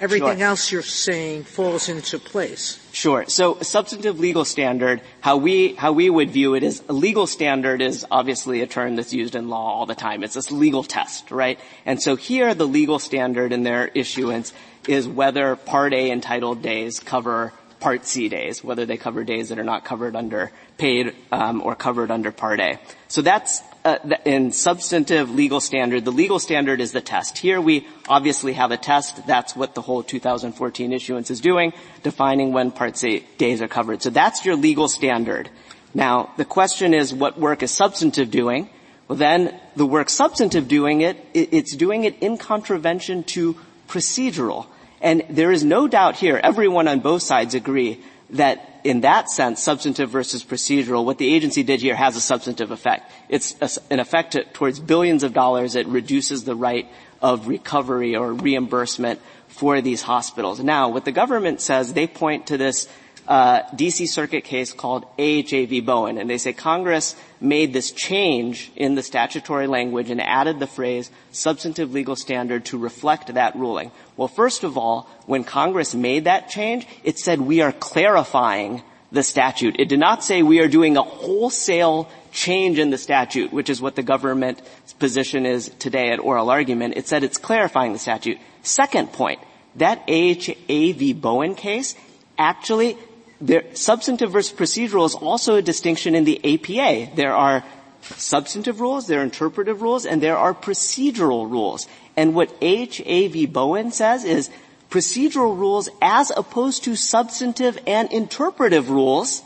everything 0.00 0.38
sure. 0.38 0.46
else 0.46 0.72
you're 0.72 0.82
saying 0.82 1.44
falls 1.44 1.88
into 1.88 2.18
place. 2.18 2.80
Sure. 2.92 3.26
So 3.28 3.56
a 3.56 3.64
substantive 3.64 4.18
legal 4.18 4.44
standard, 4.46 5.02
how 5.20 5.36
we, 5.36 5.74
how 5.74 5.92
we 5.92 6.08
would 6.08 6.30
view 6.30 6.54
it 6.54 6.62
is 6.62 6.82
a 6.88 6.92
legal 6.94 7.26
standard 7.26 7.82
is 7.82 8.06
obviously 8.10 8.62
a 8.62 8.66
term 8.66 8.96
that's 8.96 9.12
used 9.12 9.34
in 9.34 9.50
law 9.50 9.74
all 9.74 9.86
the 9.86 9.94
time. 9.94 10.24
It's 10.24 10.34
this 10.34 10.50
legal 10.50 10.82
test, 10.82 11.30
right? 11.30 11.60
And 11.84 12.02
so 12.02 12.16
here 12.16 12.54
the 12.54 12.66
legal 12.66 12.98
standard 12.98 13.52
in 13.52 13.62
their 13.62 13.88
issuance 13.88 14.54
is 14.88 15.06
whether 15.06 15.56
Part 15.56 15.92
A 15.92 16.10
entitled 16.10 16.62
days 16.62 17.00
cover 17.00 17.52
Part 17.80 18.06
C 18.06 18.28
days, 18.28 18.62
whether 18.62 18.84
they 18.84 18.98
cover 18.98 19.24
days 19.24 19.48
that 19.48 19.58
are 19.58 19.64
not 19.64 19.84
covered 19.84 20.14
under 20.14 20.52
paid 20.76 21.14
um, 21.32 21.62
or 21.62 21.74
covered 21.74 22.10
under 22.10 22.30
Part 22.30 22.60
A. 22.60 22.78
So 23.08 23.22
that's 23.22 23.62
uh, 23.84 23.96
in 24.26 24.52
substantive 24.52 25.30
legal 25.30 25.60
standard, 25.60 26.04
the 26.04 26.12
legal 26.12 26.38
standard 26.38 26.80
is 26.80 26.92
the 26.92 27.00
test. 27.00 27.38
Here 27.38 27.60
we 27.60 27.86
obviously 28.08 28.52
have 28.52 28.70
a 28.70 28.76
test. 28.76 29.26
That's 29.26 29.56
what 29.56 29.74
the 29.74 29.80
whole 29.80 30.02
2014 30.02 30.92
issuance 30.92 31.30
is 31.30 31.40
doing, 31.40 31.72
defining 32.02 32.52
when 32.52 32.70
Part 32.70 32.98
C 32.98 33.24
days 33.38 33.62
are 33.62 33.68
covered. 33.68 34.02
So 34.02 34.10
that's 34.10 34.44
your 34.44 34.56
legal 34.56 34.88
standard. 34.88 35.48
Now, 35.94 36.32
the 36.36 36.44
question 36.44 36.92
is 36.92 37.14
what 37.14 37.38
work 37.38 37.62
is 37.62 37.70
substantive 37.70 38.30
doing? 38.30 38.68
Well 39.08 39.16
then, 39.16 39.58
the 39.74 39.86
work 39.86 40.08
substantive 40.08 40.68
doing 40.68 41.00
it, 41.00 41.16
it's 41.34 41.74
doing 41.74 42.04
it 42.04 42.18
in 42.20 42.36
contravention 42.36 43.24
to 43.24 43.56
procedural. 43.90 44.66
And 45.02 45.24
there 45.28 45.50
is 45.50 45.64
no 45.64 45.88
doubt 45.88 46.16
here, 46.16 46.40
everyone 46.42 46.88
on 46.88 47.00
both 47.00 47.22
sides 47.22 47.54
agree 47.54 48.00
that 48.30 48.80
in 48.84 49.00
that 49.02 49.28
sense, 49.28 49.60
substantive 49.60 50.08
versus 50.08 50.44
procedural, 50.44 51.04
what 51.04 51.18
the 51.18 51.34
agency 51.34 51.62
did 51.62 51.80
here 51.80 51.96
has 51.96 52.16
a 52.16 52.20
substantive 52.20 52.70
effect. 52.70 53.10
It's 53.28 53.78
an 53.90 54.00
effect 54.00 54.32
to, 54.32 54.44
towards 54.44 54.78
billions 54.78 55.22
of 55.22 55.32
dollars. 55.32 55.74
It 55.74 55.86
reduces 55.86 56.44
the 56.44 56.54
right 56.54 56.88
of 57.20 57.48
recovery 57.48 58.16
or 58.16 58.32
reimbursement 58.32 59.20
for 59.48 59.80
these 59.80 60.02
hospitals. 60.02 60.60
Now, 60.60 60.88
what 60.88 61.04
the 61.04 61.12
government 61.12 61.60
says, 61.60 61.92
they 61.92 62.06
point 62.06 62.46
to 62.46 62.56
this 62.56 62.88
uh, 63.30 63.62
DC 63.76 64.08
Circuit 64.08 64.42
case 64.42 64.72
called 64.72 65.04
AHA 65.16 65.66
v. 65.70 65.80
Bowen, 65.80 66.18
and 66.18 66.28
they 66.28 66.36
say 66.36 66.52
Congress 66.52 67.14
made 67.40 67.72
this 67.72 67.92
change 67.92 68.72
in 68.74 68.96
the 68.96 69.04
statutory 69.04 69.68
language 69.68 70.10
and 70.10 70.20
added 70.20 70.58
the 70.58 70.66
phrase 70.66 71.12
substantive 71.30 71.94
legal 71.94 72.16
standard 72.16 72.64
to 72.64 72.76
reflect 72.76 73.32
that 73.32 73.54
ruling. 73.54 73.92
Well, 74.16 74.26
first 74.26 74.64
of 74.64 74.76
all, 74.76 75.08
when 75.26 75.44
Congress 75.44 75.94
made 75.94 76.24
that 76.24 76.48
change, 76.48 76.88
it 77.04 77.20
said 77.20 77.40
we 77.40 77.60
are 77.60 77.70
clarifying 77.70 78.82
the 79.12 79.22
statute. 79.22 79.76
It 79.78 79.88
did 79.88 80.00
not 80.00 80.24
say 80.24 80.42
we 80.42 80.58
are 80.58 80.68
doing 80.68 80.96
a 80.96 81.02
wholesale 81.02 82.10
change 82.32 82.80
in 82.80 82.90
the 82.90 82.98
statute, 82.98 83.52
which 83.52 83.70
is 83.70 83.80
what 83.80 83.94
the 83.94 84.02
government's 84.02 84.92
position 84.94 85.46
is 85.46 85.68
today 85.78 86.10
at 86.10 86.18
oral 86.18 86.50
argument. 86.50 86.94
It 86.96 87.06
said 87.06 87.22
it's 87.22 87.38
clarifying 87.38 87.92
the 87.92 87.98
statute. 88.00 88.38
Second 88.64 89.12
point, 89.12 89.38
that 89.76 89.98
AHA 90.08 90.54
v. 90.98 91.12
Bowen 91.12 91.54
case 91.54 91.94
actually 92.36 92.96
there, 93.40 93.64
substantive 93.74 94.30
versus 94.30 94.56
procedural 94.56 95.06
is 95.06 95.14
also 95.14 95.56
a 95.56 95.62
distinction 95.62 96.14
in 96.14 96.24
the 96.24 96.38
APA. 96.38 97.14
There 97.16 97.34
are 97.34 97.64
substantive 98.02 98.80
rules, 98.80 99.06
there 99.06 99.20
are 99.20 99.24
interpretive 99.24 99.82
rules, 99.82 100.06
and 100.06 100.22
there 100.22 100.36
are 100.36 100.54
procedural 100.54 101.50
rules. 101.50 101.86
And 102.16 102.34
what 102.34 102.50
AHA 102.62 103.28
v. 103.28 103.46
Bowen 103.46 103.92
says 103.92 104.24
is 104.24 104.50
procedural 104.90 105.56
rules 105.56 105.88
as 106.02 106.30
opposed 106.36 106.84
to 106.84 106.96
substantive 106.96 107.78
and 107.86 108.12
interpretive 108.12 108.90
rules 108.90 109.42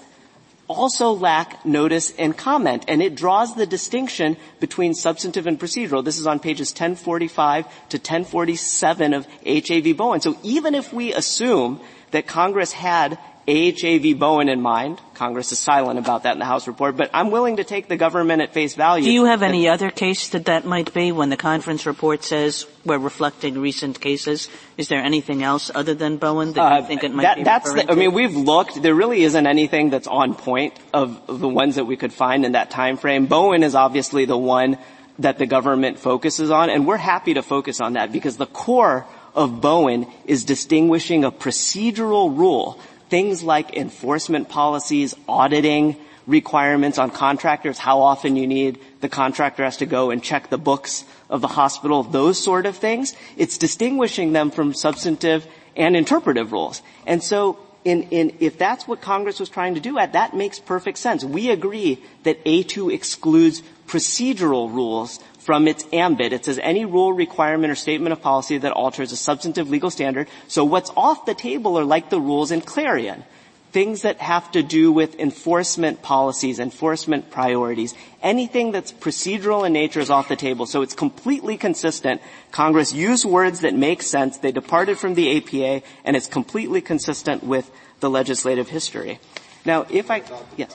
also 0.66 1.12
lack 1.12 1.64
notice 1.66 2.12
and 2.18 2.36
comment. 2.36 2.86
And 2.88 3.02
it 3.02 3.14
draws 3.14 3.54
the 3.54 3.66
distinction 3.66 4.38
between 4.60 4.94
substantive 4.94 5.46
and 5.46 5.60
procedural. 5.60 6.04
This 6.04 6.18
is 6.18 6.26
on 6.26 6.40
pages 6.40 6.70
1045 6.70 7.66
to 7.90 7.98
1047 7.98 9.14
of 9.14 9.26
AHA 9.46 9.80
v. 9.80 9.92
Bowen. 9.92 10.20
So 10.20 10.38
even 10.42 10.74
if 10.74 10.92
we 10.92 11.12
assume 11.12 11.80
that 12.12 12.26
Congress 12.26 12.72
had 12.72 13.18
AHA 13.46 14.00
v. 14.00 14.14
Bowen 14.14 14.48
in 14.48 14.62
mind. 14.62 14.98
Congress 15.12 15.52
is 15.52 15.58
silent 15.58 15.98
about 15.98 16.22
that 16.22 16.32
in 16.32 16.38
the 16.38 16.46
House 16.46 16.66
report, 16.66 16.96
but 16.96 17.10
I'm 17.12 17.30
willing 17.30 17.58
to 17.58 17.64
take 17.64 17.88
the 17.88 17.96
government 17.96 18.40
at 18.40 18.54
face 18.54 18.74
value. 18.74 19.04
Do 19.04 19.12
you 19.12 19.26
have 19.26 19.42
any 19.42 19.68
other 19.68 19.90
case 19.90 20.28
that 20.30 20.46
that 20.46 20.64
might 20.64 20.94
be 20.94 21.12
when 21.12 21.28
the 21.28 21.36
conference 21.36 21.84
report 21.84 22.24
says 22.24 22.66
we're 22.86 22.96
reflecting 22.96 23.58
recent 23.58 24.00
cases? 24.00 24.48
Is 24.78 24.88
there 24.88 25.02
anything 25.02 25.42
else 25.42 25.70
other 25.74 25.92
than 25.92 26.16
Bowen 26.16 26.54
that 26.54 26.60
uh, 26.62 26.78
you 26.78 26.86
think 26.86 27.04
it 27.04 27.12
might 27.12 27.36
be 27.36 27.44
that's 27.44 27.70
the, 27.70 27.82
to? 27.82 27.92
I 27.92 27.94
mean, 27.94 28.12
we've 28.12 28.34
looked. 28.34 28.80
There 28.80 28.94
really 28.94 29.22
isn't 29.24 29.46
anything 29.46 29.90
that's 29.90 30.08
on 30.08 30.34
point 30.34 30.78
of 30.94 31.26
the 31.26 31.48
ones 31.48 31.74
that 31.74 31.84
we 31.84 31.98
could 31.98 32.14
find 32.14 32.46
in 32.46 32.52
that 32.52 32.70
time 32.70 32.96
frame. 32.96 33.26
Bowen 33.26 33.62
is 33.62 33.74
obviously 33.74 34.24
the 34.24 34.38
one 34.38 34.78
that 35.18 35.36
the 35.38 35.46
government 35.46 35.98
focuses 35.98 36.50
on, 36.50 36.70
and 36.70 36.86
we're 36.86 36.96
happy 36.96 37.34
to 37.34 37.42
focus 37.42 37.80
on 37.82 37.92
that 37.92 38.10
because 38.10 38.38
the 38.38 38.46
core 38.46 39.06
of 39.34 39.60
Bowen 39.60 40.06
is 40.24 40.44
distinguishing 40.44 41.24
a 41.24 41.30
procedural 41.30 42.36
rule 42.36 42.80
things 43.08 43.42
like 43.42 43.76
enforcement 43.76 44.48
policies, 44.48 45.14
auditing 45.28 45.96
requirements 46.26 46.98
on 46.98 47.10
contractors, 47.10 47.78
how 47.78 48.00
often 48.00 48.36
you 48.36 48.46
need 48.46 48.78
the 49.00 49.08
contractor 49.08 49.64
has 49.64 49.76
to 49.78 49.86
go 49.86 50.10
and 50.10 50.22
check 50.22 50.48
the 50.48 50.58
books 50.58 51.04
of 51.28 51.40
the 51.40 51.48
hospital, 51.48 52.02
those 52.02 52.42
sort 52.42 52.66
of 52.66 52.76
things. 52.76 53.14
It's 53.36 53.58
distinguishing 53.58 54.32
them 54.32 54.50
from 54.50 54.72
substantive 54.72 55.46
and 55.76 55.96
interpretive 55.96 56.52
rules. 56.52 56.82
And 57.06 57.22
so 57.22 57.58
in, 57.84 58.04
in, 58.04 58.36
if 58.40 58.56
that's 58.56 58.88
what 58.88 59.00
Congress 59.00 59.38
was 59.38 59.48
trying 59.48 59.74
to 59.74 59.80
do 59.80 59.98
at, 59.98 60.14
that 60.14 60.34
makes 60.34 60.58
perfect 60.58 60.98
sense. 60.98 61.24
We 61.24 61.50
agree 61.50 62.02
that 62.22 62.42
A2 62.44 62.92
excludes 62.92 63.62
procedural 63.86 64.72
rules 64.72 65.20
from 65.44 65.68
its 65.68 65.84
ambit. 65.92 66.32
It 66.32 66.46
says 66.46 66.58
any 66.62 66.86
rule, 66.86 67.12
requirement, 67.12 67.70
or 67.70 67.74
statement 67.74 68.14
of 68.14 68.22
policy 68.22 68.56
that 68.56 68.72
alters 68.72 69.12
a 69.12 69.16
substantive 69.16 69.68
legal 69.68 69.90
standard. 69.90 70.26
So 70.48 70.64
what's 70.64 70.90
off 70.96 71.26
the 71.26 71.34
table 71.34 71.78
are 71.78 71.84
like 71.84 72.08
the 72.08 72.20
rules 72.20 72.50
in 72.50 72.62
Clarian. 72.62 73.24
Things 73.70 74.02
that 74.02 74.18
have 74.20 74.50
to 74.52 74.62
do 74.62 74.90
with 74.90 75.18
enforcement 75.20 76.00
policies, 76.00 76.58
enforcement 76.60 77.30
priorities. 77.30 77.94
Anything 78.22 78.72
that's 78.72 78.90
procedural 78.90 79.66
in 79.66 79.74
nature 79.74 80.00
is 80.00 80.08
off 80.08 80.28
the 80.28 80.36
table. 80.36 80.64
So 80.64 80.80
it's 80.80 80.94
completely 80.94 81.58
consistent. 81.58 82.22
Congress 82.50 82.94
used 82.94 83.26
words 83.26 83.60
that 83.60 83.74
make 83.74 84.00
sense. 84.00 84.38
They 84.38 84.52
departed 84.52 84.96
from 84.96 85.12
the 85.14 85.36
APA, 85.36 85.84
and 86.04 86.16
it's 86.16 86.28
completely 86.28 86.80
consistent 86.80 87.44
with 87.44 87.70
the 88.00 88.08
legislative 88.08 88.70
history. 88.70 89.18
Now, 89.66 89.84
if 89.90 90.10
I, 90.10 90.22
yes. 90.56 90.74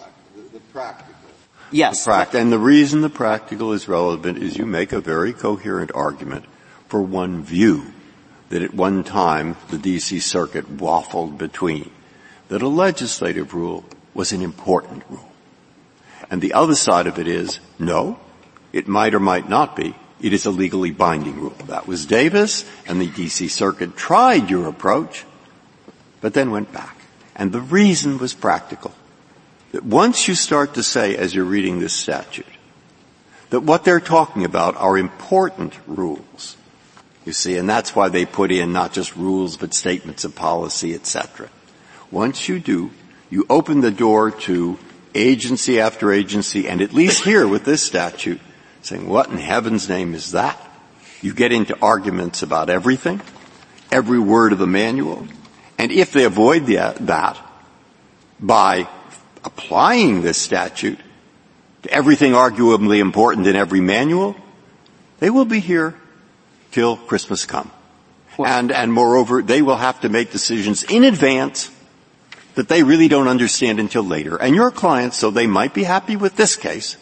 The, 0.54 0.60
Yes. 1.72 2.08
And 2.08 2.52
the 2.52 2.60
reason 2.60 3.02
the 3.02 3.10
practical 3.10 3.74
is 3.74 3.88
relevant 3.88 4.38
is 4.38 4.58
you 4.58 4.66
make 4.66 4.92
a 4.92 5.02
very 5.02 5.34
coherent 5.34 5.92
argument 5.94 6.46
for 6.88 7.02
one 7.02 7.44
view 7.44 7.94
that 8.50 8.62
at 8.62 8.74
one 8.74 9.04
time 9.04 9.56
the 9.70 9.78
DC 9.78 10.22
Circuit 10.22 10.78
waffled 10.78 11.38
between, 11.38 11.92
that 12.48 12.62
a 12.62 12.68
legislative 12.68 13.54
rule 13.54 13.86
was 14.14 14.32
an 14.32 14.42
important 14.42 15.04
rule. 15.10 15.32
And 16.32 16.42
the 16.42 16.54
other 16.54 16.76
side 16.76 17.08
of 17.08 17.20
it 17.20 17.28
is, 17.28 17.60
no, 17.78 18.20
it 18.74 18.88
might 18.88 19.14
or 19.14 19.20
might 19.20 19.48
not 19.48 19.76
be. 19.76 19.96
It 20.22 20.34
is 20.34 20.46
a 20.46 20.52
legally 20.52 20.92
binding 20.92 21.40
rule. 21.40 21.56
That 21.68 21.88
was 21.88 22.06
Davis, 22.06 22.66
and 22.88 23.00
the 23.00 23.08
DC 23.08 23.50
Circuit 23.50 23.96
tried 23.96 24.50
your 24.50 24.68
approach, 24.68 25.26
but 26.22 26.34
then 26.34 26.52
went 26.52 26.74
back. 26.74 26.98
And 27.36 27.52
the 27.52 27.62
reason 27.62 28.18
was 28.18 28.34
practical. 28.34 28.94
That 29.72 29.84
once 29.84 30.28
you 30.28 30.36
start 30.36 30.74
to 30.76 30.84
say, 30.84 31.16
as 31.16 31.36
you're 31.36 31.46
reading 31.46 31.80
this 31.80 31.94
statute, 31.94 32.46
that 33.52 33.62
what 33.62 33.84
they're 33.84 34.00
talking 34.00 34.46
about 34.46 34.76
are 34.78 34.98
important 34.98 35.78
rules, 35.88 36.58
you 37.26 37.34
see, 37.34 37.58
and 37.58 37.70
that's 37.70 37.96
why 37.96 38.10
they 38.10 38.26
put 38.26 38.52
in 38.52 38.74
not 38.74 38.94
just 38.94 39.16
rules, 39.16 39.58
but 39.58 39.74
statements 39.74 40.24
of 40.24 40.36
policy, 40.36 40.96
etc. 40.96 41.50
Once 42.12 42.50
you 42.50 42.60
do, 42.60 42.92
you 43.30 43.46
open 43.50 43.82
the 43.82 43.92
door 43.92 44.32
to 44.32 44.80
agency 45.14 45.80
after 45.80 46.12
agency, 46.12 46.68
and 46.68 46.82
at 46.82 46.94
least 46.94 47.24
here 47.24 47.48
with 47.48 47.66
this 47.66 47.84
statute, 47.84 48.42
saying, 48.82 49.08
what 49.08 49.30
in 49.30 49.38
heaven's 49.38 49.90
name 49.90 50.14
is 50.14 50.32
that? 50.32 50.60
You 51.22 51.34
get 51.34 51.52
into 51.52 51.78
arguments 51.82 52.42
about 52.42 52.70
everything, 52.70 53.22
every 53.92 54.20
word 54.20 54.54
of 54.54 54.60
the 54.60 54.68
manual, 54.68 55.28
and 55.78 55.92
if 55.92 56.12
they 56.12 56.24
avoid 56.24 56.66
the, 56.66 56.96
that 57.02 57.38
by 58.40 58.88
applying 59.44 60.22
this 60.22 60.38
statute 60.38 61.00
to 61.84 61.92
everything 61.92 62.34
arguably 62.34 63.00
important 63.00 63.48
in 63.48 63.56
every 63.56 63.82
manual, 63.82 64.36
they 65.20 65.30
will 65.30 65.46
be 65.46 65.60
here 65.60 65.96
till 66.72 66.98
Christmas 66.98 67.46
come. 67.46 67.72
And, 68.38 68.72
and 68.72 68.94
moreover, 68.94 69.42
they 69.42 69.62
will 69.62 69.76
have 69.76 70.02
to 70.02 70.10
make 70.10 70.32
decisions 70.32 70.84
in 70.84 71.04
advance 71.04 71.72
that 72.56 72.70
they 72.70 72.84
really 72.84 73.08
don't 73.08 73.28
understand 73.28 73.80
until 73.80 74.04
later. 74.04 74.38
And 74.38 74.56
your 74.56 74.72
clients, 74.72 75.18
so 75.18 75.30
they 75.30 75.48
might 75.48 75.74
be 75.74 75.84
happy 75.84 76.16
with 76.16 76.36
this 76.36 76.56
case, 76.56 76.98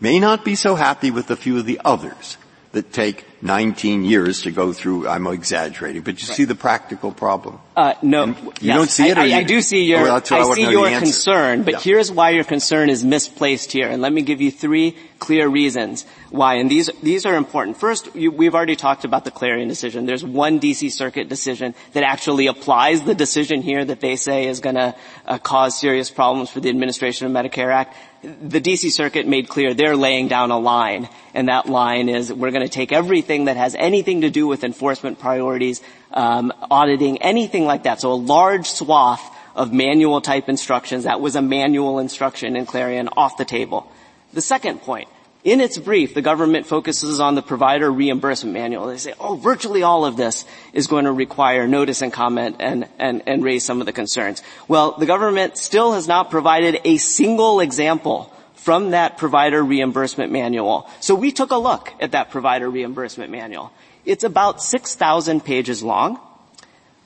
may 0.00 0.18
not 0.18 0.44
be 0.44 0.54
so 0.54 0.74
happy 0.74 1.10
with 1.10 1.30
a 1.30 1.36
few 1.36 1.58
of 1.58 1.66
the 1.66 1.80
others 1.84 2.36
that 2.76 2.92
take 2.92 3.24
19 3.40 4.04
years 4.04 4.42
to 4.42 4.50
go 4.50 4.72
through. 4.72 5.08
I'm 5.08 5.26
exaggerating, 5.26 6.02
but 6.02 6.20
you 6.20 6.28
right. 6.28 6.36
see 6.36 6.44
the 6.44 6.54
practical 6.54 7.10
problem. 7.10 7.58
Uh, 7.74 7.94
no, 8.02 8.24
and 8.24 8.36
you 8.36 8.52
yes. 8.60 8.76
don't 8.76 8.90
see 8.90 9.08
it. 9.08 9.18
I, 9.18 9.24
you, 9.24 9.36
I, 9.36 9.42
do 9.44 9.62
see 9.62 9.84
your. 9.84 10.02
Well, 10.02 10.22
I, 10.30 10.54
see 10.54 10.70
your 10.70 10.88
concern, 10.98 11.62
but 11.62 11.74
yeah. 11.74 11.80
here's 11.80 12.12
why 12.12 12.30
your 12.30 12.44
concern 12.44 12.90
is 12.90 13.02
misplaced 13.02 13.72
here. 13.72 13.88
And 13.88 14.02
let 14.02 14.12
me 14.12 14.20
give 14.22 14.42
you 14.42 14.50
three 14.50 14.96
clear 15.18 15.48
reasons 15.48 16.04
why. 16.30 16.56
And 16.56 16.70
these 16.70 16.90
these 17.02 17.24
are 17.24 17.34
important. 17.34 17.78
First, 17.78 18.14
you, 18.14 18.30
we've 18.30 18.54
already 18.54 18.76
talked 18.76 19.04
about 19.04 19.24
the 19.24 19.30
Clarian 19.30 19.68
decision. 19.68 20.04
There's 20.04 20.24
one 20.24 20.58
D.C. 20.58 20.90
Circuit 20.90 21.28
decision 21.28 21.74
that 21.94 22.02
actually 22.02 22.48
applies 22.48 23.02
the 23.02 23.14
decision 23.14 23.62
here 23.62 23.84
that 23.84 24.00
they 24.00 24.16
say 24.16 24.46
is 24.46 24.60
going 24.60 24.76
to 24.76 24.94
uh, 25.26 25.38
cause 25.38 25.78
serious 25.78 26.10
problems 26.10 26.50
for 26.50 26.60
the 26.60 26.68
administration 26.68 27.26
of 27.26 27.32
Medicare 27.32 27.72
Act 27.72 27.94
the 28.26 28.60
DC 28.60 28.90
Circuit 28.90 29.26
made 29.26 29.48
clear 29.48 29.72
they're 29.72 29.96
laying 29.96 30.28
down 30.28 30.50
a 30.50 30.58
line, 30.58 31.08
and 31.34 31.48
that 31.48 31.68
line 31.68 32.08
is 32.08 32.32
we're 32.32 32.50
going 32.50 32.64
to 32.64 32.68
take 32.68 32.92
everything 32.92 33.44
that 33.44 33.56
has 33.56 33.74
anything 33.76 34.22
to 34.22 34.30
do 34.30 34.46
with 34.46 34.64
enforcement 34.64 35.18
priorities, 35.18 35.80
um, 36.12 36.52
auditing, 36.70 37.22
anything 37.22 37.64
like 37.64 37.84
that. 37.84 38.00
So 38.00 38.12
a 38.12 38.14
large 38.14 38.66
swath 38.66 39.22
of 39.54 39.72
manual 39.72 40.20
type 40.20 40.48
instructions, 40.48 41.04
that 41.04 41.20
was 41.20 41.36
a 41.36 41.42
manual 41.42 41.98
instruction 41.98 42.56
in 42.56 42.66
Clarian, 42.66 43.08
off 43.16 43.36
the 43.36 43.44
table. 43.44 43.90
The 44.32 44.42
second 44.42 44.82
point, 44.82 45.08
in 45.46 45.60
its 45.60 45.78
brief, 45.78 46.12
the 46.12 46.22
government 46.22 46.66
focuses 46.66 47.20
on 47.20 47.36
the 47.36 47.40
provider 47.40 47.88
reimbursement 47.88 48.52
manual. 48.52 48.88
They 48.88 48.96
say, 48.96 49.14
oh, 49.20 49.36
virtually 49.36 49.84
all 49.84 50.04
of 50.04 50.16
this 50.16 50.44
is 50.72 50.88
going 50.88 51.04
to 51.04 51.12
require 51.12 51.68
notice 51.68 52.02
and 52.02 52.12
comment 52.12 52.56
and, 52.58 52.88
and, 52.98 53.22
and 53.26 53.44
raise 53.44 53.64
some 53.64 53.78
of 53.78 53.86
the 53.86 53.92
concerns. 53.92 54.42
Well, 54.66 54.96
the 54.98 55.06
government 55.06 55.56
still 55.56 55.92
has 55.92 56.08
not 56.08 56.32
provided 56.32 56.80
a 56.84 56.96
single 56.96 57.60
example 57.60 58.34
from 58.54 58.90
that 58.90 59.18
provider 59.18 59.62
reimbursement 59.62 60.32
manual. 60.32 60.90
So 60.98 61.14
we 61.14 61.30
took 61.30 61.52
a 61.52 61.58
look 61.58 61.92
at 62.00 62.10
that 62.10 62.32
provider 62.32 62.68
reimbursement 62.68 63.30
manual. 63.30 63.70
It's 64.04 64.24
about 64.24 64.60
6,000 64.60 65.44
pages 65.44 65.80
long. 65.80 66.18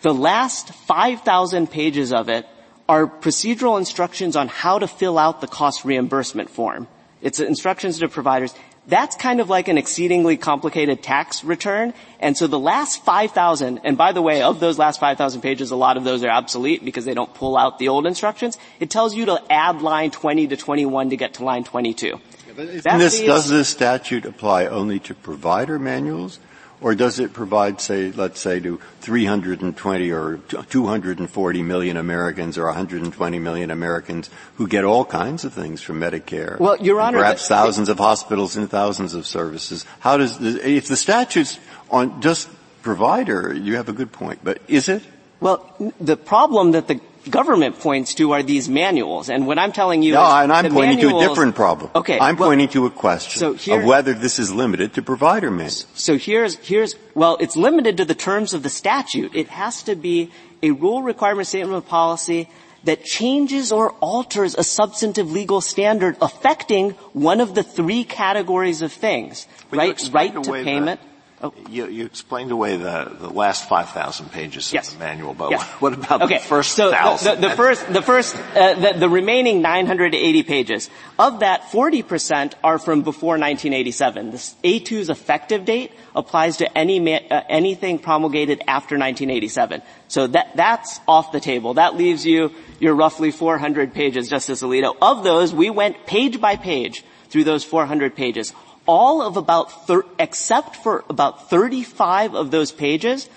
The 0.01 0.15
last 0.15 0.73
5,000 0.73 1.71
pages 1.71 2.11
of 2.11 2.31
it 2.31 2.47
are 2.89 3.07
procedural 3.07 3.77
instructions 3.77 4.35
on 4.35 4.49
how 4.49 4.79
to 4.79 4.89
fill 4.89 5.19
out 5.19 5.43
the 5.43 5.47
cost 5.47 5.85
reimbursement 5.85 6.49
form. 6.49 6.89
It's 7.23 7.41
instructions 7.41 7.99
to 7.99 8.09
providers. 8.09 8.55
That's 8.87 9.15
kind 9.15 9.41
of 9.41 9.49
like 9.49 9.69
an 9.69 9.79
exceedingly 9.79 10.37
complicated 10.37 11.03
tax 11.03 11.45
return. 11.45 11.93
And 12.19 12.37
so 12.37 12.47
the 12.47 12.59
last 12.59 13.05
5,000, 13.05 13.81
and 13.85 13.97
by 13.97 14.13
the 14.13 14.23
way, 14.23 14.43
of 14.43 14.59
those 14.59 14.79
last 14.79 14.99
5,000 14.99 15.41
pages, 15.43 15.71
a 15.71 15.77
lot 15.77 15.97
of 15.97 16.05
those 16.05 16.25
are 16.25 16.31
obsolete 16.31 16.85
because 16.85 17.05
they 17.05 17.15
don't 17.15 17.33
pull 17.35 17.57
out 17.57 17.79
the 17.79 17.89
old 17.89 18.07
instructions. 18.07 18.59
It 18.81 18.91
tells 18.91 19.15
you 19.15 19.27
to 19.27 19.41
add 19.51 19.83
line 19.83 20.11
20 20.11 20.49
to 20.49 20.57
21 20.57 21.11
to 21.11 21.17
get 21.17 21.35
to 21.35 21.45
line 21.45 21.63
22. 21.63 22.19
Yeah, 22.57 22.99
this, 22.99 23.21
does 23.21 23.49
this 23.49 23.69
statute 23.69 24.25
apply 24.25 24.67
only 24.67 24.99
to 25.01 25.15
provider 25.15 25.79
manuals? 25.79 26.41
Or 26.81 26.95
does 26.95 27.19
it 27.19 27.35
provide, 27.35 27.81
say, 27.81 28.11
let's 28.11 28.41
say 28.41 28.59
to 28.61 28.81
320 29.01 30.11
or 30.13 30.39
240 30.39 31.63
million 31.63 31.97
Americans 31.99 32.57
or 32.57 32.67
120 32.67 33.39
million 33.39 33.71
Americans 33.71 34.31
who 34.57 34.67
get 34.67 34.85
all 34.85 35.05
kinds 35.05 35.45
of 35.45 35.53
things 35.53 35.83
from 35.83 36.01
Medicare? 36.01 36.59
Well, 36.59 36.79
Your 36.79 37.01
Honor. 37.01 37.19
Perhaps 37.19 37.49
thousands 37.49 37.91
of 37.91 37.99
hospitals 37.99 38.57
and 38.57 38.71
thousands 38.71 39.15
of 39.15 39.27
services. 39.27 39.85
How 39.99 40.17
does, 40.17 40.41
if 40.41 40.89
the 40.89 40.97
statute's 40.97 41.59
on 41.91 42.23
just 42.23 42.49
provider, 42.83 43.55
you 43.55 43.77
have 43.77 43.89
a 43.89 43.93
good 43.93 44.11
point, 44.11 44.41
but 44.43 44.63
is 44.67 44.89
it? 44.89 45.03
Well, 45.41 45.75
the 46.01 46.17
problem 46.17 46.73
that 46.73 46.89
the 46.89 47.01
government 47.29 47.79
points 47.79 48.15
to 48.15 48.33
are 48.33 48.43
these 48.43 48.69
manuals. 48.69 49.29
And 49.29 49.47
what 49.47 49.59
I'm 49.59 49.73
telling 49.73 50.03
you 50.03 50.15
no, 50.15 50.23
is 50.23 50.45
and 50.45 50.53
I'm 50.53 50.73
pointing 50.73 50.97
manuals, 50.97 51.23
to 51.23 51.27
a 51.27 51.29
different 51.29 51.55
problem. 51.55 51.91
Okay. 51.95 52.19
I'm 52.19 52.37
well, 52.37 52.49
pointing 52.49 52.69
to 52.69 52.87
a 52.87 52.91
question 52.91 53.39
so 53.39 53.53
here, 53.55 53.81
of 53.81 53.87
whether 53.87 54.15
this 54.15 54.39
is 54.39 54.53
limited 54.53 54.95
to 54.95 55.03
provider 55.03 55.51
manuals. 55.51 55.87
So 55.95 56.17
here's, 56.17 56.57
here's, 56.57 56.95
well, 57.15 57.37
it's 57.41 57.57
limited 57.57 57.97
to 57.99 58.05
the 58.05 58.15
terms 58.15 58.55
of 58.55 58.63
the 58.63 58.71
statute. 58.71 59.35
It 59.35 59.49
has 59.49 59.83
to 59.85 59.95
be 59.95 60.31
a 60.63 60.71
rule 60.71 61.03
requirement 61.03 61.49
statement 61.49 61.77
of 61.77 61.87
policy 61.87 62.49
that 62.85 63.05
changes 63.05 63.73
or 63.73 63.93
alters 64.01 64.55
a 64.55 64.65
substantive 64.65 65.31
legal 65.31 65.61
standard 65.61 66.17
affecting 66.23 66.91
one 67.13 67.41
of 67.41 67.55
the 67.55 67.63
three 67.63 68.05
categories 68.05 68.81
of 68.81 68.93
things. 68.93 69.47
right? 69.71 70.01
Right 70.13 70.33
to 70.43 70.53
payment. 70.53 71.01
Oh. 71.43 71.55
You, 71.71 71.87
you, 71.87 72.05
explained 72.05 72.51
away 72.51 72.77
the, 72.77 73.17
the 73.19 73.31
last 73.31 73.67
5,000 73.67 74.31
pages 74.31 74.75
yes. 74.75 74.89
of 74.89 74.99
the 74.99 75.05
manual, 75.05 75.33
but 75.33 75.53
yes. 75.53 75.63
what 75.81 75.95
about 75.95 76.21
okay. 76.23 76.37
the 76.37 76.45
first 76.45 76.73
so 76.73 76.91
thousand? 76.91 77.41
The, 77.41 77.49
the, 77.49 77.57
first, 77.57 77.91
the 77.91 78.03
first, 78.03 78.37
uh, 78.37 78.75
the, 78.75 78.99
the, 78.99 79.09
remaining 79.09 79.63
980 79.63 80.43
pages. 80.43 80.91
Of 81.19 81.41
that, 81.41 81.63
40% 81.71 82.53
are 82.63 82.79
from 82.79 83.01
before 83.01 83.39
1987. 83.39 84.33
This 84.33 84.55
A2's 84.63 85.09
effective 85.09 85.65
date 85.65 85.93
applies 86.15 86.59
to 86.59 86.77
any 86.77 87.01
ma- 87.01 87.21
uh, 87.31 87.43
anything 87.49 87.99
promulgated 87.99 88.61
after 88.67 88.97
1987. 88.97 89.81
So 90.09 90.27
that, 90.27 90.57
that's 90.57 91.01
off 91.09 91.33
the 91.33 91.41
table. 91.41 91.75
That 91.75 91.97
leaves 91.97 92.27
you 92.27 92.53
your 92.81 92.95
roughly 92.95 93.31
400 93.31 93.95
pages, 93.95 94.29
Justice 94.29 94.63
Alito. 94.63 94.95
Of 95.01 95.25
those, 95.25 95.55
we 95.55 95.71
went 95.71 96.05
page 96.07 96.39
by 96.39 96.57
page 96.57 97.03
through 97.31 97.45
those 97.45 97.65
400 97.65 98.15
pages 98.15 98.53
all 98.91 99.23
of 99.23 99.37
about, 99.37 99.73
except 100.19 100.75
for 100.75 101.05
about 101.09 101.49
35 101.49 102.35
of 102.35 102.51
those 102.51 102.73
pages, 102.73 103.29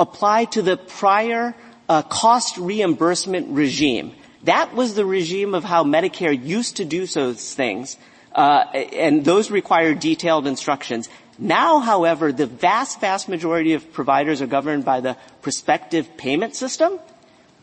apply 0.00 0.46
to 0.46 0.62
the 0.62 0.76
prior 0.76 1.54
uh, 1.88 2.02
cost 2.02 2.58
reimbursement 2.58 3.46
regime. 3.50 4.12
That 4.42 4.74
was 4.74 4.94
the 4.94 5.06
regime 5.06 5.54
of 5.54 5.62
how 5.62 5.84
Medicare 5.84 6.36
used 6.36 6.78
to 6.78 6.84
do 6.84 7.06
those 7.06 7.54
things, 7.54 7.96
uh, 8.34 8.64
and 8.74 9.24
those 9.24 9.48
require 9.48 9.94
detailed 9.94 10.48
instructions. 10.48 11.08
Now, 11.38 11.78
however, 11.78 12.32
the 12.32 12.46
vast, 12.46 13.00
vast 13.00 13.28
majority 13.28 13.74
of 13.74 13.92
providers 13.92 14.42
are 14.42 14.48
governed 14.48 14.84
by 14.84 15.00
the 15.00 15.16
prospective 15.40 16.16
payment 16.16 16.56
system. 16.56 16.98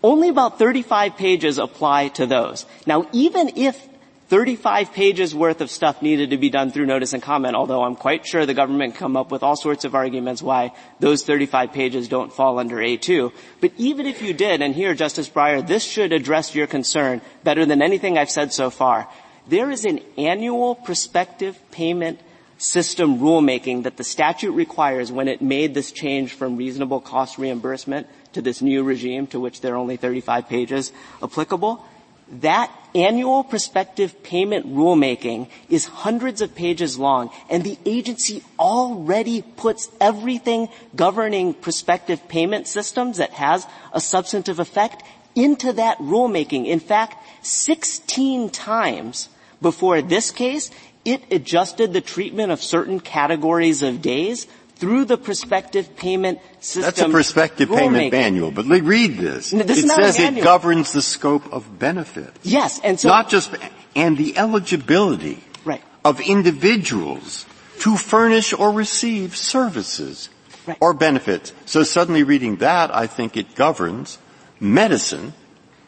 Only 0.01 0.29
about 0.29 0.59
35 0.59 1.17
pages 1.17 1.57
apply 1.57 2.07
to 2.19 2.25
those. 2.25 2.65
Now, 2.85 3.07
even 3.11 3.57
if 3.57 3.85
35 4.33 4.93
pages 4.93 5.35
worth 5.35 5.61
of 5.61 5.69
stuff 5.69 6.01
needed 6.01 6.31
to 6.31 6.37
be 6.37 6.49
done 6.49 6.71
through 6.71 6.87
notice 6.87 7.13
and 7.13 7.21
comment, 7.21 7.53
although 7.55 7.83
I'm 7.83 7.95
quite 7.95 8.25
sure 8.25 8.47
the 8.47 8.55
government 8.55 8.95
come 8.95 9.15
up 9.15 9.29
with 9.29 9.43
all 9.43 9.55
sorts 9.55 9.85
of 9.85 9.93
arguments 9.93 10.41
why 10.41 10.73
those 10.99 11.23
35 11.23 11.71
pages 11.71 12.07
don't 12.07 12.33
fall 12.33 12.57
under 12.57 12.77
A2. 12.77 13.31
But 13.61 13.73
even 13.77 14.07
if 14.07 14.23
you 14.23 14.33
did, 14.33 14.63
and 14.63 14.73
here, 14.73 14.95
Justice 14.95 15.29
Breyer, 15.29 15.61
this 15.61 15.83
should 15.83 16.11
address 16.11 16.55
your 16.55 16.65
concern 16.65 17.21
better 17.43 17.63
than 17.63 17.83
anything 17.83 18.17
I've 18.17 18.31
said 18.31 18.51
so 18.51 18.71
far. 18.71 19.07
There 19.47 19.69
is 19.69 19.85
an 19.85 19.99
annual 20.17 20.73
prospective 20.73 21.61
payment 21.69 22.19
system 22.57 23.19
rulemaking 23.19 23.83
that 23.83 23.97
the 23.97 24.03
statute 24.03 24.53
requires 24.53 25.11
when 25.11 25.27
it 25.27 25.43
made 25.43 25.75
this 25.75 25.91
change 25.91 26.33
from 26.33 26.57
reasonable 26.57 27.01
cost 27.01 27.37
reimbursement 27.37 28.07
to 28.31 28.41
this 28.41 28.63
new 28.63 28.81
regime 28.81 29.27
to 29.27 29.39
which 29.39 29.61
there 29.61 29.75
are 29.75 29.77
only 29.77 29.97
35 29.97 30.49
pages 30.49 30.91
applicable 31.21 31.85
that 32.27 32.71
annual 32.95 33.43
prospective 33.43 34.23
payment 34.23 34.67
rulemaking 34.67 35.49
is 35.69 35.85
hundreds 35.85 36.41
of 36.41 36.55
pages 36.55 36.97
long, 36.97 37.29
and 37.49 37.63
the 37.63 37.77
agency 37.85 38.43
already 38.57 39.41
puts 39.41 39.89
everything 39.99 40.69
governing 40.95 41.53
prospective 41.53 42.27
payment 42.27 42.67
systems 42.67 43.17
that 43.17 43.31
has 43.31 43.65
a 43.91 43.99
substantive 43.99 44.59
effect 44.59 45.03
into 45.35 45.73
that 45.73 45.97
rulemaking. 45.97 46.67
In 46.67 46.79
fact, 46.79 47.17
16 47.43 48.49
times 48.49 49.29
Before 49.63 50.01
this 50.01 50.29
case, 50.29 50.69
it 51.05 51.23
adjusted 51.31 51.93
the 51.93 52.01
treatment 52.01 52.51
of 52.51 52.61
certain 52.61 52.99
categories 52.99 53.81
of 53.81 54.01
days 54.01 54.45
through 54.83 55.05
the 55.05 55.17
prospective 55.17 55.95
payment 55.95 56.39
system. 56.59 56.81
That's 56.83 56.99
a 56.99 57.07
prospective 57.07 57.69
payment 57.69 58.11
manual, 58.11 58.51
but 58.51 58.65
read 58.65 59.15
this. 59.15 59.51
this 59.51 59.85
it 59.85 59.87
says 59.87 60.19
it 60.19 60.43
governs 60.43 60.91
the 60.91 61.01
scope 61.01 61.53
of 61.53 61.79
benefits. 61.79 62.37
Yes, 62.43 62.81
and 62.83 62.99
so 62.99 63.07
not 63.07 63.29
just 63.29 63.55
and 63.95 64.17
the 64.17 64.37
eligibility 64.37 65.41
right. 65.63 65.81
of 66.03 66.19
individuals 66.19 67.45
to 67.79 67.95
furnish 67.95 68.51
or 68.51 68.73
receive 68.73 69.37
services 69.37 70.27
right. 70.67 70.77
or 70.81 70.93
benefits. 70.93 71.53
So 71.63 71.83
suddenly 71.83 72.23
reading 72.23 72.57
that, 72.57 72.93
I 72.93 73.07
think 73.07 73.37
it 73.37 73.55
governs 73.55 74.17
medicine 74.59 75.31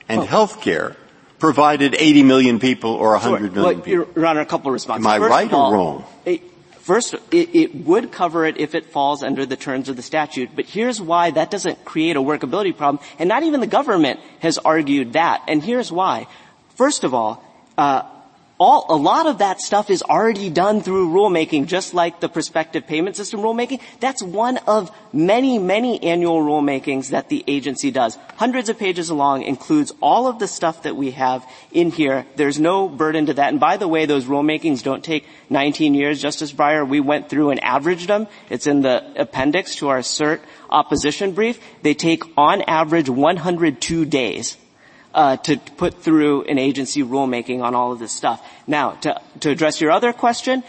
and 0.07 0.21
oh. 0.21 0.23
health 0.23 0.61
care 0.61 0.95
provided 1.37 1.95
80 1.95 2.23
million 2.23 2.59
people 2.59 2.91
or 2.91 3.11
100 3.11 3.37
sure. 3.37 3.39
million 3.39 3.61
well, 3.61 3.75
people. 3.75 4.13
Your 4.15 4.25
Honor, 4.25 4.39
a 4.39 4.45
couple 4.45 4.69
of 4.69 4.73
responses. 4.73 5.05
Am 5.05 5.11
I 5.11 5.19
First 5.19 5.29
right 5.29 5.51
all, 5.51 5.71
or 5.71 5.73
wrong? 5.73 6.05
It, 6.23 6.54
First, 6.85 7.15
it, 7.31 7.49
it, 7.55 7.75
would 7.87 8.11
cover 8.11 8.45
it 8.45 8.57
if 8.57 8.75
it 8.75 8.85
falls 8.85 9.23
under 9.23 9.43
the 9.43 9.55
terms 9.55 9.89
of 9.89 9.95
the 9.95 10.03
statute, 10.03 10.51
but 10.55 10.65
here's 10.65 11.01
why 11.01 11.31
that 11.31 11.49
doesn't 11.49 11.83
create 11.83 12.15
a 12.15 12.21
workability 12.21 12.77
problem, 12.77 13.03
and 13.17 13.27
not 13.27 13.41
even 13.41 13.59
the 13.59 13.65
government 13.65 14.19
has 14.37 14.59
argued 14.59 15.13
that, 15.13 15.41
and 15.47 15.63
here's 15.63 15.91
why. 15.91 16.27
First 16.75 17.03
of 17.03 17.15
all, 17.15 17.43
uh, 17.75 18.03
all, 18.57 18.85
a 18.87 18.95
lot 18.95 19.27
of 19.27 19.39
that 19.39 19.59
stuff 19.59 19.89
is 19.89 20.01
already 20.01 20.49
done 20.49 20.81
through 20.81 21.09
rulemaking, 21.09 21.67
just 21.67 21.93
like 21.93 22.21
the 22.21 22.29
prospective 22.29 22.87
payment 22.87 23.17
system 23.17 23.41
rulemaking. 23.41 23.81
That's 23.99 24.23
one 24.23 24.57
of 24.59 24.91
many, 25.11 25.59
many 25.59 26.01
annual 26.01 26.39
rulemakings 26.39 27.09
that 27.09 27.27
the 27.27 27.43
agency 27.47 27.91
does. 27.91 28.17
Hundreds 28.37 28.69
of 28.69 28.79
pages 28.79 29.11
long, 29.11 29.43
includes 29.43 29.91
all 30.01 30.27
of 30.27 30.39
the 30.39 30.47
stuff 30.47 30.83
that 30.83 30.95
we 30.95 31.11
have 31.11 31.45
in 31.71 31.91
here. 31.91 32.25
There's 32.37 32.57
no 32.57 32.87
burden 32.87 33.25
to 33.25 33.33
that. 33.33 33.49
And 33.49 33.59
by 33.59 33.75
the 33.75 33.89
way, 33.89 34.05
those 34.05 34.23
rulemakings 34.23 34.83
don't 34.83 35.03
take 35.03 35.27
19 35.49 35.93
years. 35.93 36.21
Justice 36.21 36.53
Breyer, 36.53 36.87
we 36.87 37.01
went 37.01 37.29
through 37.29 37.49
and 37.49 37.61
averaged 37.61 38.07
them. 38.07 38.27
It's 38.49 38.67
in 38.67 38.81
the 38.81 39.21
appendix 39.21 39.75
to 39.77 39.89
our 39.89 39.99
cert 39.99 40.39
opposition 40.69 41.33
brief. 41.33 41.59
They 41.81 41.93
take 41.93 42.23
on 42.37 42.61
average 42.61 43.09
102 43.09 44.05
days 44.05 44.57
Uh, 45.15 45.37
to 45.37 45.55
put 45.77 46.03
through 46.03 46.43
an 46.43 46.59
agency 46.59 47.01
rulemaking 47.01 47.63
on 47.63 47.73
all 47.73 47.93
of 47.93 47.99
this 47.99 48.11
stuff. 48.11 48.45
Now, 48.67 48.99
to, 48.99 49.21
to 49.39 49.49
address 49.49 49.79
your 49.79 49.91
other 49.91 50.11
question, 50.11 50.61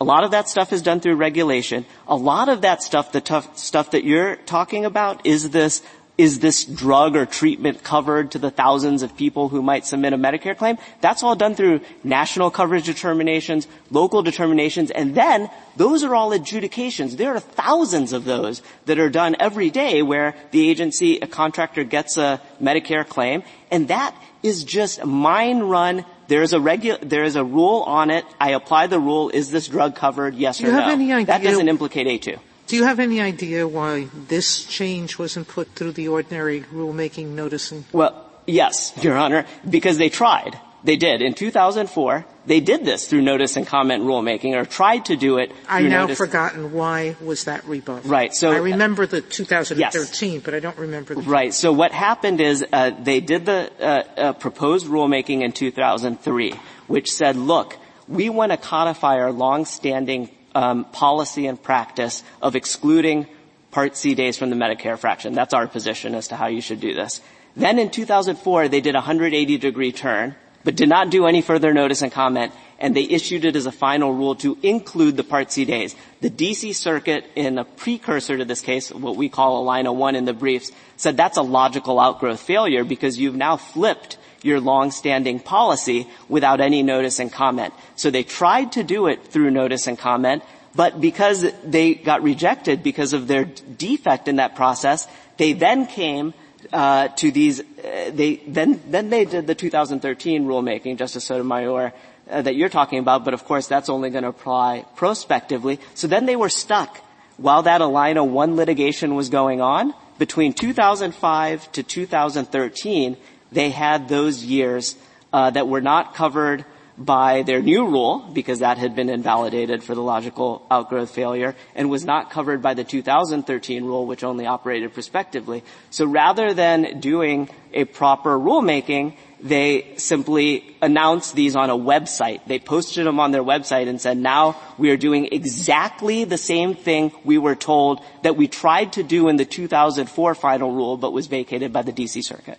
a 0.00 0.04
lot 0.04 0.24
of 0.24 0.32
that 0.32 0.48
stuff 0.48 0.72
is 0.72 0.82
done 0.82 0.98
through 0.98 1.14
regulation. 1.14 1.86
A 2.08 2.16
lot 2.16 2.48
of 2.48 2.62
that 2.62 2.82
stuff, 2.82 3.12
the 3.12 3.20
tough 3.20 3.56
stuff 3.56 3.92
that 3.92 4.02
you're 4.02 4.34
talking 4.34 4.84
about, 4.84 5.24
is 5.24 5.50
this 5.50 5.82
is 6.18 6.40
this 6.40 6.64
drug 6.64 7.16
or 7.16 7.24
treatment 7.24 7.82
covered 7.82 8.32
to 8.32 8.38
the 8.38 8.50
thousands 8.50 9.02
of 9.02 9.16
people 9.16 9.48
who 9.48 9.62
might 9.62 9.86
submit 9.86 10.12
a 10.12 10.18
Medicare 10.18 10.56
claim? 10.56 10.76
That's 11.00 11.22
all 11.22 11.34
done 11.34 11.54
through 11.54 11.80
national 12.04 12.50
coverage 12.50 12.84
determinations, 12.84 13.66
local 13.90 14.22
determinations, 14.22 14.90
and 14.90 15.14
then 15.14 15.50
those 15.76 16.04
are 16.04 16.14
all 16.14 16.32
adjudications. 16.32 17.16
There 17.16 17.34
are 17.34 17.40
thousands 17.40 18.12
of 18.12 18.24
those 18.24 18.60
that 18.84 18.98
are 18.98 19.08
done 19.08 19.36
every 19.40 19.70
day 19.70 20.02
where 20.02 20.34
the 20.50 20.68
agency, 20.68 21.18
a 21.18 21.26
contractor 21.26 21.82
gets 21.82 22.18
a 22.18 22.40
Medicare 22.60 23.08
claim, 23.08 23.42
and 23.70 23.88
that 23.88 24.14
is 24.42 24.64
just 24.64 25.04
mine 25.04 25.60
run. 25.60 26.04
There 26.28 26.42
is 26.42 26.52
a 26.52 26.58
regu- 26.58 27.00
there 27.00 27.24
is 27.24 27.36
a 27.36 27.44
rule 27.44 27.82
on 27.86 28.10
it. 28.10 28.26
I 28.38 28.50
apply 28.50 28.88
the 28.88 29.00
rule. 29.00 29.30
Is 29.30 29.50
this 29.50 29.66
drug 29.66 29.96
covered? 29.96 30.34
Yes 30.34 30.60
or 30.60 30.66
no? 30.66 30.72
Have 30.72 30.92
any 30.92 31.12
idea 31.12 31.26
that 31.26 31.42
doesn't 31.42 31.68
implicate 31.68 32.06
A2. 32.06 32.38
Do 32.72 32.78
you 32.78 32.84
have 32.84 33.00
any 33.00 33.20
idea 33.20 33.68
why 33.68 34.08
this 34.28 34.64
change 34.64 35.18
wasn't 35.18 35.46
put 35.46 35.68
through 35.74 35.92
the 35.92 36.08
ordinary 36.08 36.62
rulemaking 36.62 37.34
noticing? 37.36 37.84
Well, 37.92 38.24
yes, 38.46 38.94
Your 39.02 39.14
Honor, 39.14 39.44
because 39.68 39.98
they 39.98 40.08
tried. 40.08 40.58
They 40.82 40.96
did. 40.96 41.20
In 41.20 41.34
2004, 41.34 42.24
they 42.46 42.60
did 42.60 42.86
this 42.86 43.06
through 43.06 43.20
notice 43.20 43.58
and 43.58 43.66
comment 43.66 44.04
rulemaking, 44.04 44.56
or 44.56 44.64
tried 44.64 45.04
to 45.12 45.16
do 45.16 45.36
it. 45.36 45.52
I 45.68 45.82
now 45.82 46.06
notice. 46.06 46.16
forgotten 46.16 46.72
why 46.72 47.14
was 47.20 47.44
that 47.44 47.62
rebuffed. 47.66 48.06
Right. 48.06 48.34
So 48.34 48.50
I 48.50 48.56
remember 48.56 49.04
the 49.04 49.20
2013, 49.20 50.32
yes. 50.32 50.42
but 50.42 50.54
I 50.54 50.58
don't 50.58 50.78
remember. 50.78 51.14
the 51.14 51.20
Right. 51.20 51.52
So 51.52 51.74
what 51.74 51.92
happened 51.92 52.40
is 52.40 52.64
uh, 52.72 52.92
they 52.98 53.20
did 53.20 53.44
the 53.44 53.70
uh, 53.78 53.84
uh, 53.84 54.32
proposed 54.32 54.86
rulemaking 54.86 55.42
in 55.42 55.52
2003, 55.52 56.54
which 56.86 57.12
said, 57.12 57.36
"Look, 57.36 57.76
we 58.08 58.30
want 58.30 58.50
to 58.50 58.56
codify 58.56 59.18
our 59.18 59.30
long-standing 59.30 60.30
Um, 60.54 60.84
policy 60.84 61.46
and 61.46 61.62
practice 61.62 62.22
of 62.42 62.56
excluding 62.56 63.26
Part 63.70 63.96
C 63.96 64.14
days 64.14 64.36
from 64.36 64.50
the 64.50 64.56
Medicare 64.56 64.98
fraction. 64.98 65.32
That's 65.32 65.54
our 65.54 65.66
position 65.66 66.14
as 66.14 66.28
to 66.28 66.36
how 66.36 66.48
you 66.48 66.60
should 66.60 66.80
do 66.80 66.92
this." 66.92 67.22
Then 67.56 67.78
in 67.78 67.88
2004, 67.90 68.68
they 68.68 68.80
did 68.80 68.94
a 68.94 68.98
180 68.98 69.56
degree 69.56 69.92
turn 69.92 70.36
but 70.64 70.76
did 70.76 70.88
not 70.88 71.10
do 71.10 71.26
any 71.26 71.42
further 71.42 71.72
notice 71.72 72.02
and 72.02 72.12
comment, 72.12 72.52
and 72.78 72.94
they 72.94 73.02
issued 73.02 73.44
it 73.44 73.56
as 73.56 73.66
a 73.66 73.72
final 73.72 74.12
rule 74.12 74.34
to 74.36 74.56
include 74.62 75.16
the 75.16 75.24
Part 75.24 75.50
C 75.52 75.64
days. 75.64 75.96
The 76.20 76.30
DC 76.30 76.74
Circuit, 76.74 77.24
in 77.34 77.58
a 77.58 77.64
precursor 77.64 78.38
to 78.38 78.44
this 78.44 78.60
case, 78.60 78.90
what 78.90 79.16
we 79.16 79.28
call 79.28 79.60
a 79.60 79.64
line 79.64 79.86
of 79.86 79.96
one 79.96 80.14
in 80.14 80.24
the 80.24 80.32
briefs, 80.32 80.70
said 80.96 81.16
that's 81.16 81.36
a 81.36 81.42
logical 81.42 81.98
outgrowth 81.98 82.40
failure 82.40 82.84
because 82.84 83.18
you've 83.18 83.36
now 83.36 83.56
flipped 83.56 84.18
your 84.42 84.60
long-standing 84.60 85.40
policy 85.40 86.08
without 86.28 86.60
any 86.60 86.82
notice 86.82 87.18
and 87.18 87.32
comment. 87.32 87.72
So 87.96 88.10
they 88.10 88.22
tried 88.22 88.72
to 88.72 88.82
do 88.82 89.06
it 89.06 89.24
through 89.26 89.50
notice 89.50 89.86
and 89.86 89.98
comment, 89.98 90.42
but 90.74 91.00
because 91.00 91.46
they 91.64 91.94
got 91.94 92.22
rejected 92.22 92.82
because 92.82 93.12
of 93.12 93.28
their 93.28 93.44
defect 93.44 94.28
in 94.28 94.36
that 94.36 94.56
process, 94.56 95.06
they 95.36 95.52
then 95.52 95.86
came 95.86 96.34
uh, 96.72 97.08
to 97.08 97.30
these, 97.30 97.60
uh, 97.60 98.10
they, 98.12 98.36
then, 98.46 98.80
then 98.88 99.10
they 99.10 99.24
did 99.24 99.46
the 99.46 99.54
2013 99.54 100.44
rulemaking, 100.46 100.96
Justice 100.96 101.24
Sotomayor, 101.24 101.92
uh, 102.30 102.42
that 102.42 102.54
you're 102.54 102.68
talking 102.68 102.98
about, 102.98 103.24
but 103.24 103.34
of 103.34 103.44
course 103.44 103.66
that's 103.66 103.88
only 103.88 104.10
going 104.10 104.22
to 104.22 104.30
apply 104.30 104.84
prospectively. 104.96 105.80
So 105.94 106.06
then 106.06 106.26
they 106.26 106.36
were 106.36 106.48
stuck 106.48 106.98
while 107.36 107.62
that 107.62 107.80
Allina 107.80 108.26
1 108.26 108.56
litigation 108.56 109.14
was 109.14 109.28
going 109.28 109.60
on. 109.60 109.94
Between 110.18 110.52
2005 110.52 111.72
to 111.72 111.82
2013, 111.82 113.16
they 113.52 113.70
had 113.70 114.08
those 114.08 114.44
years 114.44 114.96
uh, 115.32 115.50
that 115.50 115.68
were 115.68 115.80
not 115.80 116.14
covered 116.14 116.64
by 116.98 117.42
their 117.42 117.62
new 117.62 117.86
rule, 117.86 118.18
because 118.32 118.58
that 118.58 118.78
had 118.78 118.94
been 118.94 119.08
invalidated 119.08 119.82
for 119.82 119.94
the 119.94 120.02
logical 120.02 120.64
outgrowth 120.70 121.10
failure, 121.10 121.54
and 121.74 121.88
was 121.88 122.04
not 122.04 122.30
covered 122.30 122.60
by 122.60 122.74
the 122.74 122.84
2013 122.84 123.84
rule, 123.84 124.06
which 124.06 124.22
only 124.22 124.46
operated 124.46 124.92
prospectively. 124.92 125.64
So 125.90 126.04
rather 126.04 126.52
than 126.52 127.00
doing 127.00 127.48
a 127.72 127.84
proper 127.84 128.38
rulemaking, 128.38 129.16
they 129.40 129.94
simply 129.96 130.76
announced 130.80 131.34
these 131.34 131.56
on 131.56 131.70
a 131.70 131.76
website. 131.76 132.44
They 132.46 132.58
posted 132.58 133.06
them 133.06 133.18
on 133.18 133.32
their 133.32 133.42
website 133.42 133.88
and 133.88 134.00
said, 134.00 134.16
now 134.16 134.60
we 134.78 134.90
are 134.90 134.96
doing 134.96 135.28
exactly 135.32 136.24
the 136.24 136.38
same 136.38 136.74
thing 136.74 137.10
we 137.24 137.38
were 137.38 137.56
told 137.56 138.04
that 138.22 138.36
we 138.36 138.46
tried 138.46 138.92
to 138.94 139.02
do 139.02 139.28
in 139.28 139.36
the 139.36 139.44
2004 139.44 140.34
final 140.34 140.70
rule, 140.70 140.96
but 140.96 141.12
was 141.12 141.26
vacated 141.26 141.72
by 141.72 141.82
the 141.82 141.92
DC 141.92 142.22
Circuit. 142.22 142.58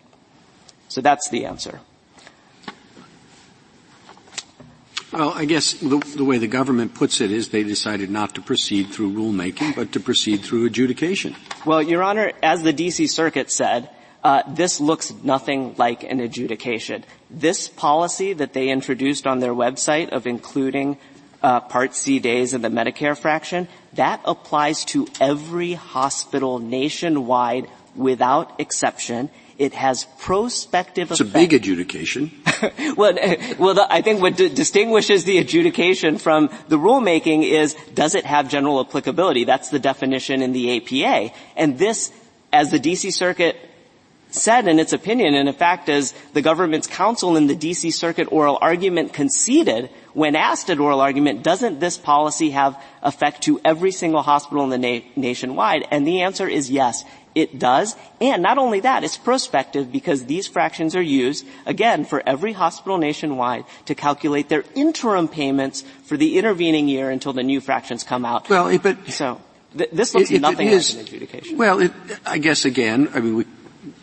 So 0.94 1.02
that's 1.02 1.28
the 1.30 1.46
answer. 1.46 1.80
Well, 5.12 5.32
I 5.32 5.46
guess 5.46 5.74
the, 5.74 5.98
the, 6.16 6.24
way 6.24 6.38
the 6.38 6.48
government 6.48 6.94
puts 6.94 7.20
it 7.20 7.32
is 7.32 7.50
they 7.50 7.64
decided 7.64 8.12
not 8.12 8.36
to 8.36 8.42
proceed 8.42 8.90
through 8.90 9.14
rulemaking, 9.14 9.76
but 9.76 9.92
to 9.94 10.00
proceed 10.00 10.42
through 10.42 10.68
adjudication. 10.68 11.36
Well, 11.66 11.82
Your 11.82 12.04
Honor, 12.04 12.32
as 12.44 12.62
the 12.62 12.74
D.C. 12.74 13.08
Circuit 13.08 13.52
said, 13.52 13.90
uh, 14.24 14.44
this 14.54 14.80
looks 14.80 15.12
nothing 15.24 15.74
like 15.80 16.04
an 16.04 16.20
adjudication. 16.20 17.06
This 17.32 17.68
policy 17.68 18.34
that 18.34 18.54
they 18.54 18.70
introduced 18.70 19.26
on 19.26 19.40
their 19.40 19.54
website 19.56 20.10
of 20.10 20.28
including 20.28 21.00
uh, 21.42 21.60
Part 21.62 21.96
C 21.96 22.20
days 22.20 22.54
in 22.54 22.62
the 22.62 22.70
Medicare 22.70 23.18
fraction, 23.18 23.68
that 23.94 24.22
applies 24.26 24.86
to 24.86 25.08
every 25.20 25.74
hospital 25.74 26.60
nationwide 26.60 27.68
without 27.96 28.60
exception. 28.60 29.32
It 29.58 29.74
has 29.74 30.06
prospective 30.20 31.12
it's 31.12 31.20
effect. 31.20 31.36
It's 31.36 31.36
a 31.36 31.40
big 31.40 31.54
adjudication. 31.54 32.32
well, 32.98 33.14
well, 33.60 33.88
I 33.90 34.02
think 34.02 34.22
what 34.22 34.38
d- 34.38 34.50
distinguishes 34.50 35.26
the 35.26 35.38
adjudication 35.38 36.18
from 36.18 36.50
the 36.70 36.78
rulemaking 36.78 37.44
is 37.44 37.76
does 37.94 38.16
it 38.16 38.26
have 38.26 38.50
general 38.50 38.80
applicability? 38.80 39.44
That's 39.44 39.70
the 39.70 39.80
definition 39.80 40.42
in 40.42 40.54
the 40.54 40.78
APA. 40.78 41.34
And 41.56 41.78
this, 41.78 42.12
as 42.52 42.72
the 42.72 42.80
DC 42.80 43.14
Circuit 43.14 43.58
said 44.36 44.68
in 44.68 44.80
its 44.80 44.94
opinion, 44.94 45.36
and 45.36 45.48
in 45.48 45.54
fact 45.54 45.90
as 45.90 46.14
the 46.34 46.42
government's 46.42 46.88
counsel 46.88 47.38
in 47.38 47.48
the 47.48 47.56
DC 47.56 47.94
Circuit 47.94 48.28
oral 48.32 48.58
argument 48.62 49.14
conceded, 49.14 49.90
when 50.14 50.36
asked 50.36 50.70
at 50.70 50.80
oral 50.80 51.02
argument, 51.02 51.44
doesn't 51.44 51.80
this 51.80 51.98
policy 51.98 52.52
have 52.52 52.82
effect 53.02 53.44
to 53.44 53.60
every 53.64 53.92
single 53.92 54.22
hospital 54.22 54.64
in 54.64 54.70
the 54.70 54.78
na- 54.78 55.06
nationwide? 55.16 55.86
And 55.92 56.08
the 56.08 56.22
answer 56.22 56.48
is 56.48 56.72
yes. 56.72 57.04
It 57.36 57.58
does. 57.58 57.96
And 58.22 58.44
not 58.44 58.58
only 58.58 58.82
that, 58.82 59.04
it's 59.04 59.18
prospective 59.18 59.92
because 59.92 60.26
these 60.26 60.48
fractions 60.48 60.96
are 60.96 61.02
used, 61.02 61.46
again, 61.66 62.06
for 62.06 62.22
every 62.26 62.54
hospital 62.54 62.98
nationwide 62.98 63.66
to 63.86 63.96
calculate 63.96 64.50
their 64.50 64.64
interim 64.76 65.28
payments 65.28 65.84
for 66.06 66.16
the 66.16 66.38
intervening 66.38 66.88
year 66.88 67.10
until 67.10 67.34
the 67.34 67.44
new 67.44 67.60
fractions 67.60 68.04
come 68.04 68.24
out. 68.26 68.50
Well, 68.50 68.68
it, 68.68 68.84
but 68.84 69.10
so 69.10 69.42
th- 69.78 69.90
this 69.92 70.14
looks 70.14 70.30
it, 70.30 70.42
nothing 70.42 70.68
it 70.68 70.74
is, 70.74 70.96
like 70.96 71.08
an 71.08 71.08
adjudication. 71.08 71.58
Well, 71.58 71.90
I 72.26 72.38
guess 72.38 72.66
again, 72.66 73.10
I 73.14 73.20
mean, 73.20 73.36
we 73.36 73.46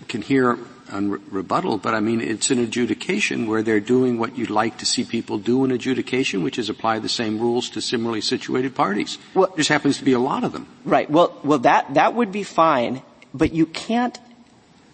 can 0.08 0.22
hear 0.22 0.58
on 0.90 1.10
re- 1.10 1.20
rebuttal, 1.30 1.78
but 1.78 1.94
I 1.94 2.00
mean, 2.00 2.20
it's 2.20 2.50
an 2.50 2.58
adjudication 2.58 3.46
where 3.46 3.62
they're 3.62 3.78
doing 3.78 4.18
what 4.18 4.36
you'd 4.36 4.50
like 4.50 4.78
to 4.78 4.86
see 4.86 5.04
people 5.04 5.38
do 5.38 5.64
in 5.64 5.70
adjudication, 5.70 6.42
which 6.42 6.58
is 6.58 6.68
apply 6.68 6.98
the 6.98 7.08
same 7.08 7.38
rules 7.38 7.70
to 7.70 7.80
similarly 7.80 8.20
situated 8.20 8.74
parties. 8.74 9.18
Well, 9.34 9.46
there 9.48 9.58
just 9.58 9.68
happens 9.68 9.98
to 9.98 10.04
be 10.04 10.12
a 10.12 10.18
lot 10.18 10.42
of 10.42 10.52
them. 10.52 10.66
Right. 10.84 11.08
Well, 11.08 11.38
well, 11.44 11.60
that, 11.60 11.94
that 11.94 12.14
would 12.14 12.32
be 12.32 12.42
fine, 12.42 13.02
but 13.32 13.52
you 13.52 13.66
can't 13.66 14.18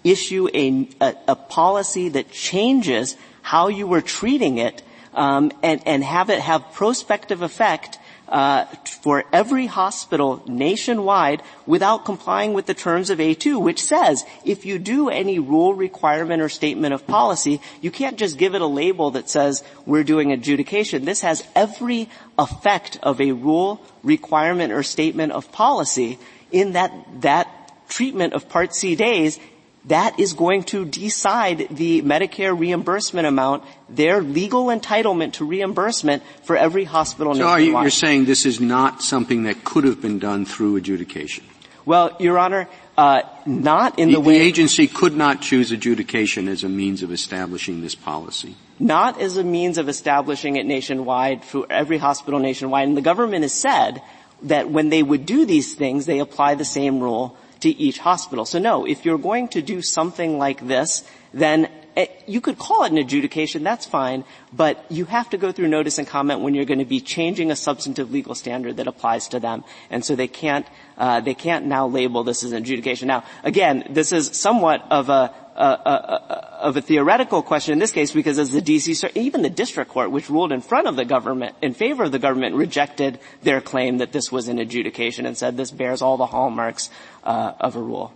issue 0.05 0.49
a, 0.53 1.37
policy 1.37 2.11
that 2.11 2.31
changes 2.31 3.17
how 3.43 3.69
you 3.69 3.87
were 3.87 4.01
treating 4.01 4.59
it 4.59 4.83
um, 5.15 5.51
and, 5.63 5.83
and 5.87 6.05
have 6.05 6.31
it 6.31 6.41
have 6.41 6.73
prospective 6.73 7.43
effect 7.43 7.99
uh, 8.29 8.65
for 9.03 9.25
every 9.33 9.67
hospital 9.67 10.43
nationwide 10.47 11.43
without 11.65 12.05
complying 12.05 12.55
with 12.55 12.67
the 12.67 12.75
terms 12.75 13.09
of 13.11 13.19
A2, 13.19 13.61
which 13.61 13.83
says 13.83 14.25
if 14.45 14.67
you 14.67 14.79
do 14.79 15.09
any 15.09 15.39
rule 15.39 15.75
requirement 15.75 16.43
or 16.43 16.49
statement 16.49 16.93
of 16.93 17.07
policy, 17.07 17.61
you 17.81 17.91
can't 17.91 18.19
just 18.19 18.37
give 18.37 18.55
it 18.55 18.61
a 18.61 18.67
label 18.67 19.13
that 19.13 19.31
says 19.31 19.63
we're 19.85 20.05
doing 20.05 20.33
adjudication. 20.33 21.05
This 21.05 21.21
has 21.21 21.45
every 21.55 22.09
effect 22.37 22.99
of 23.03 23.21
a 23.21 23.33
rule, 23.33 23.81
requirement, 24.03 24.73
or 24.73 24.83
statement 24.83 25.33
of 25.33 25.53
policy 25.53 26.19
in 26.51 26.73
that 26.73 26.93
that 27.21 27.66
treatment 27.89 28.33
of 28.33 28.49
Part 28.49 28.75
C 28.75 28.97
days 28.97 29.39
that 29.87 30.19
is 30.19 30.33
going 30.33 30.65
to 30.65 30.85
decide 30.85 31.69
the 31.71 32.03
Medicare 32.03 32.59
reimbursement 32.59 33.27
amount, 33.27 33.63
their 33.89 34.21
legal 34.21 34.67
entitlement 34.67 35.35
to 35.35 35.45
reimbursement 35.45 36.23
for 36.43 36.57
every 36.57 36.85
hospital 36.85 37.35
so 37.35 37.41
nationwide. 37.41 37.63
So 37.63 37.81
you, 37.81 37.87
are 37.87 37.91
saying 37.91 38.25
this 38.25 38.47
is 38.47 38.61
not 38.61 39.03
something 39.03 39.45
that 39.45 39.65
could 39.65 39.85
have 39.85 40.03
been 40.03 40.19
done 40.19 40.45
through 40.45 40.77
adjudication? 40.77 41.45
Well, 41.85 42.17
Your 42.19 42.37
Honor, 42.37 42.69
uh, 42.99 43.23
not 43.47 44.01
in 44.01 44.09
the, 44.09 44.15
the, 44.15 44.21
way 44.21 44.39
the 44.41 44.45
agency 44.45 44.89
could 44.89 45.17
not 45.17 45.41
choose 45.41 45.71
adjudication 45.71 46.49
as 46.49 46.65
a 46.65 46.69
means 46.69 47.05
of 47.05 47.13
establishing 47.13 47.81
this 47.81 47.95
policy. 47.95 48.57
Not 48.81 49.21
as 49.21 49.37
a 49.37 49.45
means 49.45 49.79
of 49.79 49.89
establishing 49.89 50.57
it 50.57 50.67
nationwide 50.67 51.45
for 51.45 51.65
every 51.71 51.99
hospital 51.99 52.41
nationwide. 52.41 52.89
And 52.89 52.97
the 52.97 53.03
government 53.03 53.43
has 53.43 53.53
said 53.53 54.03
that 54.43 54.69
when 54.69 54.89
they 54.89 55.03
would 55.03 55.27
do 55.27 55.47
these 55.47 55.77
things, 55.77 56.07
they 56.07 56.19
apply 56.19 56.57
the 56.57 56.65
same 56.65 56.99
rule 56.99 57.37
to 57.61 57.69
each 57.69 57.99
hospital. 57.99 58.45
So 58.45 58.59
no, 58.59 58.87
if 58.87 59.05
you're 59.05 59.19
going 59.19 59.49
to 59.49 59.63
do 59.63 59.83
something 59.83 60.39
like 60.39 60.67
this, 60.67 61.05
then 61.33 61.69
it, 61.97 62.23
you 62.27 62.43
could 62.43 62.59
call 62.59 62.85
it 62.85 62.93
an 62.93 62.99
adjudication, 62.99 63.65
that's 63.65 63.87
fine, 63.87 64.25
but 64.53 64.85
you 64.91 65.07
have 65.07 65.31
to 65.31 65.39
go 65.39 65.51
through 65.51 65.69
notice 65.69 65.97
and 65.97 66.07
comment 66.07 66.41
when 66.41 66.55
you're 66.55 66.67
going 66.67 66.79
to 66.79 66.85
be 66.85 67.01
changing 67.01 67.51
a 67.51 67.57
substantive 67.57 68.13
legal 68.13 68.35
standard 68.35 68.77
that 68.77 68.87
applies 68.87 69.29
to 69.29 69.41
them. 69.41 69.65
And 69.89 70.05
so 70.05 70.15
they 70.15 70.29
can't, 70.29 70.67
uh, 70.99 71.21
they 71.21 71.33
can't 71.33 71.65
now 71.67 71.87
label 71.87 72.23
this 72.23 72.45
as 72.45 72.53
an 72.53 72.59
adjudication. 72.59 73.09
Now, 73.09 73.25
again, 73.45 73.87
this 73.89 74.13
is 74.13 74.37
somewhat 74.37 74.85
of 74.91 75.09
a, 75.09 75.35
of 75.57 76.77
a 76.77 76.81
theoretical 76.81 77.43
question 77.43 77.73
in 77.73 77.79
this 77.79 77.93
case 77.93 78.13
because 78.13 78.39
as 78.39 78.51
the 78.51 78.61
DC, 78.61 79.11
even 79.15 79.43
the 79.43 79.51
district 79.51 79.91
court, 79.91 80.11
which 80.11 80.29
ruled 80.29 80.53
in 80.53 80.61
front 80.61 80.87
of 80.87 80.97
the 80.97 81.05
government, 81.05 81.57
in 81.63 81.75
favor 81.75 82.05
of 82.05 82.13
the 82.13 82.19
government, 82.19 82.55
rejected 82.55 83.19
their 83.43 83.61
claim 83.61 83.99
that 83.99 84.13
this 84.13 84.31
was 84.31 84.49
an 84.49 84.59
adjudication 84.59 85.27
and 85.27 85.37
said 85.37 85.57
this 85.57 85.71
bears 85.71 86.03
all 86.03 86.17
the 86.17 86.27
hallmarks 86.27 86.91
uh, 87.25 87.53
of 87.61 87.77
a 87.77 87.81
rule. 87.81 88.13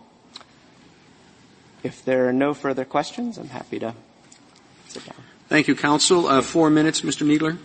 If 1.82 2.04
there 2.04 2.28
are 2.28 2.32
no 2.32 2.52
further 2.52 2.84
questions, 2.84 3.38
I'm 3.38 3.48
happy 3.48 3.78
to 3.78 3.94
sit 4.88 5.06
down. 5.06 5.16
Thank 5.48 5.66
you, 5.66 5.74
counsel. 5.74 6.26
Uh, 6.26 6.42
four 6.42 6.70
minutes, 6.70 7.00
Mr. 7.00 7.26
Kneedler. 7.26 7.56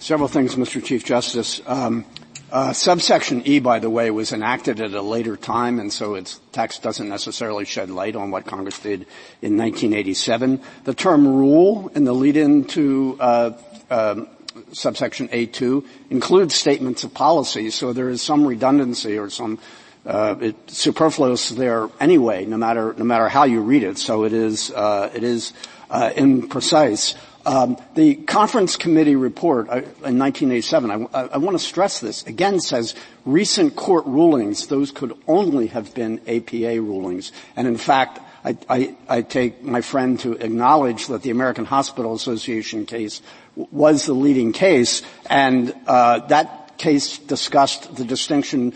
Several 0.00 0.28
things, 0.28 0.56
Mr. 0.56 0.82
Chief 0.82 1.04
Justice. 1.04 1.62
Um, 1.64 2.04
uh, 2.52 2.72
subsection 2.74 3.42
E, 3.46 3.60
by 3.60 3.78
the 3.78 3.88
way, 3.88 4.10
was 4.10 4.32
enacted 4.32 4.78
at 4.78 4.92
a 4.92 5.00
later 5.00 5.36
time, 5.38 5.80
and 5.80 5.90
so 5.90 6.14
its 6.14 6.38
text 6.52 6.82
doesn't 6.82 7.08
necessarily 7.08 7.64
shed 7.64 7.88
light 7.88 8.14
on 8.14 8.30
what 8.30 8.44
Congress 8.44 8.78
did 8.78 9.06
in 9.40 9.56
1987. 9.56 10.60
The 10.84 10.92
term 10.92 11.26
rule 11.26 11.90
in 11.94 12.04
the 12.04 12.12
lead-in 12.12 12.64
to 12.66 13.16
uh, 13.18 13.50
um, 13.90 14.28
subsection 14.72 15.28
A2 15.28 15.86
includes 16.10 16.54
statements 16.54 17.04
of 17.04 17.14
policy, 17.14 17.70
so 17.70 17.94
there 17.94 18.10
is 18.10 18.20
some 18.20 18.46
redundancy 18.46 19.18
or 19.18 19.30
some 19.30 19.58
uh, 20.04 20.52
superfluous 20.66 21.48
there 21.50 21.88
anyway, 22.00 22.44
no 22.44 22.58
matter 22.58 22.92
no 22.98 23.04
matter 23.04 23.28
how 23.28 23.44
you 23.44 23.60
read 23.60 23.82
it. 23.82 23.96
So 23.96 24.24
it 24.24 24.32
is 24.32 24.70
uh, 24.72 25.10
it 25.14 25.22
is 25.22 25.52
uh, 25.90 26.10
imprecise. 26.10 27.14
Um, 27.44 27.76
the 27.94 28.14
conference 28.14 28.76
committee 28.76 29.16
report 29.16 29.68
uh, 29.68 29.82
in 30.06 30.18
1987, 30.18 30.90
I, 30.90 30.94
I, 30.94 31.26
I 31.28 31.36
want 31.38 31.58
to 31.58 31.64
stress 31.64 32.00
this, 32.00 32.24
again 32.26 32.60
says 32.60 32.94
recent 33.24 33.74
court 33.74 34.06
rulings, 34.06 34.68
those 34.68 34.90
could 34.92 35.16
only 35.26 35.66
have 35.68 35.94
been 35.94 36.20
APA 36.28 36.80
rulings. 36.80 37.32
And 37.56 37.66
in 37.66 37.76
fact, 37.76 38.20
I, 38.44 38.56
I, 38.68 38.96
I 39.08 39.22
take 39.22 39.62
my 39.62 39.80
friend 39.80 40.18
to 40.20 40.32
acknowledge 40.34 41.06
that 41.08 41.22
the 41.22 41.30
American 41.30 41.64
Hospital 41.64 42.14
Association 42.14 42.86
case 42.86 43.22
was 43.54 44.06
the 44.06 44.14
leading 44.14 44.52
case, 44.52 45.02
and 45.26 45.74
uh, 45.86 46.20
that 46.26 46.78
case 46.78 47.18
discussed 47.18 47.94
the 47.94 48.04
distinction 48.04 48.72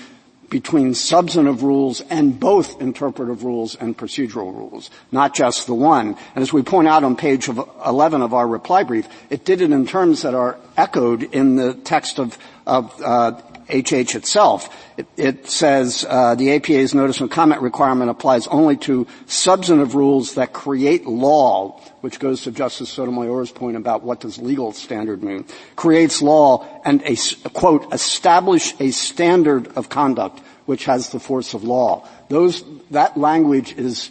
between 0.51 0.95
substantive 0.95 1.63
rules 1.63 2.01
and 2.03 2.39
both 2.39 2.81
interpretive 2.81 3.45
rules 3.45 3.75
and 3.75 3.97
procedural 3.97 4.55
rules, 4.55 4.91
not 5.11 5.35
just 5.35 5.67
the 5.67 5.75
one. 5.75 6.17
And 6.35 6.43
as 6.43 6.53
we 6.53 6.63
point 6.63 6.89
out 6.89 7.05
on 7.05 7.17
page 7.17 7.49
11 7.49 8.23
of 8.23 8.35
our 8.35 8.47
reply 8.47 8.83
brief, 8.83 9.09
it 9.31 9.45
did 9.45 9.61
it 9.61 9.73
in 9.73 9.87
terms 9.87 10.23
that 10.23 10.35
are 10.35 10.59
echoed 10.77 11.23
in 11.23 11.57
the 11.57 11.75
text 11.75 12.19
of, 12.19 12.39
of 12.67 13.01
uh, 13.03 13.41
HH 13.69 14.14
itself. 14.14 14.75
It, 14.97 15.07
it 15.17 15.49
says 15.49 16.07
uh, 16.09 16.35
the 16.35 16.51
APA's 16.57 16.95
notice 16.95 17.21
and 17.21 17.31
comment 17.31 17.62
requirement 17.62 18.11
applies 18.11 18.47
only 18.47 18.77
to 18.79 19.07
substantive 19.27 19.95
rules 19.95 20.35
that 20.35 20.53
create 20.53 21.07
law, 21.07 21.81
which 22.01 22.19
goes 22.19 22.43
to 22.43 22.51
Justice 22.51 22.89
Sotomayor's 22.91 23.51
point 23.51 23.77
about 23.77 24.03
what 24.03 24.21
does 24.21 24.39
legal 24.39 24.73
standard 24.73 25.23
mean. 25.23 25.45
Creates 25.75 26.23
law 26.23 26.67
and 26.85 27.03
a 27.03 27.17
quote 27.51 27.93
establish 27.93 28.75
a 28.81 28.91
standard 28.91 29.69
of 29.77 29.89
conduct 29.89 30.41
which 30.67 30.85
has 30.85 31.11
the 31.11 31.21
force 31.21 31.55
of 31.55 31.64
law. 31.64 32.07
Those 32.29 32.64
that 32.91 33.17
language 33.17 33.73
is 33.77 34.11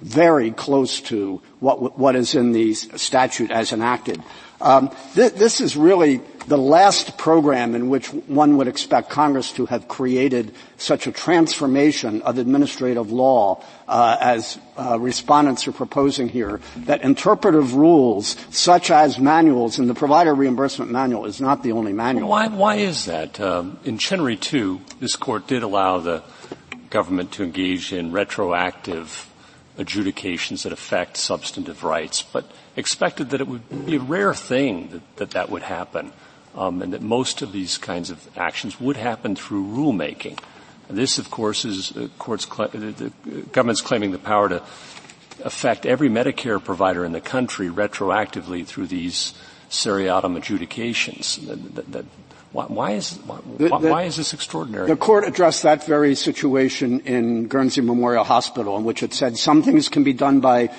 very 0.00 0.50
close 0.50 1.00
to 1.02 1.42
what 1.60 1.98
what 1.98 2.16
is 2.16 2.34
in 2.34 2.52
the 2.52 2.74
statute 2.74 3.50
as 3.50 3.72
enacted. 3.72 4.22
Um, 4.60 4.90
th- 5.14 5.34
this 5.34 5.60
is 5.60 5.76
really 5.76 6.20
the 6.48 6.58
last 6.58 7.18
program 7.18 7.74
in 7.74 7.90
which 7.90 8.08
one 8.08 8.56
would 8.56 8.68
expect 8.68 9.10
Congress 9.10 9.52
to 9.52 9.66
have 9.66 9.86
created 9.86 10.54
such 10.78 11.06
a 11.06 11.12
transformation 11.12 12.22
of 12.22 12.38
administrative 12.38 13.12
law 13.12 13.62
uh, 13.86 14.16
as 14.20 14.58
uh, 14.76 14.98
respondents 14.98 15.68
are 15.68 15.72
proposing 15.72 16.28
here, 16.28 16.60
that 16.76 17.02
interpretive 17.02 17.74
rules 17.74 18.36
such 18.50 18.90
as 18.90 19.18
manuals, 19.18 19.78
and 19.78 19.90
the 19.90 19.94
provider 19.94 20.34
reimbursement 20.34 20.90
manual 20.90 21.26
is 21.26 21.40
not 21.40 21.62
the 21.62 21.72
only 21.72 21.92
manual. 21.92 22.28
Why, 22.28 22.48
why 22.48 22.76
is 22.76 23.04
that? 23.04 23.38
Um, 23.40 23.78
in 23.84 23.98
Chenery 23.98 24.36
2, 24.36 24.80
this 25.00 25.16
court 25.16 25.46
did 25.46 25.62
allow 25.62 25.98
the 25.98 26.22
government 26.88 27.32
to 27.32 27.44
engage 27.44 27.92
in 27.92 28.12
retroactive 28.12 29.30
adjudications 29.76 30.64
that 30.64 30.72
affect 30.72 31.16
substantive 31.16 31.84
rights, 31.84 32.22
but 32.22 32.50
expected 32.78 33.30
that 33.30 33.40
it 33.40 33.48
would 33.48 33.86
be 33.86 33.96
a 33.96 34.00
rare 34.00 34.32
thing 34.32 34.88
that 34.90 35.16
that, 35.16 35.30
that 35.32 35.50
would 35.50 35.62
happen 35.62 36.12
um, 36.54 36.80
and 36.82 36.92
that 36.92 37.02
most 37.02 37.42
of 37.42 37.52
these 37.52 37.76
kinds 37.78 38.10
of 38.10 38.26
actions 38.36 38.80
would 38.80 38.96
happen 38.96 39.36
through 39.36 39.66
rulemaking. 39.66 40.38
This, 40.88 41.18
of 41.18 41.30
course, 41.30 41.66
is 41.66 41.94
uh, 41.96 42.08
courts 42.18 42.46
cl- 42.50 42.70
the, 42.70 42.92
the 42.92 43.12
government's 43.52 43.82
claiming 43.82 44.12
the 44.12 44.18
power 44.18 44.48
to 44.48 44.62
affect 45.44 45.84
every 45.84 46.08
Medicare 46.08 46.62
provider 46.62 47.04
in 47.04 47.12
the 47.12 47.20
country 47.20 47.68
retroactively 47.68 48.66
through 48.66 48.86
these 48.86 49.34
seriatim 49.68 50.36
adjudications. 50.36 51.36
That, 51.46 51.92
that, 51.92 52.04
why, 52.52 52.64
why, 52.64 52.92
is 52.92 53.12
why, 53.26 53.38
the, 53.58 53.68
why, 53.68 54.04
is 54.04 54.16
this 54.16 54.32
extraordinary? 54.32 54.86
The 54.86 54.96
court 54.96 55.28
addressed 55.28 55.62
that 55.64 55.84
very 55.84 56.14
situation 56.14 57.00
in 57.00 57.46
Guernsey 57.46 57.82
Memorial 57.82 58.24
Hospital, 58.24 58.78
in 58.78 58.84
which 58.84 59.02
it 59.02 59.12
said 59.12 59.36
some 59.36 59.62
things 59.62 59.90
can 59.90 60.02
be 60.02 60.14
done 60.14 60.40
by 60.40 60.70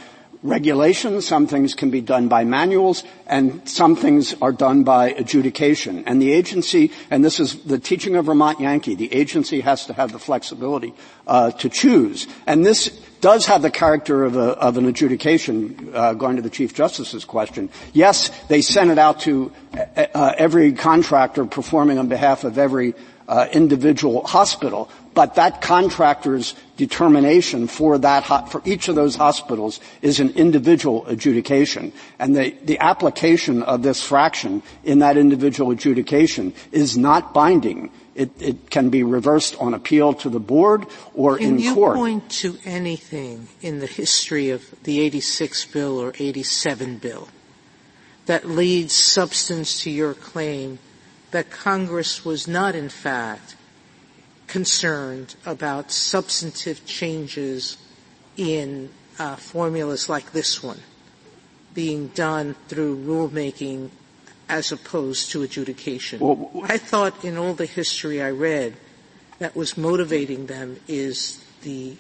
regulations, 0.42 1.28
some 1.28 1.48
things 1.48 1.74
can 1.74 1.90
be 1.90 2.02
done 2.02 2.28
by 2.28 2.44
manuals, 2.46 3.04
and 3.28 3.68
some 3.68 3.96
things 3.96 4.34
are 4.42 4.52
done 4.52 4.84
by 4.84 5.10
adjudication. 5.12 6.04
And 6.06 6.22
the 6.22 6.32
agency, 6.32 6.92
and 7.12 7.24
this 7.24 7.40
is 7.40 7.64
the 7.64 7.80
teaching 7.80 8.16
of 8.16 8.26
Vermont 8.26 8.60
Yankee, 8.60 8.96
the 8.96 9.14
agency 9.14 9.62
has 9.62 9.86
to 9.88 9.94
have 9.94 10.12
the 10.12 10.20
flexibility 10.20 10.94
uh, 11.28 11.52
to 11.52 11.70
choose. 11.70 12.28
And 12.48 12.66
this 12.66 12.88
does 13.22 13.46
have 13.48 13.62
the 13.62 13.72
character 13.72 14.24
of, 14.24 14.38
a, 14.38 14.52
of 14.58 14.78
an 14.78 14.86
adjudication, 14.86 15.92
uh, 15.94 16.14
going 16.14 16.38
to 16.38 16.42
the 16.42 16.50
Chief 16.50 16.74
Justice's 16.74 17.26
question. 17.26 17.70
Yes, 17.92 18.30
they 18.48 18.62
sent 18.62 18.92
it 18.92 18.98
out 18.98 19.20
to 19.22 19.52
uh, 19.74 20.34
every 20.38 20.72
contractor 20.72 21.46
performing 21.46 22.00
on 22.00 22.08
behalf 22.08 22.46
of 22.46 22.58
every 22.58 22.96
uh, 23.28 23.48
individual 23.54 24.26
hospital, 24.26 24.90
but 25.14 25.36
that 25.36 25.62
contractor's 25.62 26.56
determination 26.78 27.68
for 27.68 27.98
that 27.98 28.50
for 28.50 28.62
each 28.66 28.88
of 28.88 28.96
those 28.96 29.16
hospitals 29.16 29.80
is 30.02 30.20
an 30.20 30.30
individual 30.32 31.06
adjudication, 31.08 31.92
and 32.20 32.36
the 32.36 32.56
the 32.64 32.80
application 32.80 33.64
of 33.64 33.84
this 33.84 34.04
fraction 34.04 34.64
in 34.84 35.00
that 35.00 35.18
individual 35.18 35.72
adjudication 35.72 36.54
is 36.72 36.98
not 36.98 37.34
binding. 37.34 37.92
It, 38.16 38.32
it 38.42 38.70
can 38.70 38.90
be 38.90 39.04
reversed 39.04 39.56
on 39.62 39.74
appeal 39.74 40.14
to 40.16 40.30
the 40.30 40.42
board 40.42 40.86
or 41.14 41.38
can 41.38 41.48
in 41.48 41.60
you 41.60 41.74
court. 41.74 41.96
point 41.96 42.30
to 42.44 42.58
anything 42.66 43.48
in 43.62 43.80
the 43.80 43.88
history 43.88 44.50
of 44.50 44.76
the 44.84 45.00
86 45.00 45.66
bill 45.66 45.98
or 45.98 46.14
87 46.20 46.98
bill 46.98 47.30
that 48.26 48.46
leads 48.46 48.94
substance 48.94 49.82
to 49.84 49.90
your 49.90 50.14
claim 50.14 50.80
that 51.32 51.50
Congress 51.50 52.26
was 52.26 52.46
not 52.46 52.76
in 52.76 52.90
fact 52.90 53.56
concerned 54.50 55.36
about 55.46 55.92
substantive 55.92 56.86
changes 56.86 57.78
in 58.36 58.90
uh, 59.20 59.36
formulas 59.36 60.10
like 60.10 60.32
this 60.32 60.64
one 60.64 60.80
being 61.74 62.08
done 62.08 62.56
through 62.68 62.98
rulemaking 62.98 63.90
as 64.50 64.72
opposed 64.72 65.32
to 65.32 65.44
adjudication. 65.44 66.20
Well, 66.20 66.50
I 66.64 66.78
thought 66.78 67.24
in 67.24 67.38
all 67.38 67.54
the 67.54 67.68
history 67.68 68.22
I 68.22 68.32
read 68.32 68.76
that 69.38 69.56
was 69.56 69.78
motivating 69.78 70.48
them 70.48 70.80
is 70.88 71.44
the 71.62 71.96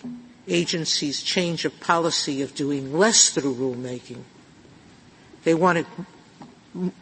agency's 0.47 1.21
change 1.21 1.63
of 1.63 1.79
policy 1.79 2.41
of 2.41 2.55
doing 2.55 2.97
less 2.97 3.29
through 3.29 3.53
rulemaking. 3.53 4.23
They 5.43 5.53
wanted 5.53 5.85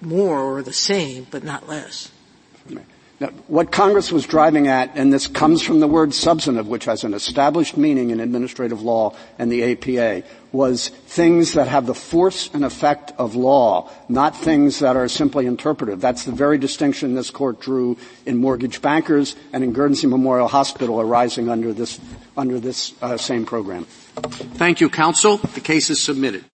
more 0.02 0.40
or 0.40 0.62
the 0.62 0.74
same, 0.74 1.26
but 1.32 1.44
not 1.44 1.68
less. 1.68 2.12
Now, 3.20 3.30
what 3.48 3.72
Congress 3.72 4.12
was 4.12 4.28
driving 4.28 4.68
at, 4.68 4.96
and 4.96 5.12
this 5.12 5.26
comes 5.26 5.64
from 5.64 5.80
the 5.80 5.88
word 5.88 6.14
substantive, 6.14 6.68
which 6.68 6.86
has 6.86 7.04
an 7.04 7.16
established 7.16 7.76
meaning 7.76 8.12
in 8.12 8.20
administrative 8.20 8.84
law 8.84 9.16
and 9.40 9.52
the 9.52 9.72
APA, 9.72 10.24
was 10.52 10.90
things 10.90 11.54
that 11.54 11.68
have 11.68 11.88
the 11.88 11.96
force 11.96 12.48
and 12.54 12.64
effect 12.64 13.14
of 13.18 13.36
law, 13.36 13.90
not 14.08 14.38
things 14.38 14.80
that 14.80 14.96
are 14.96 15.08
simply 15.08 15.48
interpretive. 15.48 16.00
That's 16.00 16.26
the 16.26 16.32
very 16.32 16.60
distinction 16.60 17.16
this 17.16 17.32
court 17.32 17.60
drew 17.60 17.98
in 18.28 18.38
mortgage 18.38 18.84
bankers 18.84 19.36
and 19.52 19.64
in 19.64 19.74
Guernsey 19.74 20.06
Memorial 20.06 20.48
Hospital 20.48 21.02
arising 21.02 21.50
under 21.50 21.74
this, 21.74 22.00
under 22.38 22.60
this 22.60 22.94
uh, 23.02 23.18
same 23.18 23.48
program. 23.48 23.86
Thank 23.86 24.80
you, 24.80 24.90
counsel. 24.90 25.38
The 25.38 25.60
case 25.60 25.90
is 25.90 26.00
submitted. 26.00 26.46